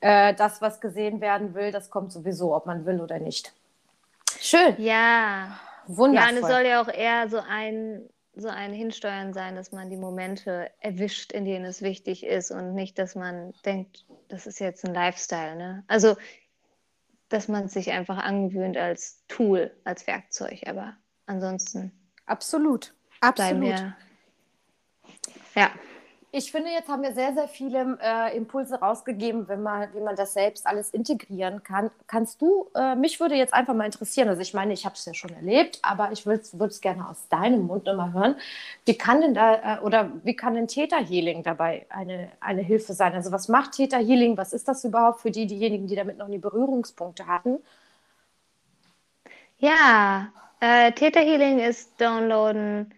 Äh, 0.00 0.34
das, 0.34 0.60
was 0.60 0.80
gesehen 0.80 1.20
werden 1.20 1.54
will, 1.54 1.72
das 1.72 1.90
kommt 1.90 2.12
sowieso, 2.12 2.54
ob 2.54 2.66
man 2.66 2.86
will 2.86 3.00
oder 3.00 3.18
nicht. 3.18 3.52
Schön. 4.38 4.74
Ja. 4.78 5.58
Wundervoll. 5.86 6.30
Ja, 6.30 6.36
und 6.36 6.42
es 6.44 6.48
soll 6.48 6.66
ja 6.66 6.82
auch 6.82 6.88
eher 6.88 7.28
so 7.28 7.38
ein, 7.38 8.08
so 8.34 8.48
ein 8.48 8.72
Hinsteuern 8.72 9.32
sein, 9.32 9.56
dass 9.56 9.72
man 9.72 9.90
die 9.90 9.96
Momente 9.96 10.70
erwischt, 10.80 11.32
in 11.32 11.44
denen 11.44 11.64
es 11.64 11.82
wichtig 11.82 12.24
ist 12.24 12.50
und 12.50 12.74
nicht, 12.74 12.98
dass 12.98 13.14
man 13.14 13.52
denkt, 13.64 14.04
das 14.28 14.46
ist 14.46 14.60
jetzt 14.60 14.84
ein 14.84 14.94
Lifestyle. 14.94 15.56
Ne? 15.56 15.84
Also, 15.88 16.16
dass 17.30 17.48
man 17.48 17.64
es 17.64 17.72
sich 17.72 17.90
einfach 17.90 18.18
angewöhnt 18.18 18.76
als 18.76 19.24
Tool, 19.26 19.74
als 19.84 20.06
Werkzeug, 20.06 20.62
aber 20.66 20.96
ansonsten. 21.26 21.92
Absolut. 22.26 22.94
Absolut. 23.20 23.94
Ja 25.54 25.70
ich 26.32 26.52
finde, 26.52 26.70
jetzt 26.70 26.88
haben 26.88 27.02
wir 27.02 27.12
sehr, 27.12 27.34
sehr 27.34 27.48
viele 27.48 27.98
äh, 28.00 28.36
Impulse 28.36 28.76
rausgegeben, 28.78 29.48
wenn 29.48 29.62
man, 29.62 29.92
wie 29.94 30.00
man 30.00 30.14
das 30.14 30.32
selbst 30.32 30.66
alles 30.66 30.90
integrieren 30.90 31.62
kann. 31.64 31.90
Kannst 32.06 32.40
du, 32.40 32.70
äh, 32.76 32.94
mich 32.94 33.18
würde 33.18 33.34
jetzt 33.34 33.52
einfach 33.52 33.74
mal 33.74 33.84
interessieren, 33.84 34.28
also 34.28 34.40
ich 34.40 34.54
meine, 34.54 34.72
ich 34.72 34.84
habe 34.84 34.94
es 34.94 35.04
ja 35.04 35.12
schon 35.12 35.32
erlebt, 35.32 35.80
aber 35.82 36.12
ich 36.12 36.26
würde 36.26 36.42
es 36.42 36.80
gerne 36.80 37.08
aus 37.08 37.28
deinem 37.28 37.66
Mund 37.66 37.86
nochmal 37.86 38.12
hören. 38.12 38.36
Wie 38.86 38.96
kann 38.96 39.20
denn 39.20 39.34
da, 39.34 39.78
äh, 39.78 39.80
oder 39.80 40.12
wie 40.22 40.36
kann 40.36 40.54
denn 40.54 40.68
Täterhealing 40.68 41.42
dabei 41.42 41.86
eine, 41.88 42.30
eine 42.40 42.62
Hilfe 42.62 42.92
sein? 42.92 43.14
Also 43.14 43.32
was 43.32 43.48
macht 43.48 43.72
Täterhealing? 43.72 44.36
Was 44.36 44.52
ist 44.52 44.68
das 44.68 44.84
überhaupt 44.84 45.20
für 45.20 45.32
die, 45.32 45.46
diejenigen, 45.46 45.88
die 45.88 45.96
damit 45.96 46.18
noch 46.18 46.28
nie 46.28 46.38
Berührungspunkte 46.38 47.26
hatten? 47.26 47.58
Ja, 49.58 50.32
äh, 50.60 50.92
Täterhealing 50.92 51.58
ist 51.58 52.00
Downloaden 52.00 52.94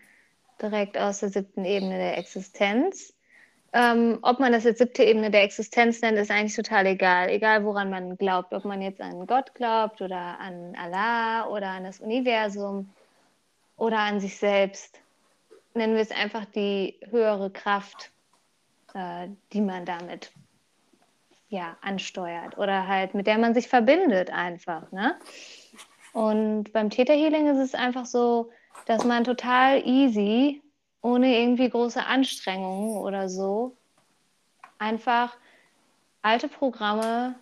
direkt 0.61 0.97
aus 0.99 1.21
der 1.21 1.31
siebten 1.31 1.65
Ebene 1.65 1.97
der 1.97 2.19
Existenz. 2.19 3.15
Ähm, 3.75 4.19
ob 4.21 4.39
man 4.39 4.53
das 4.53 4.65
jetzt 4.65 4.79
siebte 4.79 5.03
Ebene 5.03 5.31
der 5.31 5.45
Existenz 5.45 6.03
nennt, 6.03 6.19
ist 6.19 6.31
eigentlich 6.31 6.55
total 6.55 6.87
egal. 6.87 7.31
Egal, 7.31 7.65
woran 7.65 7.89
man 7.89 8.17
glaubt. 8.19 8.53
Ob 8.53 8.65
man 8.65 8.83
jetzt 8.83 9.01
an 9.01 9.27
Gott 9.27 9.55
glaubt 9.55 10.03
oder 10.03 10.39
an 10.39 10.77
Allah 10.77 11.49
oder 11.49 11.69
an 11.69 11.85
das 11.85 12.01
Universum 12.01 12.91
oder 13.77 13.99
an 13.99 14.21
sich 14.21 14.37
selbst. 14.37 15.01
Nennen 15.75 15.95
wir 15.95 16.03
es 16.03 16.11
einfach 16.11 16.45
die 16.45 16.99
höhere 17.11 17.51
Kraft, 17.51 18.11
äh, 18.95 19.29
die 19.53 19.63
man 19.63 19.87
damit 19.87 20.33
ja, 21.49 21.77
ansteuert 21.81 22.57
oder 22.59 22.87
halt 22.89 23.15
mit 23.15 23.27
der 23.27 23.39
man 23.39 23.55
sich 23.55 23.69
verbindet 23.69 24.31
einfach. 24.31 24.91
Ne? 24.93 25.17
Und 26.13 26.73
beim 26.73 26.91
Täterhealing 26.91 27.47
ist 27.47 27.59
es 27.59 27.75
einfach 27.75 28.07
so, 28.07 28.51
dass 28.87 29.05
man 29.05 29.25
total 29.25 29.87
easy 29.87 30.63
ohne 31.03 31.39
irgendwie 31.39 31.69
große 31.69 32.05
Anstrengungen 32.05 32.97
oder 32.97 33.29
so 33.29 33.77
einfach 34.79 35.37
alte 36.23 36.49
Programme 36.49 37.35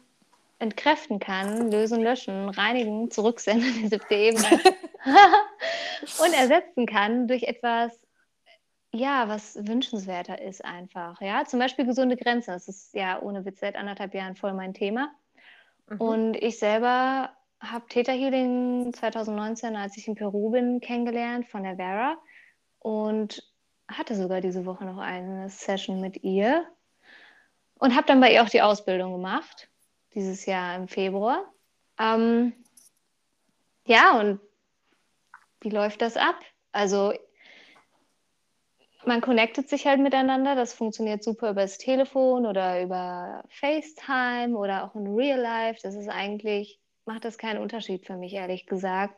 entkräften 0.58 1.18
kann, 1.18 1.70
lösen, 1.70 2.02
löschen, 2.02 2.48
reinigen, 2.48 3.10
zurücksenden, 3.10 3.72
die 3.82 3.88
siebte 3.88 4.14
Ebene 4.14 4.46
und 6.24 6.32
ersetzen 6.34 6.86
kann 6.86 7.28
durch 7.28 7.44
etwas, 7.44 7.98
ja, 8.92 9.28
was 9.28 9.56
wünschenswerter 9.66 10.40
ist 10.40 10.64
einfach. 10.64 11.20
Ja, 11.20 11.44
zum 11.44 11.60
Beispiel 11.60 11.86
gesunde 11.86 12.16
Grenzen. 12.16 12.52
Das 12.52 12.68
ist 12.68 12.94
ja 12.94 13.20
ohne 13.22 13.44
Witz 13.44 13.60
seit 13.60 13.76
anderthalb 13.76 14.14
Jahren 14.14 14.36
voll 14.36 14.52
mein 14.52 14.74
Thema. 14.74 15.10
Mhm. 15.88 16.00
Und 16.00 16.36
ich 16.36 16.58
selber 16.58 17.30
habe 17.60 17.86
Theta 17.88 18.12
Healing 18.12 18.92
2019, 18.92 19.76
als 19.76 19.96
ich 19.96 20.08
in 20.08 20.14
Peru 20.14 20.50
bin, 20.50 20.80
kennengelernt 20.80 21.46
von 21.46 21.62
der 21.62 21.76
Vera 21.76 22.16
und 22.80 23.49
hatte 23.90 24.14
sogar 24.14 24.40
diese 24.40 24.66
Woche 24.66 24.84
noch 24.84 24.98
eine 24.98 25.48
Session 25.48 26.00
mit 26.00 26.22
ihr 26.22 26.64
und 27.78 27.94
habe 27.94 28.06
dann 28.06 28.20
bei 28.20 28.32
ihr 28.32 28.42
auch 28.42 28.48
die 28.48 28.62
Ausbildung 28.62 29.12
gemacht, 29.12 29.68
dieses 30.14 30.46
Jahr 30.46 30.76
im 30.76 30.88
Februar. 30.88 31.44
Ähm, 31.98 32.52
ja, 33.86 34.20
und 34.20 34.40
wie 35.60 35.70
läuft 35.70 36.02
das 36.02 36.16
ab? 36.16 36.36
Also 36.72 37.12
man 39.04 39.20
connectet 39.20 39.68
sich 39.68 39.86
halt 39.86 40.00
miteinander, 40.00 40.54
das 40.54 40.74
funktioniert 40.74 41.24
super 41.24 41.50
über 41.50 41.62
das 41.62 41.78
Telefon 41.78 42.46
oder 42.46 42.82
über 42.82 43.44
FaceTime 43.48 44.56
oder 44.56 44.84
auch 44.84 44.94
in 44.94 45.06
Real 45.14 45.40
Life. 45.40 45.80
Das 45.82 45.94
ist 45.94 46.08
eigentlich, 46.08 46.78
macht 47.06 47.24
das 47.24 47.38
keinen 47.38 47.62
Unterschied 47.62 48.06
für 48.06 48.16
mich, 48.16 48.34
ehrlich 48.34 48.66
gesagt. 48.66 49.14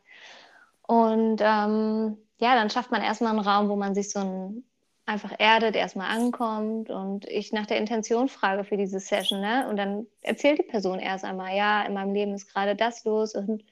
Und 0.83 1.41
ähm, 1.41 2.19
ja, 2.43 2.57
dann 2.57 2.71
schafft 2.71 2.91
man 2.91 3.03
erstmal 3.03 3.31
einen 3.31 3.47
Raum, 3.47 3.69
wo 3.69 3.77
man 3.77 3.95
sich 3.95 4.11
so 4.11 4.19
ein, 4.19 4.65
einfach 5.07 5.33
erdet, 5.39 5.77
erstmal 5.77 6.11
ankommt 6.11 6.91
und 6.91 7.25
ich 7.29 7.53
nach 7.53 7.67
der 7.67 7.79
Intention 7.79 8.29
frage 8.29 8.65
für 8.65 8.77
diese 8.77 8.99
Session. 8.99 9.41
Ne? 9.41 9.69
Und 9.69 9.77
dann 9.77 10.09
erzählt 10.23 10.59
die 10.59 10.65
Person 10.65 10.99
erst 10.99 11.25
einmal, 11.25 11.57
ja, 11.57 11.83
in 11.83 11.95
meinem 11.95 12.13
Leben 12.13 12.35
ist 12.35 12.53
gerade 12.53 12.75
das 12.75 13.05
los 13.05 13.37
und 13.37 13.65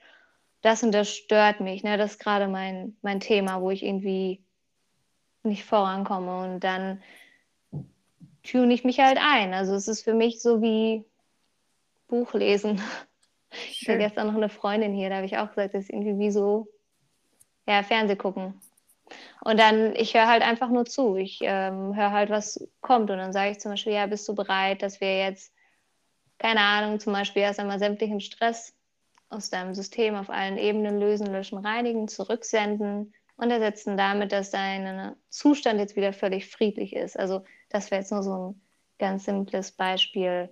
das 0.63 0.85
und 0.85 0.93
das 0.93 1.11
stört 1.11 1.59
mich. 1.59 1.83
Ne? 1.83 1.99
Das 1.99 2.13
ist 2.13 2.21
gerade 2.21 2.47
mein, 2.47 2.97
mein 3.03 3.19
Thema, 3.19 3.61
wo 3.61 3.71
ich 3.71 3.85
irgendwie 3.85 4.41
nicht 5.43 5.65
vorankomme. 5.65 6.55
Und 6.55 6.61
dann 6.61 7.03
tune 8.45 8.73
ich 8.73 8.85
mich 8.85 9.01
halt 9.01 9.19
ein. 9.21 9.53
Also 9.53 9.75
es 9.75 9.89
ist 9.89 10.03
für 10.03 10.15
mich 10.15 10.41
so 10.41 10.63
wie 10.63 11.05
Buchlesen. 12.07 12.81
Ich 13.53 13.89
hatte 13.89 13.99
gestern 13.99 14.29
noch 14.29 14.37
eine 14.37 14.49
Freundin 14.49 14.95
hier, 14.95 15.09
da 15.09 15.17
habe 15.17 15.27
ich 15.27 15.39
auch 15.39 15.49
gesagt, 15.49 15.75
das 15.75 15.83
ist 15.83 15.91
irgendwie 15.91 16.21
wie 16.21 16.31
so 16.31 16.69
ja, 17.71 17.83
Fernseh 17.83 18.17
gucken. 18.17 18.61
Und 19.43 19.59
dann, 19.59 19.95
ich 19.97 20.15
höre 20.15 20.29
halt 20.29 20.43
einfach 20.43 20.69
nur 20.69 20.85
zu. 20.85 21.17
Ich 21.17 21.39
ähm, 21.43 21.97
höre 21.97 22.13
halt, 22.13 22.31
was 22.31 22.69
kommt. 22.81 23.11
Und 23.11 23.19
dann 23.19 23.33
sage 23.33 23.53
ich 23.53 23.61
zum 23.61 23.73
Beispiel, 23.73 23.95
ja, 23.95 24.07
bist 24.07 24.29
du 24.29 24.35
bereit, 24.35 24.83
dass 24.83 25.01
wir 25.01 25.19
jetzt, 25.19 25.53
keine 26.39 26.61
Ahnung, 26.61 27.01
zum 27.01 27.13
Beispiel 27.13 27.43
erst 27.43 27.59
einmal 27.59 27.79
sämtlichen 27.79 28.21
Stress 28.21 28.75
aus 29.29 29.51
deinem 29.51 29.75
System 29.75 30.15
auf 30.15 30.31
allen 30.31 30.59
Ebenen 30.59 30.99
lösen, 30.99 31.27
löschen, 31.27 31.59
reinigen, 31.59 32.09
zurücksenden 32.09 33.15
und 33.37 33.51
ersetzen 33.51 33.97
damit, 33.97 34.33
dass 34.33 34.51
dein 34.51 35.15
Zustand 35.29 35.81
jetzt 35.81 35.97
wieder 35.97 36.13
völlig 36.13 36.49
friedlich 36.49 36.95
ist. 36.95 37.19
Also 37.19 37.45
das 37.69 37.91
wäre 37.91 38.01
jetzt 38.01 38.13
nur 38.13 38.23
so 38.23 38.51
ein 38.51 38.61
ganz 38.99 39.25
simples 39.25 39.73
Beispiel 39.73 40.51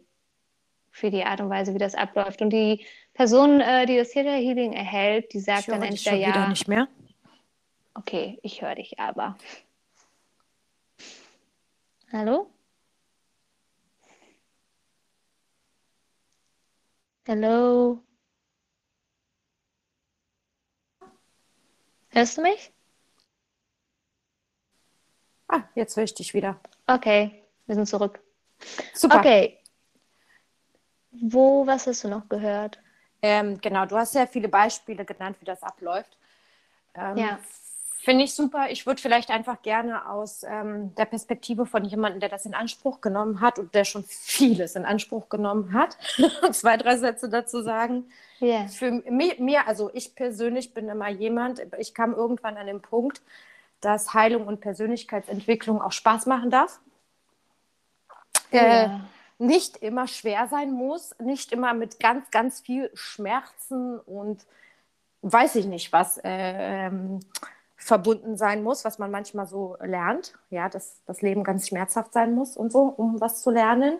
für 0.90 1.10
die 1.10 1.24
Art 1.24 1.40
und 1.40 1.50
Weise, 1.50 1.74
wie 1.74 1.78
das 1.78 1.94
abläuft. 1.94 2.40
Und 2.40 2.50
die 2.50 2.84
Person, 3.14 3.60
äh, 3.60 3.86
die 3.86 3.96
das 3.96 4.10
Theta 4.10 4.30
Healing 4.30 4.72
erhält, 4.72 5.32
die 5.32 5.40
sagt 5.40 5.68
dann 5.68 5.82
entweder 5.82 6.16
ja. 6.16 6.28
Wieder 6.28 6.48
nicht 6.48 6.68
mehr. 6.68 6.88
Okay, 7.98 8.38
ich 8.44 8.62
höre 8.62 8.76
dich 8.76 9.00
aber. 9.00 9.36
Hallo? 12.12 12.48
Hallo? 17.26 18.00
Hörst 22.10 22.38
du 22.38 22.42
mich? 22.42 22.72
Ah, 25.48 25.62
jetzt 25.74 25.96
höre 25.96 26.04
ich 26.04 26.14
dich 26.14 26.34
wieder. 26.34 26.60
Okay, 26.86 27.42
wir 27.66 27.74
sind 27.74 27.86
zurück. 27.86 28.20
Super. 28.94 29.18
Okay. 29.18 29.58
Wo, 31.10 31.66
was 31.66 31.88
hast 31.88 32.04
du 32.04 32.08
noch 32.08 32.28
gehört? 32.28 32.78
Ähm, 33.22 33.60
genau, 33.60 33.86
du 33.86 33.96
hast 33.96 34.12
sehr 34.12 34.28
viele 34.28 34.48
Beispiele 34.48 35.04
genannt, 35.04 35.36
wie 35.40 35.44
das 35.44 35.64
abläuft. 35.64 36.16
Ähm, 36.94 37.18
ja. 37.18 37.40
Finde 38.08 38.24
ich 38.24 38.32
super. 38.32 38.70
Ich 38.70 38.86
würde 38.86 39.02
vielleicht 39.02 39.28
einfach 39.28 39.60
gerne 39.60 40.08
aus 40.08 40.42
ähm, 40.42 40.94
der 40.94 41.04
Perspektive 41.04 41.66
von 41.66 41.84
jemandem, 41.84 42.20
der 42.20 42.30
das 42.30 42.46
in 42.46 42.54
Anspruch 42.54 43.02
genommen 43.02 43.42
hat 43.42 43.58
und 43.58 43.74
der 43.74 43.84
schon 43.84 44.02
vieles 44.02 44.76
in 44.76 44.86
Anspruch 44.86 45.28
genommen 45.28 45.74
hat, 45.74 45.98
zwei, 46.52 46.78
drei 46.78 46.96
Sätze 46.96 47.28
dazu 47.28 47.60
sagen. 47.60 48.10
Yeah. 48.40 48.66
Für 48.68 48.92
mich, 48.92 49.38
mir, 49.40 49.68
also 49.68 49.90
ich 49.92 50.14
persönlich 50.14 50.72
bin 50.72 50.88
immer 50.88 51.10
jemand, 51.10 51.60
ich 51.76 51.92
kam 51.92 52.14
irgendwann 52.14 52.56
an 52.56 52.66
den 52.66 52.80
Punkt, 52.80 53.20
dass 53.82 54.14
Heilung 54.14 54.46
und 54.46 54.62
Persönlichkeitsentwicklung 54.62 55.82
auch 55.82 55.92
Spaß 55.92 56.24
machen 56.24 56.48
darf. 56.48 56.80
Yeah. 58.50 58.84
Äh, 58.84 58.88
nicht 59.36 59.76
immer 59.76 60.06
schwer 60.06 60.48
sein 60.48 60.72
muss, 60.72 61.14
nicht 61.18 61.52
immer 61.52 61.74
mit 61.74 62.00
ganz, 62.00 62.30
ganz 62.30 62.62
viel 62.62 62.90
Schmerzen 62.94 63.98
und 63.98 64.46
weiß 65.20 65.56
ich 65.56 65.66
nicht 65.66 65.92
was 65.92 66.16
äh, 66.16 66.86
ähm, 66.86 67.20
verbunden 67.78 68.36
sein 68.36 68.62
muss, 68.62 68.84
was 68.84 68.98
man 68.98 69.10
manchmal 69.10 69.46
so 69.46 69.76
lernt. 69.80 70.34
Ja, 70.50 70.68
dass 70.68 71.00
das 71.06 71.22
Leben 71.22 71.44
ganz 71.44 71.68
schmerzhaft 71.68 72.12
sein 72.12 72.34
muss 72.34 72.56
und 72.56 72.72
so, 72.72 72.82
um 72.82 73.20
was 73.20 73.40
zu 73.40 73.50
lernen. 73.50 73.98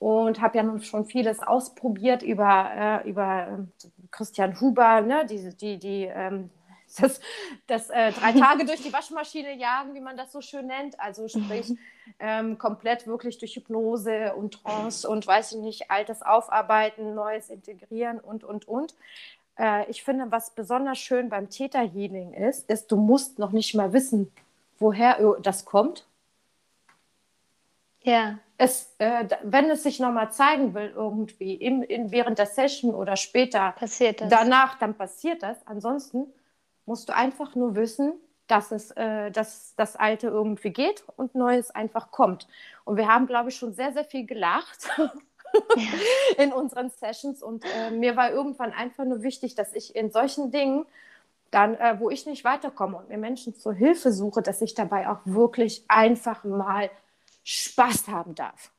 Und 0.00 0.40
habe 0.40 0.58
ja 0.58 0.62
nun 0.62 0.82
schon 0.82 1.06
vieles 1.06 1.40
ausprobiert 1.40 2.22
über, 2.22 3.02
äh, 3.04 3.08
über 3.08 3.48
ähm, 3.48 3.72
Christian 4.10 4.60
Huber, 4.60 5.00
ne? 5.00 5.26
die, 5.26 5.56
die, 5.56 5.78
die 5.78 6.04
ähm, 6.04 6.50
das, 6.98 7.20
das 7.66 7.90
äh, 7.90 8.12
drei 8.12 8.32
Tage 8.32 8.64
durch 8.64 8.82
die 8.82 8.92
Waschmaschine 8.92 9.56
jagen, 9.56 9.94
wie 9.94 10.00
man 10.00 10.16
das 10.16 10.32
so 10.32 10.40
schön 10.40 10.66
nennt. 10.66 10.98
Also 10.98 11.28
sprich, 11.28 11.74
ähm, 12.18 12.58
komplett 12.58 13.06
wirklich 13.06 13.38
durch 13.38 13.56
Hypnose 13.56 14.34
und 14.34 14.62
Trance 14.62 15.08
und 15.08 15.26
weiß 15.26 15.52
ich 15.52 15.58
nicht, 15.58 15.90
altes 15.90 16.22
Aufarbeiten, 16.22 17.14
Neues 17.14 17.50
integrieren 17.50 18.20
und, 18.20 18.44
und, 18.44 18.66
und. 18.66 18.94
Äh, 19.58 19.90
ich 19.90 20.02
finde, 20.02 20.30
was 20.30 20.50
besonders 20.50 20.98
schön 20.98 21.28
beim 21.28 21.50
Theta-Healing 21.50 22.32
ist, 22.32 22.70
ist, 22.70 22.90
du 22.90 22.96
musst 22.96 23.38
noch 23.38 23.52
nicht 23.52 23.74
mal 23.74 23.92
wissen, 23.92 24.30
woher 24.78 25.36
das 25.42 25.64
kommt. 25.64 26.06
Ja. 28.02 28.38
Es, 28.56 28.94
äh, 28.98 29.28
wenn 29.42 29.70
es 29.70 29.84
sich 29.84 30.00
nochmal 30.00 30.32
zeigen 30.32 30.74
will, 30.74 30.92
irgendwie 30.94 31.54
in, 31.54 31.82
in, 31.82 32.10
während 32.10 32.38
der 32.38 32.46
Session 32.46 32.94
oder 32.94 33.16
später, 33.16 33.72
passiert 33.72 34.20
das. 34.20 34.30
danach, 34.30 34.78
dann 34.78 34.94
passiert 34.94 35.42
das. 35.42 35.64
Ansonsten 35.66 36.26
musst 36.86 37.08
du 37.08 37.14
einfach 37.14 37.54
nur 37.54 37.76
wissen, 37.76 38.14
dass 38.48 38.72
es, 38.72 38.90
äh, 38.92 39.30
dass 39.30 39.74
das 39.76 39.94
Alte 39.94 40.28
irgendwie 40.28 40.70
geht 40.70 41.04
und 41.16 41.34
Neues 41.34 41.70
einfach 41.70 42.10
kommt. 42.10 42.48
Und 42.84 42.96
wir 42.96 43.06
haben, 43.06 43.26
glaube 43.26 43.50
ich, 43.50 43.56
schon 43.56 43.74
sehr, 43.74 43.92
sehr 43.92 44.04
viel 44.04 44.26
gelacht 44.26 44.88
in 46.38 46.52
unseren 46.52 46.90
Sessions. 46.90 47.42
Und 47.42 47.64
äh, 47.64 47.90
mir 47.90 48.16
war 48.16 48.30
irgendwann 48.30 48.72
einfach 48.72 49.04
nur 49.04 49.22
wichtig, 49.22 49.54
dass 49.54 49.74
ich 49.74 49.94
in 49.96 50.10
solchen 50.10 50.50
Dingen 50.50 50.86
dann, 51.50 51.74
äh, 51.76 51.98
wo 51.98 52.10
ich 52.10 52.26
nicht 52.26 52.44
weiterkomme 52.44 52.98
und 52.98 53.08
mir 53.08 53.18
Menschen 53.18 53.54
zur 53.54 53.72
Hilfe 53.72 54.12
suche, 54.12 54.42
dass 54.42 54.60
ich 54.60 54.74
dabei 54.74 55.08
auch 55.08 55.20
wirklich 55.24 55.84
einfach 55.88 56.44
mal 56.44 56.90
Spaß 57.44 58.08
haben 58.08 58.34
darf. 58.34 58.70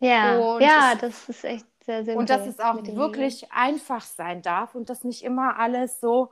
Ja, 0.00 0.38
und 0.38 0.60
ja, 0.60 0.92
es, 0.94 1.00
das 1.00 1.28
ist 1.28 1.44
echt 1.44 1.66
sehr 1.84 2.04
sinnvoll. 2.04 2.20
Und 2.20 2.30
dass 2.30 2.46
es 2.46 2.60
auch 2.60 2.82
wirklich 2.84 3.42
Leben. 3.42 3.52
einfach 3.52 4.02
sein 4.02 4.42
darf 4.42 4.74
und 4.74 4.90
dass 4.90 5.04
nicht 5.04 5.22
immer 5.22 5.58
alles 5.58 6.00
so, 6.00 6.30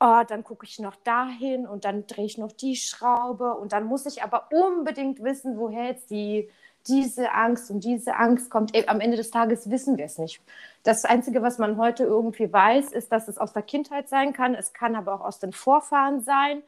oh, 0.00 0.22
dann 0.26 0.42
gucke 0.42 0.66
ich 0.66 0.78
noch 0.78 0.96
dahin 0.96 1.66
und 1.66 1.84
dann 1.84 2.06
drehe 2.06 2.24
ich 2.24 2.38
noch 2.38 2.52
die 2.52 2.76
Schraube 2.76 3.54
und 3.54 3.72
dann 3.72 3.84
muss 3.84 4.06
ich 4.06 4.22
aber 4.22 4.48
unbedingt 4.50 5.22
wissen, 5.22 5.58
woher 5.58 5.84
jetzt 5.84 6.10
die 6.10 6.50
diese 6.86 7.32
Angst 7.32 7.70
und 7.70 7.84
diese 7.84 8.16
Angst 8.16 8.50
kommt. 8.50 8.72
Am 8.88 9.00
Ende 9.00 9.16
des 9.16 9.30
Tages 9.30 9.70
wissen 9.70 9.96
wir 9.96 10.04
es 10.04 10.18
nicht. 10.18 10.40
Das 10.82 11.04
Einzige, 11.04 11.42
was 11.42 11.58
man 11.58 11.76
heute 11.76 12.04
irgendwie 12.04 12.52
weiß, 12.52 12.92
ist, 12.92 13.10
dass 13.12 13.28
es 13.28 13.38
aus 13.38 13.52
der 13.52 13.62
Kindheit 13.62 14.08
sein 14.08 14.32
kann. 14.32 14.54
Es 14.54 14.72
kann 14.72 14.94
aber 14.94 15.14
auch 15.14 15.22
aus 15.22 15.38
den 15.38 15.52
Vorfahren 15.52 16.20
sein. 16.20 16.62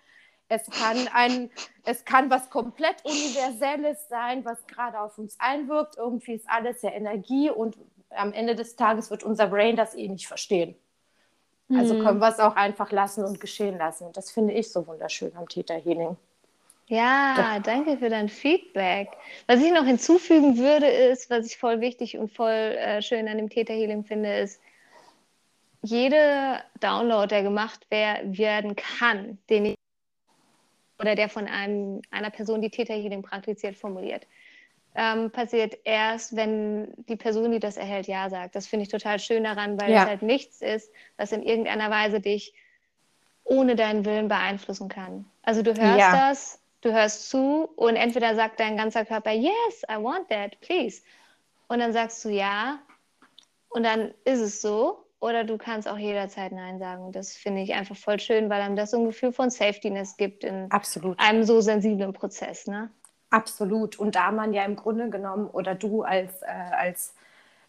Es 0.48 0.70
kann, 0.70 0.96
ein, 1.12 1.50
es 1.84 2.04
kann 2.04 2.30
was 2.30 2.50
komplett 2.50 3.04
Universelles 3.04 4.08
sein, 4.08 4.44
was 4.44 4.66
gerade 4.66 5.00
auf 5.00 5.18
uns 5.18 5.36
einwirkt. 5.40 5.96
Irgendwie 5.96 6.34
ist 6.34 6.48
alles 6.48 6.82
ja 6.82 6.90
Energie 6.92 7.50
und 7.50 7.76
am 8.10 8.32
Ende 8.32 8.54
des 8.54 8.76
Tages 8.76 9.10
wird 9.10 9.24
unser 9.24 9.48
Brain 9.48 9.76
das 9.76 9.94
eh 9.94 10.08
nicht 10.08 10.28
verstehen. 10.28 10.76
Also 11.68 11.94
mhm. 11.94 12.04
können 12.04 12.18
wir 12.20 12.28
es 12.28 12.38
auch 12.38 12.54
einfach 12.54 12.92
lassen 12.92 13.24
und 13.24 13.40
geschehen 13.40 13.76
lassen. 13.76 14.04
Und 14.04 14.16
das 14.16 14.30
finde 14.30 14.54
ich 14.54 14.70
so 14.70 14.86
wunderschön 14.86 15.34
am 15.36 15.48
Theta 15.48 15.74
Healing. 15.74 16.16
Ja, 16.89 17.59
danke 17.64 17.99
für 17.99 18.09
dein 18.09 18.28
Feedback. 18.28 19.09
Was 19.49 19.61
ich 19.61 19.72
noch 19.72 19.84
hinzufügen 19.84 20.57
würde, 20.57 20.87
ist, 20.87 21.30
was 21.30 21.47
ich 21.47 21.57
voll 21.57 21.80
wichtig 21.80 22.16
und 22.16 22.32
voll 22.32 22.53
äh, 22.53 23.03
schön 23.03 23.26
an 23.26 23.39
dem 23.39 23.51
Theta 23.51 23.72
Healing 23.72 24.05
finde, 24.05 24.39
ist, 24.39 24.61
jeder 25.82 26.62
Download, 26.80 27.28
der 27.28 27.43
gemacht 27.43 27.87
wer 27.91 28.20
werden 28.24 28.76
kann, 28.76 29.39
den 29.51 29.66
ich, 29.66 29.74
oder 31.01 31.14
der 31.14 31.28
von 31.28 31.47
einem, 31.47 32.03
einer 32.11 32.30
Person, 32.30 32.61
die 32.61 32.70
Theta 32.70 32.95
Healing 32.95 33.22
praktiziert, 33.22 33.76
formuliert, 33.76 34.26
ähm, 34.95 35.30
passiert 35.30 35.76
erst, 35.84 36.37
wenn 36.37 36.93
die 37.09 37.16
Person, 37.16 37.53
die 37.53 37.61
das 37.61 37.76
erhält, 37.76 38.07
Ja 38.07 38.30
sagt. 38.30 38.55
Das 38.55 38.66
finde 38.66 38.84
ich 38.84 38.89
total 38.89 39.18
schön 39.18 39.45
daran, 39.45 39.80
weil 39.80 39.93
ja. 39.93 40.05
es 40.05 40.09
halt 40.09 40.22
nichts 40.22 40.62
ist, 40.62 40.91
was 41.16 41.32
in 41.32 41.43
irgendeiner 41.43 41.91
Weise 41.91 42.20
dich 42.20 42.55
ohne 43.45 43.76
deinen 43.76 44.05
Willen 44.05 44.28
beeinflussen 44.28 44.89
kann. 44.89 45.26
Also 45.43 45.62
du 45.62 45.70
hörst 45.76 45.99
ja. 45.99 46.28
das, 46.30 46.61
Du 46.80 46.92
hörst 46.92 47.30
zu 47.30 47.68
und 47.76 47.96
entweder 47.96 48.34
sagt 48.34 48.60
dein 48.60 48.76
ganzer 48.76 49.04
Körper, 49.04 49.32
yes, 49.32 49.82
I 49.90 49.96
want 49.96 50.28
that, 50.28 50.60
please. 50.60 51.02
Und 51.68 51.80
dann 51.80 51.92
sagst 51.92 52.24
du 52.24 52.28
ja 52.28 52.78
und 53.68 53.82
dann 53.82 54.12
ist 54.24 54.40
es 54.40 54.60
so. 54.60 55.02
Oder 55.18 55.44
du 55.44 55.56
kannst 55.56 55.88
auch 55.88 55.96
jederzeit 55.96 56.52
Nein 56.52 56.78
sagen. 56.78 57.10
Das 57.10 57.32
finde 57.32 57.62
ich 57.62 57.72
einfach 57.72 57.96
voll 57.96 58.20
schön, 58.20 58.50
weil 58.50 58.60
einem 58.60 58.76
das 58.76 58.90
so 58.90 58.98
ein 58.98 59.06
Gefühl 59.06 59.32
von 59.32 59.48
Safetyness 59.48 60.16
gibt 60.16 60.44
in 60.44 60.70
Absolut. 60.70 61.18
einem 61.18 61.42
so 61.44 61.60
sensiblen 61.60 62.12
Prozess. 62.12 62.66
Ne? 62.66 62.90
Absolut. 63.30 63.98
Und 63.98 64.14
da 64.14 64.30
man 64.30 64.52
ja 64.52 64.64
im 64.64 64.76
Grunde 64.76 65.08
genommen 65.08 65.48
oder 65.48 65.74
du 65.74 66.02
als, 66.02 66.42
äh, 66.42 66.46
als, 66.46 67.14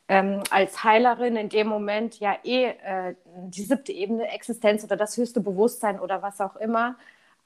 ähm, 0.09 0.43
als 0.51 0.83
Heilerin 0.83 1.37
in 1.37 1.47
dem 1.47 1.67
Moment 1.67 2.19
ja 2.19 2.37
eh 2.43 2.65
äh, 2.65 3.15
die 3.25 3.63
siebte 3.63 3.93
Ebene 3.93 4.27
Existenz 4.27 4.83
oder 4.83 4.97
das 4.97 5.15
höchste 5.15 5.39
Bewusstsein 5.39 5.99
oder 5.99 6.21
was 6.21 6.41
auch 6.41 6.57
immer 6.57 6.97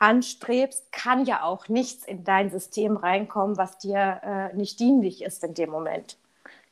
anstrebst, 0.01 0.91
kann 0.91 1.25
ja 1.25 1.43
auch 1.43 1.69
nichts 1.69 2.03
in 2.05 2.23
dein 2.23 2.49
System 2.49 2.97
reinkommen, 2.97 3.57
was 3.57 3.77
dir 3.77 4.21
äh, 4.23 4.55
nicht 4.55 4.79
dienlich 4.79 5.23
ist 5.23 5.43
in 5.43 5.53
dem 5.53 5.69
Moment. 5.69 6.17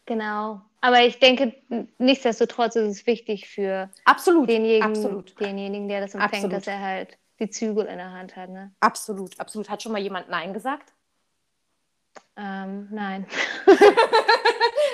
Genau. 0.06 0.62
Aber 0.82 1.02
ich 1.02 1.20
denke, 1.20 1.54
nichtsdestotrotz 2.00 2.76
ist 2.76 2.88
es 2.88 3.06
wichtig 3.06 3.48
für 3.48 3.90
absolut, 4.06 4.50
denjenigen, 4.50 4.84
absolut. 4.84 5.40
denjenigen, 5.40 5.88
der 5.88 6.02
das 6.02 6.16
empfängt, 6.16 6.46
absolut. 6.46 6.54
dass 6.54 6.68
er 6.68 6.80
halt 6.80 7.18
die 7.40 7.50
Zügel 7.50 7.86
in 7.86 7.98
der 7.98 8.12
Hand 8.12 8.36
hat. 8.36 8.50
Ne? 8.50 8.72
Absolut, 8.80 9.40
absolut. 9.40 9.70
Hat 9.70 9.84
schon 9.84 9.92
mal 9.92 10.02
jemand 10.02 10.30
Nein 10.30 10.54
gesagt? 10.54 10.92
Ähm, 12.36 12.88
nein. 12.92 13.28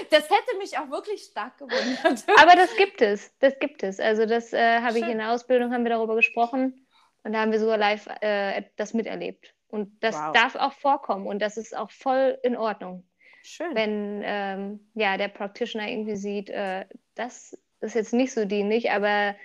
das 0.09 0.23
hätte 0.23 0.57
mich 0.57 0.77
auch 0.77 0.89
wirklich 0.89 1.23
stark 1.23 1.57
gewundert. 1.57 2.25
Aber 2.41 2.55
das 2.55 2.75
gibt 2.75 3.01
es, 3.01 3.31
das 3.39 3.57
gibt 3.59 3.83
es. 3.83 3.99
Also 3.99 4.25
das 4.25 4.51
äh, 4.51 4.81
habe 4.81 4.99
ich 4.99 5.07
in 5.07 5.19
der 5.19 5.31
Ausbildung, 5.31 5.71
haben 5.71 5.83
wir 5.83 5.91
darüber 5.91 6.15
gesprochen. 6.15 6.84
Und 7.25 7.33
da 7.33 7.41
haben 7.41 7.51
wir 7.51 7.59
sogar 7.59 7.77
live 7.77 8.07
äh, 8.21 8.61
das 8.75 8.93
miterlebt. 8.93 9.55
Und 9.67 9.91
das 10.03 10.15
wow. 10.15 10.31
darf 10.31 10.55
auch 10.55 10.73
vorkommen 10.73 11.25
und 11.25 11.41
das 11.41 11.57
ist 11.57 11.75
auch 11.75 11.89
voll 11.89 12.37
in 12.43 12.55
Ordnung. 12.55 13.03
Schön. 13.41 13.73
Wenn 13.73 14.21
ähm, 14.23 14.79
ja, 14.93 15.17
der 15.17 15.29
Practitioner 15.29 15.89
irgendwie 15.89 16.17
sieht, 16.17 16.51
äh, 16.51 16.85
das 17.15 17.57
ist 17.81 17.95
jetzt 17.95 18.13
nicht 18.13 18.31
so 18.31 18.45
dienlich, 18.45 18.91
aber 18.91 19.35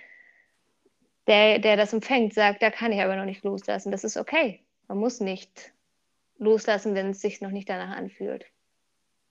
der, 1.25 1.57
der 1.57 1.75
das 1.75 1.91
empfängt, 1.91 2.35
sagt, 2.35 2.61
da 2.61 2.69
kann 2.69 2.91
ich 2.91 3.01
aber 3.01 3.15
noch 3.15 3.25
nicht 3.25 3.43
loslassen. 3.43 3.91
Das 3.91 4.03
ist 4.03 4.15
okay. 4.15 4.63
Man 4.87 4.99
muss 4.99 5.19
nicht 5.19 5.73
loslassen, 6.37 6.93
wenn 6.93 7.09
es 7.09 7.21
sich 7.21 7.41
noch 7.41 7.51
nicht 7.51 7.67
danach 7.67 7.97
anfühlt. 7.97 8.45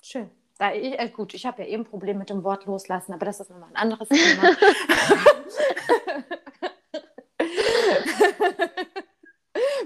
Schön. 0.02 0.28
Da, 0.58 0.74
ich, 0.74 0.98
äh, 0.98 1.08
gut, 1.08 1.34
ich 1.34 1.46
habe 1.46 1.62
ja 1.62 1.68
eben 1.68 1.84
ein 1.84 1.88
Problem 1.88 2.18
mit 2.18 2.30
dem 2.30 2.42
Wort 2.42 2.66
loslassen, 2.66 3.12
aber 3.12 3.26
das 3.26 3.38
ist 3.38 3.48
nochmal 3.48 3.68
ein 3.70 3.76
anderes 3.76 4.08
Thema. 4.08 4.56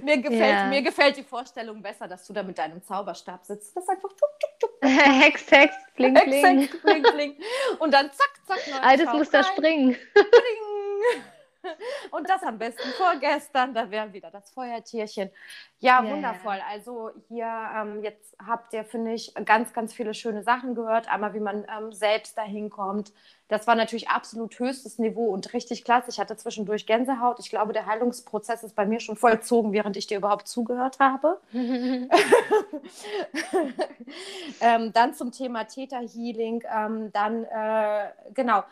mir, 0.04 0.18
gefällt, 0.18 0.54
ja. 0.54 0.66
mir 0.66 0.82
gefällt 0.82 1.16
die 1.16 1.22
Vorstellung 1.22 1.82
besser, 1.82 2.06
dass 2.06 2.26
du 2.26 2.32
da 2.32 2.42
mit 2.42 2.58
deinem 2.58 2.82
Zauberstab 2.82 3.44
sitzt. 3.44 3.76
Das 3.76 3.84
ist 3.84 3.90
einfach 3.90 4.08
tuk, 4.10 4.40
tuk, 4.40 4.60
tuk. 4.60 4.70
Hex, 4.82 5.50
Hex, 5.50 5.74
bling, 5.96 6.14
bling. 6.14 6.58
Hex, 6.58 6.72
Hex, 6.72 6.82
bling, 6.82 7.02
bling. 7.02 7.36
Und 7.78 7.92
dann 7.92 8.10
zack, 8.12 8.30
zack. 8.46 8.84
Altes 8.84 9.12
Muster 9.12 9.42
springen. 9.42 9.96
Bling. 10.14 11.24
Und 12.10 12.28
das 12.28 12.42
am 12.42 12.58
besten 12.58 12.88
vorgestern, 12.96 13.74
da 13.74 13.90
wäre 13.90 14.12
wieder 14.12 14.30
das 14.30 14.50
Feuertierchen. 14.50 15.30
Ja, 15.78 16.02
yeah. 16.02 16.12
wundervoll. 16.12 16.58
Also 16.70 17.10
hier 17.28 17.46
ähm, 17.76 18.02
jetzt 18.02 18.36
habt 18.44 18.72
ihr, 18.72 18.84
finde 18.84 19.12
ich, 19.12 19.34
ganz, 19.44 19.72
ganz 19.72 19.92
viele 19.92 20.14
schöne 20.14 20.42
Sachen 20.42 20.74
gehört. 20.74 21.08
Einmal, 21.10 21.34
wie 21.34 21.40
man 21.40 21.64
ähm, 21.64 21.92
selbst 21.92 22.38
dahin 22.38 22.70
kommt. 22.70 23.12
Das 23.48 23.66
war 23.66 23.74
natürlich 23.74 24.08
absolut 24.08 24.58
höchstes 24.58 24.98
Niveau 24.98 25.26
und 25.26 25.52
richtig 25.52 25.84
klasse. 25.84 26.10
Ich 26.10 26.18
hatte 26.18 26.36
zwischendurch 26.36 26.86
Gänsehaut. 26.86 27.38
Ich 27.40 27.50
glaube, 27.50 27.74
der 27.74 27.84
Heilungsprozess 27.86 28.62
ist 28.62 28.74
bei 28.74 28.86
mir 28.86 29.00
schon 29.00 29.16
vollzogen, 29.16 29.72
während 29.72 29.96
ich 29.98 30.06
dir 30.06 30.16
überhaupt 30.18 30.48
zugehört 30.48 30.98
habe. 30.98 31.38
ähm, 34.60 34.92
dann 34.92 35.12
zum 35.14 35.30
Thema 35.30 35.64
Theta 35.64 35.98
Healing. 35.98 36.64
Ähm, 36.74 37.12
dann, 37.12 37.44
äh, 37.44 38.10
genau 38.32 38.64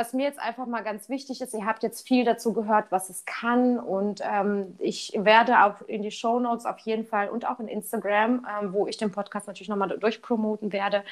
was 0.00 0.14
mir 0.14 0.22
jetzt 0.22 0.38
einfach 0.38 0.64
mal 0.64 0.82
ganz 0.82 1.10
wichtig 1.10 1.42
ist, 1.42 1.52
ihr 1.52 1.66
habt 1.66 1.82
jetzt 1.82 2.08
viel 2.08 2.24
dazu 2.24 2.54
gehört, 2.54 2.90
was 2.90 3.10
es 3.10 3.26
kann 3.26 3.78
und 3.78 4.22
ähm, 4.24 4.74
ich 4.78 5.12
werde 5.14 5.62
auch 5.62 5.82
in 5.82 6.00
die 6.00 6.10
Show 6.10 6.40
Notes 6.40 6.64
auf 6.64 6.78
jeden 6.78 7.04
Fall 7.04 7.28
und 7.28 7.46
auch 7.46 7.60
in 7.60 7.68
Instagram, 7.68 8.46
ähm, 8.48 8.72
wo 8.72 8.86
ich 8.86 8.96
den 8.96 9.12
Podcast 9.12 9.46
natürlich 9.46 9.68
nochmal 9.68 9.98
durchpromoten 9.98 10.72
werde, 10.72 11.04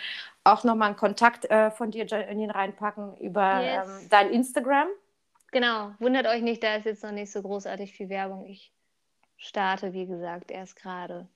auch 0.42 0.64
nochmal 0.64 0.88
einen 0.88 0.96
Kontakt 0.96 1.44
äh, 1.50 1.70
von 1.70 1.90
dir, 1.90 2.06
Janine, 2.06 2.54
reinpacken 2.54 3.18
über 3.18 3.60
yes. 3.60 3.86
ähm, 3.86 4.08
dein 4.08 4.30
Instagram. 4.30 4.88
Genau, 5.52 5.90
wundert 5.98 6.26
euch 6.26 6.40
nicht, 6.40 6.62
da 6.62 6.76
ist 6.76 6.86
jetzt 6.86 7.04
noch 7.04 7.12
nicht 7.12 7.30
so 7.30 7.42
großartig 7.42 7.92
viel 7.92 8.08
Werbung. 8.08 8.46
Ich 8.46 8.72
starte, 9.36 9.92
wie 9.92 10.06
gesagt, 10.06 10.50
erst 10.50 10.76
gerade. 10.76 11.28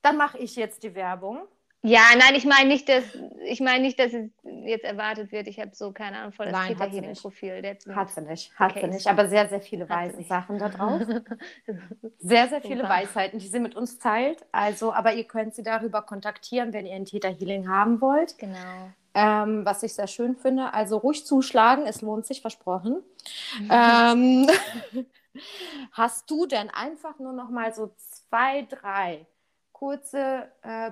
Dann 0.00 0.16
mache 0.16 0.38
ich 0.38 0.56
jetzt 0.56 0.84
die 0.84 0.94
Werbung. 0.94 1.42
Ja, 1.82 2.00
nein, 2.18 2.34
ich 2.34 2.44
meine 2.44 2.68
nicht, 2.68 2.88
dass 2.88 3.04
ich 3.44 3.60
meine 3.60 3.80
nicht, 3.80 3.98
dass 4.00 4.12
es 4.12 4.30
jetzt 4.64 4.84
erwartet 4.84 5.30
wird. 5.30 5.46
Ich 5.46 5.60
habe 5.60 5.70
so 5.74 5.92
keine 5.92 6.18
Ahnung 6.18 6.32
voll 6.32 6.46
das 6.46 6.52
nein, 6.52 6.68
Theta 6.68 6.84
Healing 6.86 7.14
Profil. 7.14 7.76
Hat 7.94 8.10
sie 8.10 8.20
nicht, 8.22 8.58
hat 8.58 8.74
sie 8.74 8.86
nicht. 8.88 9.06
Aber 9.06 9.28
sehr, 9.28 9.48
sehr 9.48 9.60
viele 9.60 9.88
weise 9.88 10.22
Sachen 10.24 10.58
da 10.58 10.68
drauf. 10.68 11.00
sehr, 12.18 12.48
sehr 12.48 12.60
viele 12.60 12.82
Super. 12.82 12.88
Weisheiten, 12.88 13.38
die 13.38 13.46
sie 13.46 13.60
mit 13.60 13.76
uns 13.76 13.98
teilt. 13.98 14.44
Also, 14.50 14.92
aber 14.92 15.14
ihr 15.14 15.24
könnt 15.24 15.54
sie 15.54 15.62
darüber 15.62 16.02
kontaktieren, 16.02 16.72
wenn 16.72 16.84
ihr 16.84 16.96
ein 16.96 17.04
Theta 17.04 17.28
Healing 17.28 17.68
haben 17.68 18.00
wollt. 18.00 18.38
Genau. 18.38 18.90
Ähm, 19.14 19.64
was 19.64 19.82
ich 19.84 19.94
sehr 19.94 20.08
schön 20.08 20.36
finde. 20.36 20.74
Also 20.74 20.98
ruhig 20.98 21.24
zuschlagen, 21.26 21.86
es 21.86 22.02
lohnt 22.02 22.26
sich, 22.26 22.40
versprochen. 22.40 23.02
ähm, 23.70 24.48
hast 25.92 26.28
du 26.28 26.46
denn 26.46 26.70
einfach 26.70 27.20
nur 27.20 27.32
noch 27.32 27.50
mal 27.50 27.72
so 27.72 27.94
zwei, 27.96 28.62
drei 28.62 29.26
kurze 29.72 30.50
äh, 30.62 30.90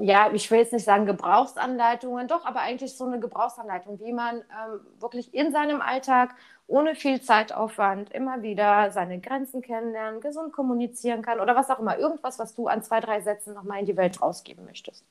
ja, 0.00 0.30
ich 0.32 0.50
will 0.50 0.58
jetzt 0.58 0.72
nicht 0.72 0.84
sagen 0.84 1.06
Gebrauchsanleitungen, 1.06 2.28
doch, 2.28 2.44
aber 2.44 2.60
eigentlich 2.60 2.96
so 2.96 3.04
eine 3.04 3.20
Gebrauchsanleitung, 3.20 4.00
wie 4.00 4.12
man 4.12 4.36
ähm, 4.36 4.80
wirklich 5.00 5.34
in 5.34 5.52
seinem 5.52 5.80
Alltag 5.80 6.34
ohne 6.66 6.94
viel 6.94 7.20
Zeitaufwand 7.20 8.12
immer 8.12 8.42
wieder 8.42 8.90
seine 8.90 9.20
Grenzen 9.20 9.62
kennenlernen, 9.62 10.20
gesund 10.20 10.52
kommunizieren 10.52 11.22
kann 11.22 11.40
oder 11.40 11.56
was 11.56 11.70
auch 11.70 11.78
immer. 11.78 11.98
Irgendwas, 11.98 12.38
was 12.38 12.54
du 12.54 12.68
an 12.68 12.82
zwei, 12.82 13.00
drei 13.00 13.20
Sätzen 13.20 13.54
nochmal 13.54 13.80
in 13.80 13.86
die 13.86 13.96
Welt 13.96 14.20
rausgeben 14.20 14.64
möchtest. 14.64 15.04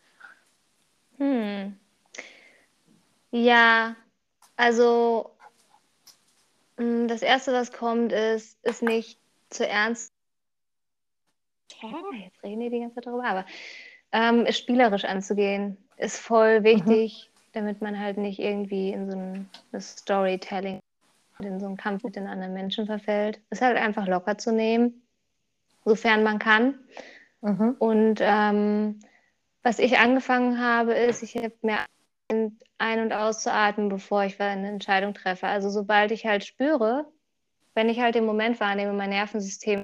Hm. 1.18 1.78
Ja, 3.32 3.96
also 4.56 5.32
hm, 6.78 7.08
das 7.08 7.24
Erste, 7.24 7.54
was 7.54 7.72
kommt, 7.72 8.12
ist, 8.12 8.64
ist 8.64 8.84
nicht 8.84 9.20
zu 9.50 9.68
ernst. 9.68 10.14
Jetzt 11.82 12.44
reden 12.44 12.60
die 12.62 12.70
die 12.70 12.80
ganze 12.80 12.96
Zeit 12.96 13.08
darüber, 13.08 13.26
aber 13.26 13.46
ähm, 14.12 14.46
ist 14.46 14.58
spielerisch 14.58 15.06
anzugehen, 15.06 15.78
ist 15.98 16.20
voll 16.20 16.64
wichtig, 16.64 17.30
mhm. 17.30 17.50
damit 17.54 17.82
man 17.82 18.00
halt 18.00 18.18
nicht 18.18 18.40
irgendwie 18.40 18.92
in 18.92 19.10
so 19.10 19.18
ein 19.18 19.50
Storytelling, 19.80 20.80
in 21.40 21.60
so 21.60 21.66
einen 21.66 21.78
Kampf 21.78 22.04
mit 22.04 22.16
den 22.16 22.28
anderen 22.28 22.54
Menschen 22.54 22.86
verfällt. 22.86 23.42
Ist 23.50 23.62
halt 23.62 23.78
einfach 23.78 24.08
locker 24.08 24.38
zu 24.38 24.52
nehmen, 24.52 25.02
sofern 25.86 26.24
man 26.24 26.40
kann. 26.40 26.80
Mhm. 27.42 27.76
Und 27.80 28.20
ähm, 28.22 29.00
was 29.64 29.80
ich 29.80 29.98
angefangen 29.98 30.60
habe, 30.60 30.94
ist, 30.94 31.24
ich 31.24 31.36
habe 31.36 31.54
mir 31.62 31.80
ein- 32.78 33.02
und 33.02 33.14
auszuatmen, 33.14 33.90
bevor 33.90 34.24
ich 34.24 34.40
eine 34.40 34.68
Entscheidung 34.68 35.14
treffe. 35.14 35.48
Also 35.48 35.70
sobald 35.70 36.12
ich 36.12 36.26
halt 36.26 36.46
spüre, 36.46 37.06
wenn 37.74 37.90
ich 37.90 38.00
halt 38.00 38.16
den 38.16 38.26
Moment 38.26 38.60
wahrnehme, 38.60 38.94
mein 38.94 39.10
Nervensystem 39.10 39.84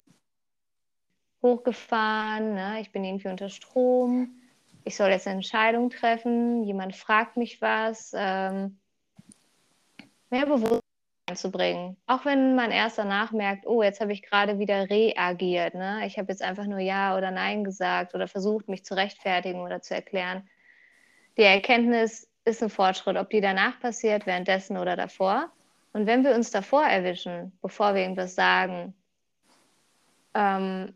hochgefahren, 1.44 2.56
ne? 2.56 2.80
ich 2.82 2.92
bin 2.92 3.04
irgendwie 3.04 3.28
unter 3.28 3.50
Strom, 3.50 4.42
ich 4.86 4.96
soll 4.96 5.10
jetzt 5.10 5.28
eine 5.28 5.36
Entscheidung 5.36 5.90
treffen, 5.90 6.64
jemand 6.64 6.96
fragt 6.96 7.38
mich 7.38 7.62
was, 7.62 8.14
ähm, 8.16 8.80
mehr 10.30 10.46
Bewusstsein 10.46 10.82
zu 11.36 11.52
bringen. 11.52 11.98
Auch 12.08 12.26
wenn 12.26 12.56
man 12.56 12.72
erst 12.72 12.98
danach 12.98 13.32
merkt, 13.32 13.66
oh, 13.68 13.84
jetzt 13.84 14.02
habe 14.02 14.14
ich 14.14 14.24
gerade 14.24 14.60
wieder 14.60 14.90
reagiert. 14.90 15.74
Ne? 15.74 16.06
Ich 16.06 16.18
habe 16.18 16.32
jetzt 16.32 16.42
einfach 16.42 16.66
nur 16.66 16.80
Ja 16.80 17.16
oder 17.18 17.32
Nein 17.32 17.64
gesagt 17.64 18.16
oder 18.16 18.28
versucht, 18.28 18.68
mich 18.68 18.84
zu 18.84 18.96
rechtfertigen 18.96 19.62
oder 19.62 19.82
zu 19.82 19.94
erklären. 19.94 20.50
Die 21.38 21.44
Erkenntnis 21.44 22.28
ist 22.46 22.62
ein 22.62 22.70
Fortschritt, 22.70 23.18
ob 23.18 23.30
die 23.30 23.42
danach 23.42 23.80
passiert, 23.80 24.26
währenddessen 24.26 24.78
oder 24.78 24.96
davor. 24.96 25.52
Und 25.94 26.08
wenn 26.08 26.24
wir 26.24 26.36
uns 26.36 26.52
davor 26.52 26.84
erwischen, 26.84 27.58
bevor 27.62 27.94
wir 27.96 28.02
irgendwas 28.02 28.36
sagen, 28.36 28.94
ähm, 30.34 30.94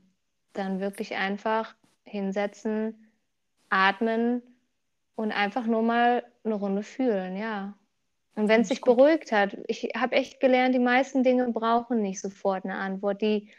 dann 0.58 0.80
wirklich 0.80 1.16
einfach 1.16 1.76
hinsetzen, 2.04 3.12
atmen 3.70 4.42
und 5.16 5.32
einfach 5.32 5.66
nur 5.66 5.82
mal 5.82 6.24
eine 6.44 6.56
Runde 6.56 6.84
fühlen, 6.84 7.36
ja. 7.36 7.74
Und 8.36 8.50
wenn 8.50 8.62
es 8.62 8.68
sich 8.68 8.82
gut. 8.82 8.98
beruhigt 8.98 9.32
hat, 9.32 9.58
ich 9.68 9.92
habe 9.96 10.16
echt 10.16 10.40
gelernt, 10.40 10.76
die 10.76 10.80
meisten 10.80 11.24
Dinge 11.24 11.52
brauchen 11.52 12.02
nicht 12.02 12.22
sofort 12.22 12.66
eine 12.66 12.76
Antwort. 12.76 13.22
Die 13.22 13.50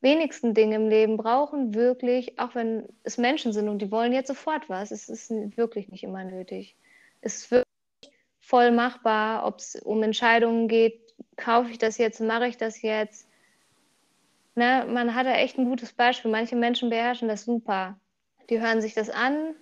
wenigsten 0.00 0.54
Dinge 0.54 0.76
im 0.76 0.88
Leben 0.88 1.16
brauchen 1.16 1.74
wirklich, 1.74 2.38
auch 2.38 2.54
wenn 2.54 2.88
es 3.02 3.18
Menschen 3.18 3.52
sind 3.52 3.68
und 3.68 3.82
die 3.82 3.90
wollen 3.90 4.12
jetzt 4.12 4.28
sofort 4.28 4.68
was, 4.68 4.92
es 4.92 5.08
ist 5.08 5.30
wirklich 5.56 5.88
nicht 5.88 6.04
immer 6.04 6.22
nötig. 6.24 6.76
Es 7.20 7.38
ist 7.38 7.50
wirklich 7.50 8.14
voll 8.38 8.70
machbar, 8.70 9.44
ob 9.44 9.58
es 9.58 9.74
um 9.74 10.02
Entscheidungen 10.04 10.68
geht, 10.68 11.00
kaufe 11.36 11.70
ich 11.70 11.78
das 11.78 11.98
jetzt, 11.98 12.20
mache 12.20 12.46
ich 12.46 12.56
das 12.56 12.80
jetzt, 12.82 13.27
ne, 14.58 14.86
man 14.86 15.14
hat 15.14 15.26
da 15.26 15.32
echt 15.32 15.56
ein 15.58 15.64
gutes 15.64 15.92
Beispiel. 15.92 16.30
Manche 16.30 16.56
Menschen 16.56 16.90
beherrschen 16.90 17.28
das 17.28 17.44
super. 17.44 17.98
Die 18.50 18.60
hören 18.60 18.82
sich 18.82 18.94
das 18.94 19.08
an 19.08 19.54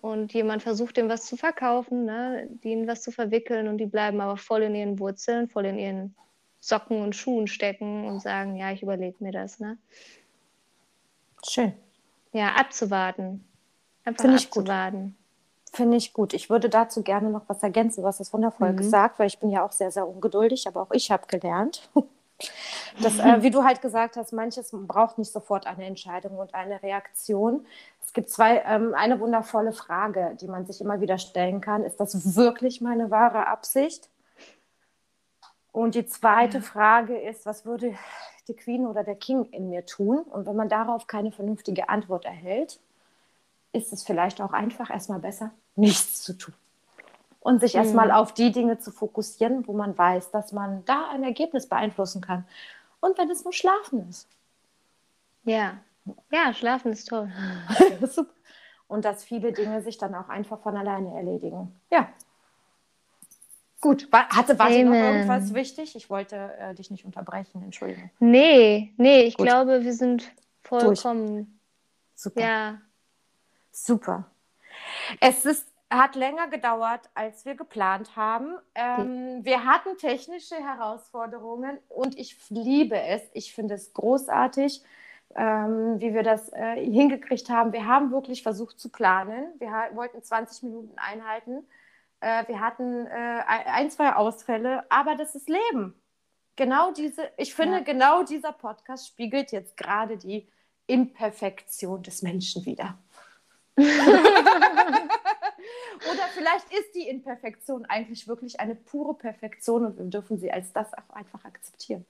und 0.00 0.32
jemand 0.32 0.62
versucht, 0.62 0.96
dem 0.96 1.08
was 1.08 1.26
zu 1.26 1.36
verkaufen, 1.36 2.04
ne, 2.04 2.48
ihnen 2.62 2.86
was 2.86 3.02
zu 3.02 3.10
verwickeln 3.10 3.66
und 3.66 3.78
die 3.78 3.86
bleiben 3.86 4.20
aber 4.20 4.36
voll 4.36 4.62
in 4.62 4.74
ihren 4.74 4.98
Wurzeln, 5.00 5.48
voll 5.48 5.66
in 5.66 5.78
ihren 5.78 6.14
Socken 6.60 7.02
und 7.02 7.16
Schuhen 7.16 7.46
stecken 7.46 8.06
und 8.06 8.20
sagen, 8.20 8.56
ja, 8.56 8.72
ich 8.72 8.82
überlege 8.82 9.16
mir 9.20 9.32
das. 9.32 9.58
Ne? 9.58 9.78
Schön. 11.48 11.72
Ja, 12.32 12.54
abzuwarten. 12.54 13.44
Einfach 14.04 14.22
Finde 14.22 14.36
ich 14.36 14.46
abzuwarten. 14.46 15.16
Finde 15.72 15.96
ich 15.96 16.12
gut. 16.12 16.32
Ich 16.32 16.48
würde 16.48 16.68
dazu 16.68 17.02
gerne 17.02 17.30
noch 17.30 17.48
was 17.48 17.62
ergänzen. 17.62 18.02
Du 18.02 18.06
hast 18.06 18.20
das 18.20 18.32
wundervoll 18.32 18.72
mhm. 18.72 18.78
gesagt, 18.78 19.18
weil 19.18 19.26
ich 19.26 19.38
bin 19.38 19.50
ja 19.50 19.64
auch 19.64 19.72
sehr, 19.72 19.90
sehr 19.90 20.06
ungeduldig, 20.06 20.66
aber 20.66 20.82
auch 20.82 20.90
ich 20.92 21.10
habe 21.10 21.26
gelernt. 21.26 21.88
Das, 23.00 23.18
äh, 23.18 23.38
wie 23.42 23.50
du 23.50 23.64
halt 23.64 23.82
gesagt 23.82 24.16
hast, 24.16 24.32
manches 24.32 24.70
braucht 24.72 25.18
nicht 25.18 25.32
sofort 25.32 25.66
eine 25.66 25.84
Entscheidung 25.84 26.38
und 26.38 26.54
eine 26.54 26.82
Reaktion. 26.82 27.66
Es 28.04 28.12
gibt 28.12 28.30
zwei, 28.30 28.62
ähm, 28.66 28.94
eine 28.94 29.20
wundervolle 29.20 29.72
Frage, 29.72 30.36
die 30.40 30.48
man 30.48 30.66
sich 30.66 30.80
immer 30.80 31.00
wieder 31.00 31.18
stellen 31.18 31.60
kann. 31.60 31.84
Ist 31.84 31.98
das 31.98 32.36
wirklich 32.36 32.80
meine 32.80 33.10
wahre 33.10 33.46
Absicht? 33.46 34.08
Und 35.72 35.94
die 35.94 36.06
zweite. 36.06 36.62
Frage 36.62 37.18
ist, 37.18 37.44
was 37.44 37.66
würde 37.66 37.94
die 38.48 38.56
Queen 38.56 38.86
oder 38.86 39.04
der 39.04 39.16
King 39.16 39.44
in 39.50 39.68
mir 39.68 39.84
tun? 39.84 40.18
Und 40.20 40.46
wenn 40.46 40.56
man 40.56 40.68
darauf 40.68 41.06
keine 41.06 41.32
vernünftige 41.32 41.90
Antwort 41.90 42.24
erhält, 42.24 42.80
ist 43.72 43.92
es 43.92 44.02
vielleicht 44.02 44.40
auch 44.40 44.52
einfach 44.52 44.90
erstmal 44.90 45.18
besser, 45.18 45.50
nichts 45.74 46.22
zu 46.22 46.32
tun 46.32 46.54
und 47.46 47.60
sich 47.60 47.74
mhm. 47.74 47.82
erstmal 47.82 48.10
auf 48.10 48.34
die 48.34 48.50
Dinge 48.50 48.80
zu 48.80 48.90
fokussieren, 48.90 49.68
wo 49.68 49.72
man 49.72 49.96
weiß, 49.96 50.32
dass 50.32 50.50
man 50.50 50.84
da 50.84 51.10
ein 51.10 51.22
Ergebnis 51.22 51.68
beeinflussen 51.68 52.20
kann. 52.20 52.44
Und 52.98 53.16
wenn 53.18 53.30
es 53.30 53.44
nur 53.44 53.52
Schlafen 53.52 54.08
ist. 54.08 54.28
Ja, 55.44 55.78
ja, 56.32 56.52
Schlafen 56.52 56.90
ist 56.90 57.08
toll. 57.08 57.30
und 58.88 59.04
dass 59.04 59.22
viele 59.22 59.52
Dinge 59.52 59.80
sich 59.80 59.96
dann 59.96 60.12
auch 60.16 60.28
einfach 60.28 60.58
von 60.58 60.76
alleine 60.76 61.14
erledigen. 61.14 61.72
Ja. 61.88 62.08
Gut, 63.80 64.08
hatte, 64.10 64.58
war 64.58 64.68
dir 64.68 64.84
noch 64.84 64.94
irgendwas 64.94 65.54
wichtig? 65.54 65.94
Ich 65.94 66.10
wollte 66.10 66.52
äh, 66.58 66.74
dich 66.74 66.90
nicht 66.90 67.04
unterbrechen, 67.04 67.62
Entschuldigung. 67.62 68.10
Nee, 68.18 68.92
nee, 68.96 69.22
ich 69.22 69.36
Gut. 69.36 69.46
glaube, 69.46 69.84
wir 69.84 69.94
sind 69.94 70.32
vollkommen. 70.64 71.36
Durch. 71.36 71.46
Super. 72.16 72.40
Ja. 72.40 72.78
Super. 73.70 74.24
Es 75.20 75.44
ist 75.44 75.68
hat 75.96 76.14
länger 76.16 76.48
gedauert, 76.48 77.08
als 77.14 77.44
wir 77.44 77.54
geplant 77.54 78.16
haben. 78.16 78.56
Ähm, 78.74 79.44
wir 79.44 79.64
hatten 79.64 79.96
technische 79.98 80.56
Herausforderungen 80.56 81.78
und 81.88 82.18
ich 82.18 82.36
liebe 82.50 83.00
es. 83.00 83.22
Ich 83.34 83.54
finde 83.54 83.74
es 83.74 83.92
großartig, 83.92 84.82
ähm, 85.34 86.00
wie 86.00 86.14
wir 86.14 86.22
das 86.22 86.52
äh, 86.52 86.76
hingekriegt 86.76 87.50
haben. 87.50 87.72
Wir 87.72 87.86
haben 87.86 88.10
wirklich 88.10 88.42
versucht 88.42 88.80
zu 88.80 88.90
planen. 88.90 89.48
Wir 89.58 89.70
wollten 89.94 90.22
20 90.22 90.62
Minuten 90.64 90.98
einhalten. 90.98 91.66
Äh, 92.20 92.48
wir 92.48 92.60
hatten 92.60 93.06
äh, 93.06 93.42
ein, 93.46 93.90
zwei 93.90 94.14
Ausfälle, 94.14 94.84
aber 94.90 95.14
das 95.16 95.34
ist 95.34 95.48
Leben. 95.48 95.94
Genau 96.56 96.90
diese, 96.92 97.30
ich 97.36 97.54
finde, 97.54 97.78
ja. 97.78 97.84
genau 97.84 98.22
dieser 98.22 98.52
Podcast 98.52 99.08
spiegelt 99.08 99.52
jetzt 99.52 99.76
gerade 99.76 100.16
die 100.16 100.48
Imperfektion 100.86 102.02
des 102.02 102.22
Menschen 102.22 102.64
wider. 102.64 102.98
Oder 105.96 106.22
vielleicht 106.34 106.72
ist 106.72 106.94
die 106.94 107.08
Imperfektion 107.08 107.84
eigentlich 107.86 108.28
wirklich 108.28 108.60
eine 108.60 108.74
pure 108.74 109.14
Perfektion 109.14 109.86
und 109.86 109.98
wir 109.98 110.04
dürfen 110.06 110.38
sie 110.38 110.52
als 110.52 110.72
das 110.72 110.92
auch 110.94 111.10
einfach 111.10 111.44
akzeptieren. 111.44 112.04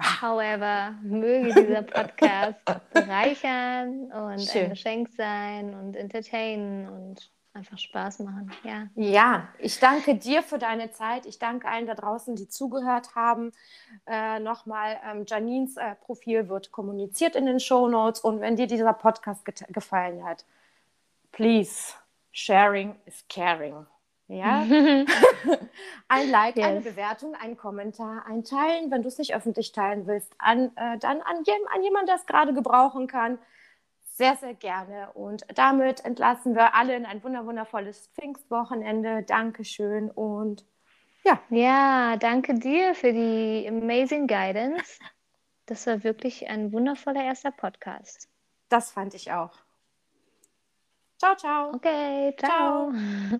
However, 0.00 0.94
möge 1.02 1.54
dieser 1.54 1.82
Podcast 1.82 2.58
bereichern 2.92 4.10
und 4.12 4.40
Schön. 4.40 4.64
ein 4.64 4.70
Geschenk 4.70 5.08
sein 5.16 5.74
und 5.74 5.94
entertainen 5.94 6.88
und 6.88 7.30
einfach 7.54 7.78
Spaß 7.78 8.18
machen. 8.20 8.50
Ja. 8.64 8.88
ja, 8.96 9.48
ich 9.58 9.78
danke 9.78 10.16
dir 10.16 10.42
für 10.42 10.58
deine 10.58 10.90
Zeit. 10.90 11.24
Ich 11.26 11.38
danke 11.38 11.68
allen 11.68 11.86
da 11.86 11.94
draußen, 11.94 12.34
die 12.34 12.48
zugehört 12.48 13.14
haben. 13.14 13.52
Äh, 14.06 14.40
Nochmal, 14.40 14.98
ähm, 15.08 15.24
Janines 15.26 15.76
äh, 15.76 15.94
Profil 15.94 16.48
wird 16.48 16.72
kommuniziert 16.72 17.36
in 17.36 17.46
den 17.46 17.60
Show 17.60 17.86
Notes. 17.86 18.20
Und 18.20 18.40
wenn 18.40 18.56
dir 18.56 18.66
dieser 18.66 18.92
Podcast 18.92 19.44
gefallen 19.44 20.24
hat, 20.24 20.44
please, 21.30 21.94
sharing 22.34 22.96
is 23.06 23.24
caring. 23.30 23.86
Ja? 24.28 24.62
ein 26.08 26.30
Like, 26.30 26.56
yes. 26.56 26.66
eine 26.66 26.80
Bewertung, 26.82 27.34
ein 27.34 27.56
Kommentar, 27.56 28.26
ein 28.26 28.44
Teilen, 28.44 28.90
wenn 28.90 29.00
du 29.00 29.08
es 29.08 29.16
nicht 29.16 29.34
öffentlich 29.34 29.72
teilen 29.72 30.06
willst, 30.06 30.34
an, 30.36 30.72
äh, 30.76 30.98
dann 30.98 31.22
an, 31.22 31.42
jem, 31.44 31.66
an 31.74 31.82
jemanden, 31.82 32.08
der 32.08 32.16
es 32.16 32.26
gerade 32.26 32.52
gebrauchen 32.52 33.06
kann 33.06 33.38
sehr, 34.14 34.36
sehr 34.36 34.54
gerne. 34.54 35.10
Und 35.12 35.44
damit 35.54 36.04
entlassen 36.04 36.54
wir 36.54 36.74
alle 36.74 36.96
in 36.96 37.04
ein 37.04 37.22
wundervolles 37.22 38.08
Pfingstwochenende. 38.14 39.22
Dankeschön 39.22 40.10
und 40.10 40.64
ja. 41.24 41.40
Ja, 41.48 42.16
danke 42.16 42.54
dir 42.54 42.94
für 42.94 43.12
die 43.12 43.66
amazing 43.66 44.26
Guidance. 44.26 45.00
Das 45.66 45.86
war 45.86 46.04
wirklich 46.04 46.48
ein 46.48 46.72
wundervoller 46.72 47.24
erster 47.24 47.50
Podcast. 47.50 48.28
Das 48.68 48.92
fand 48.92 49.14
ich 49.14 49.32
auch. 49.32 49.63
Ciao, 51.18 51.34
ciao. 51.36 51.74
Okay, 51.74 52.34
ciao. 52.38 52.88
ciao. 52.90 52.90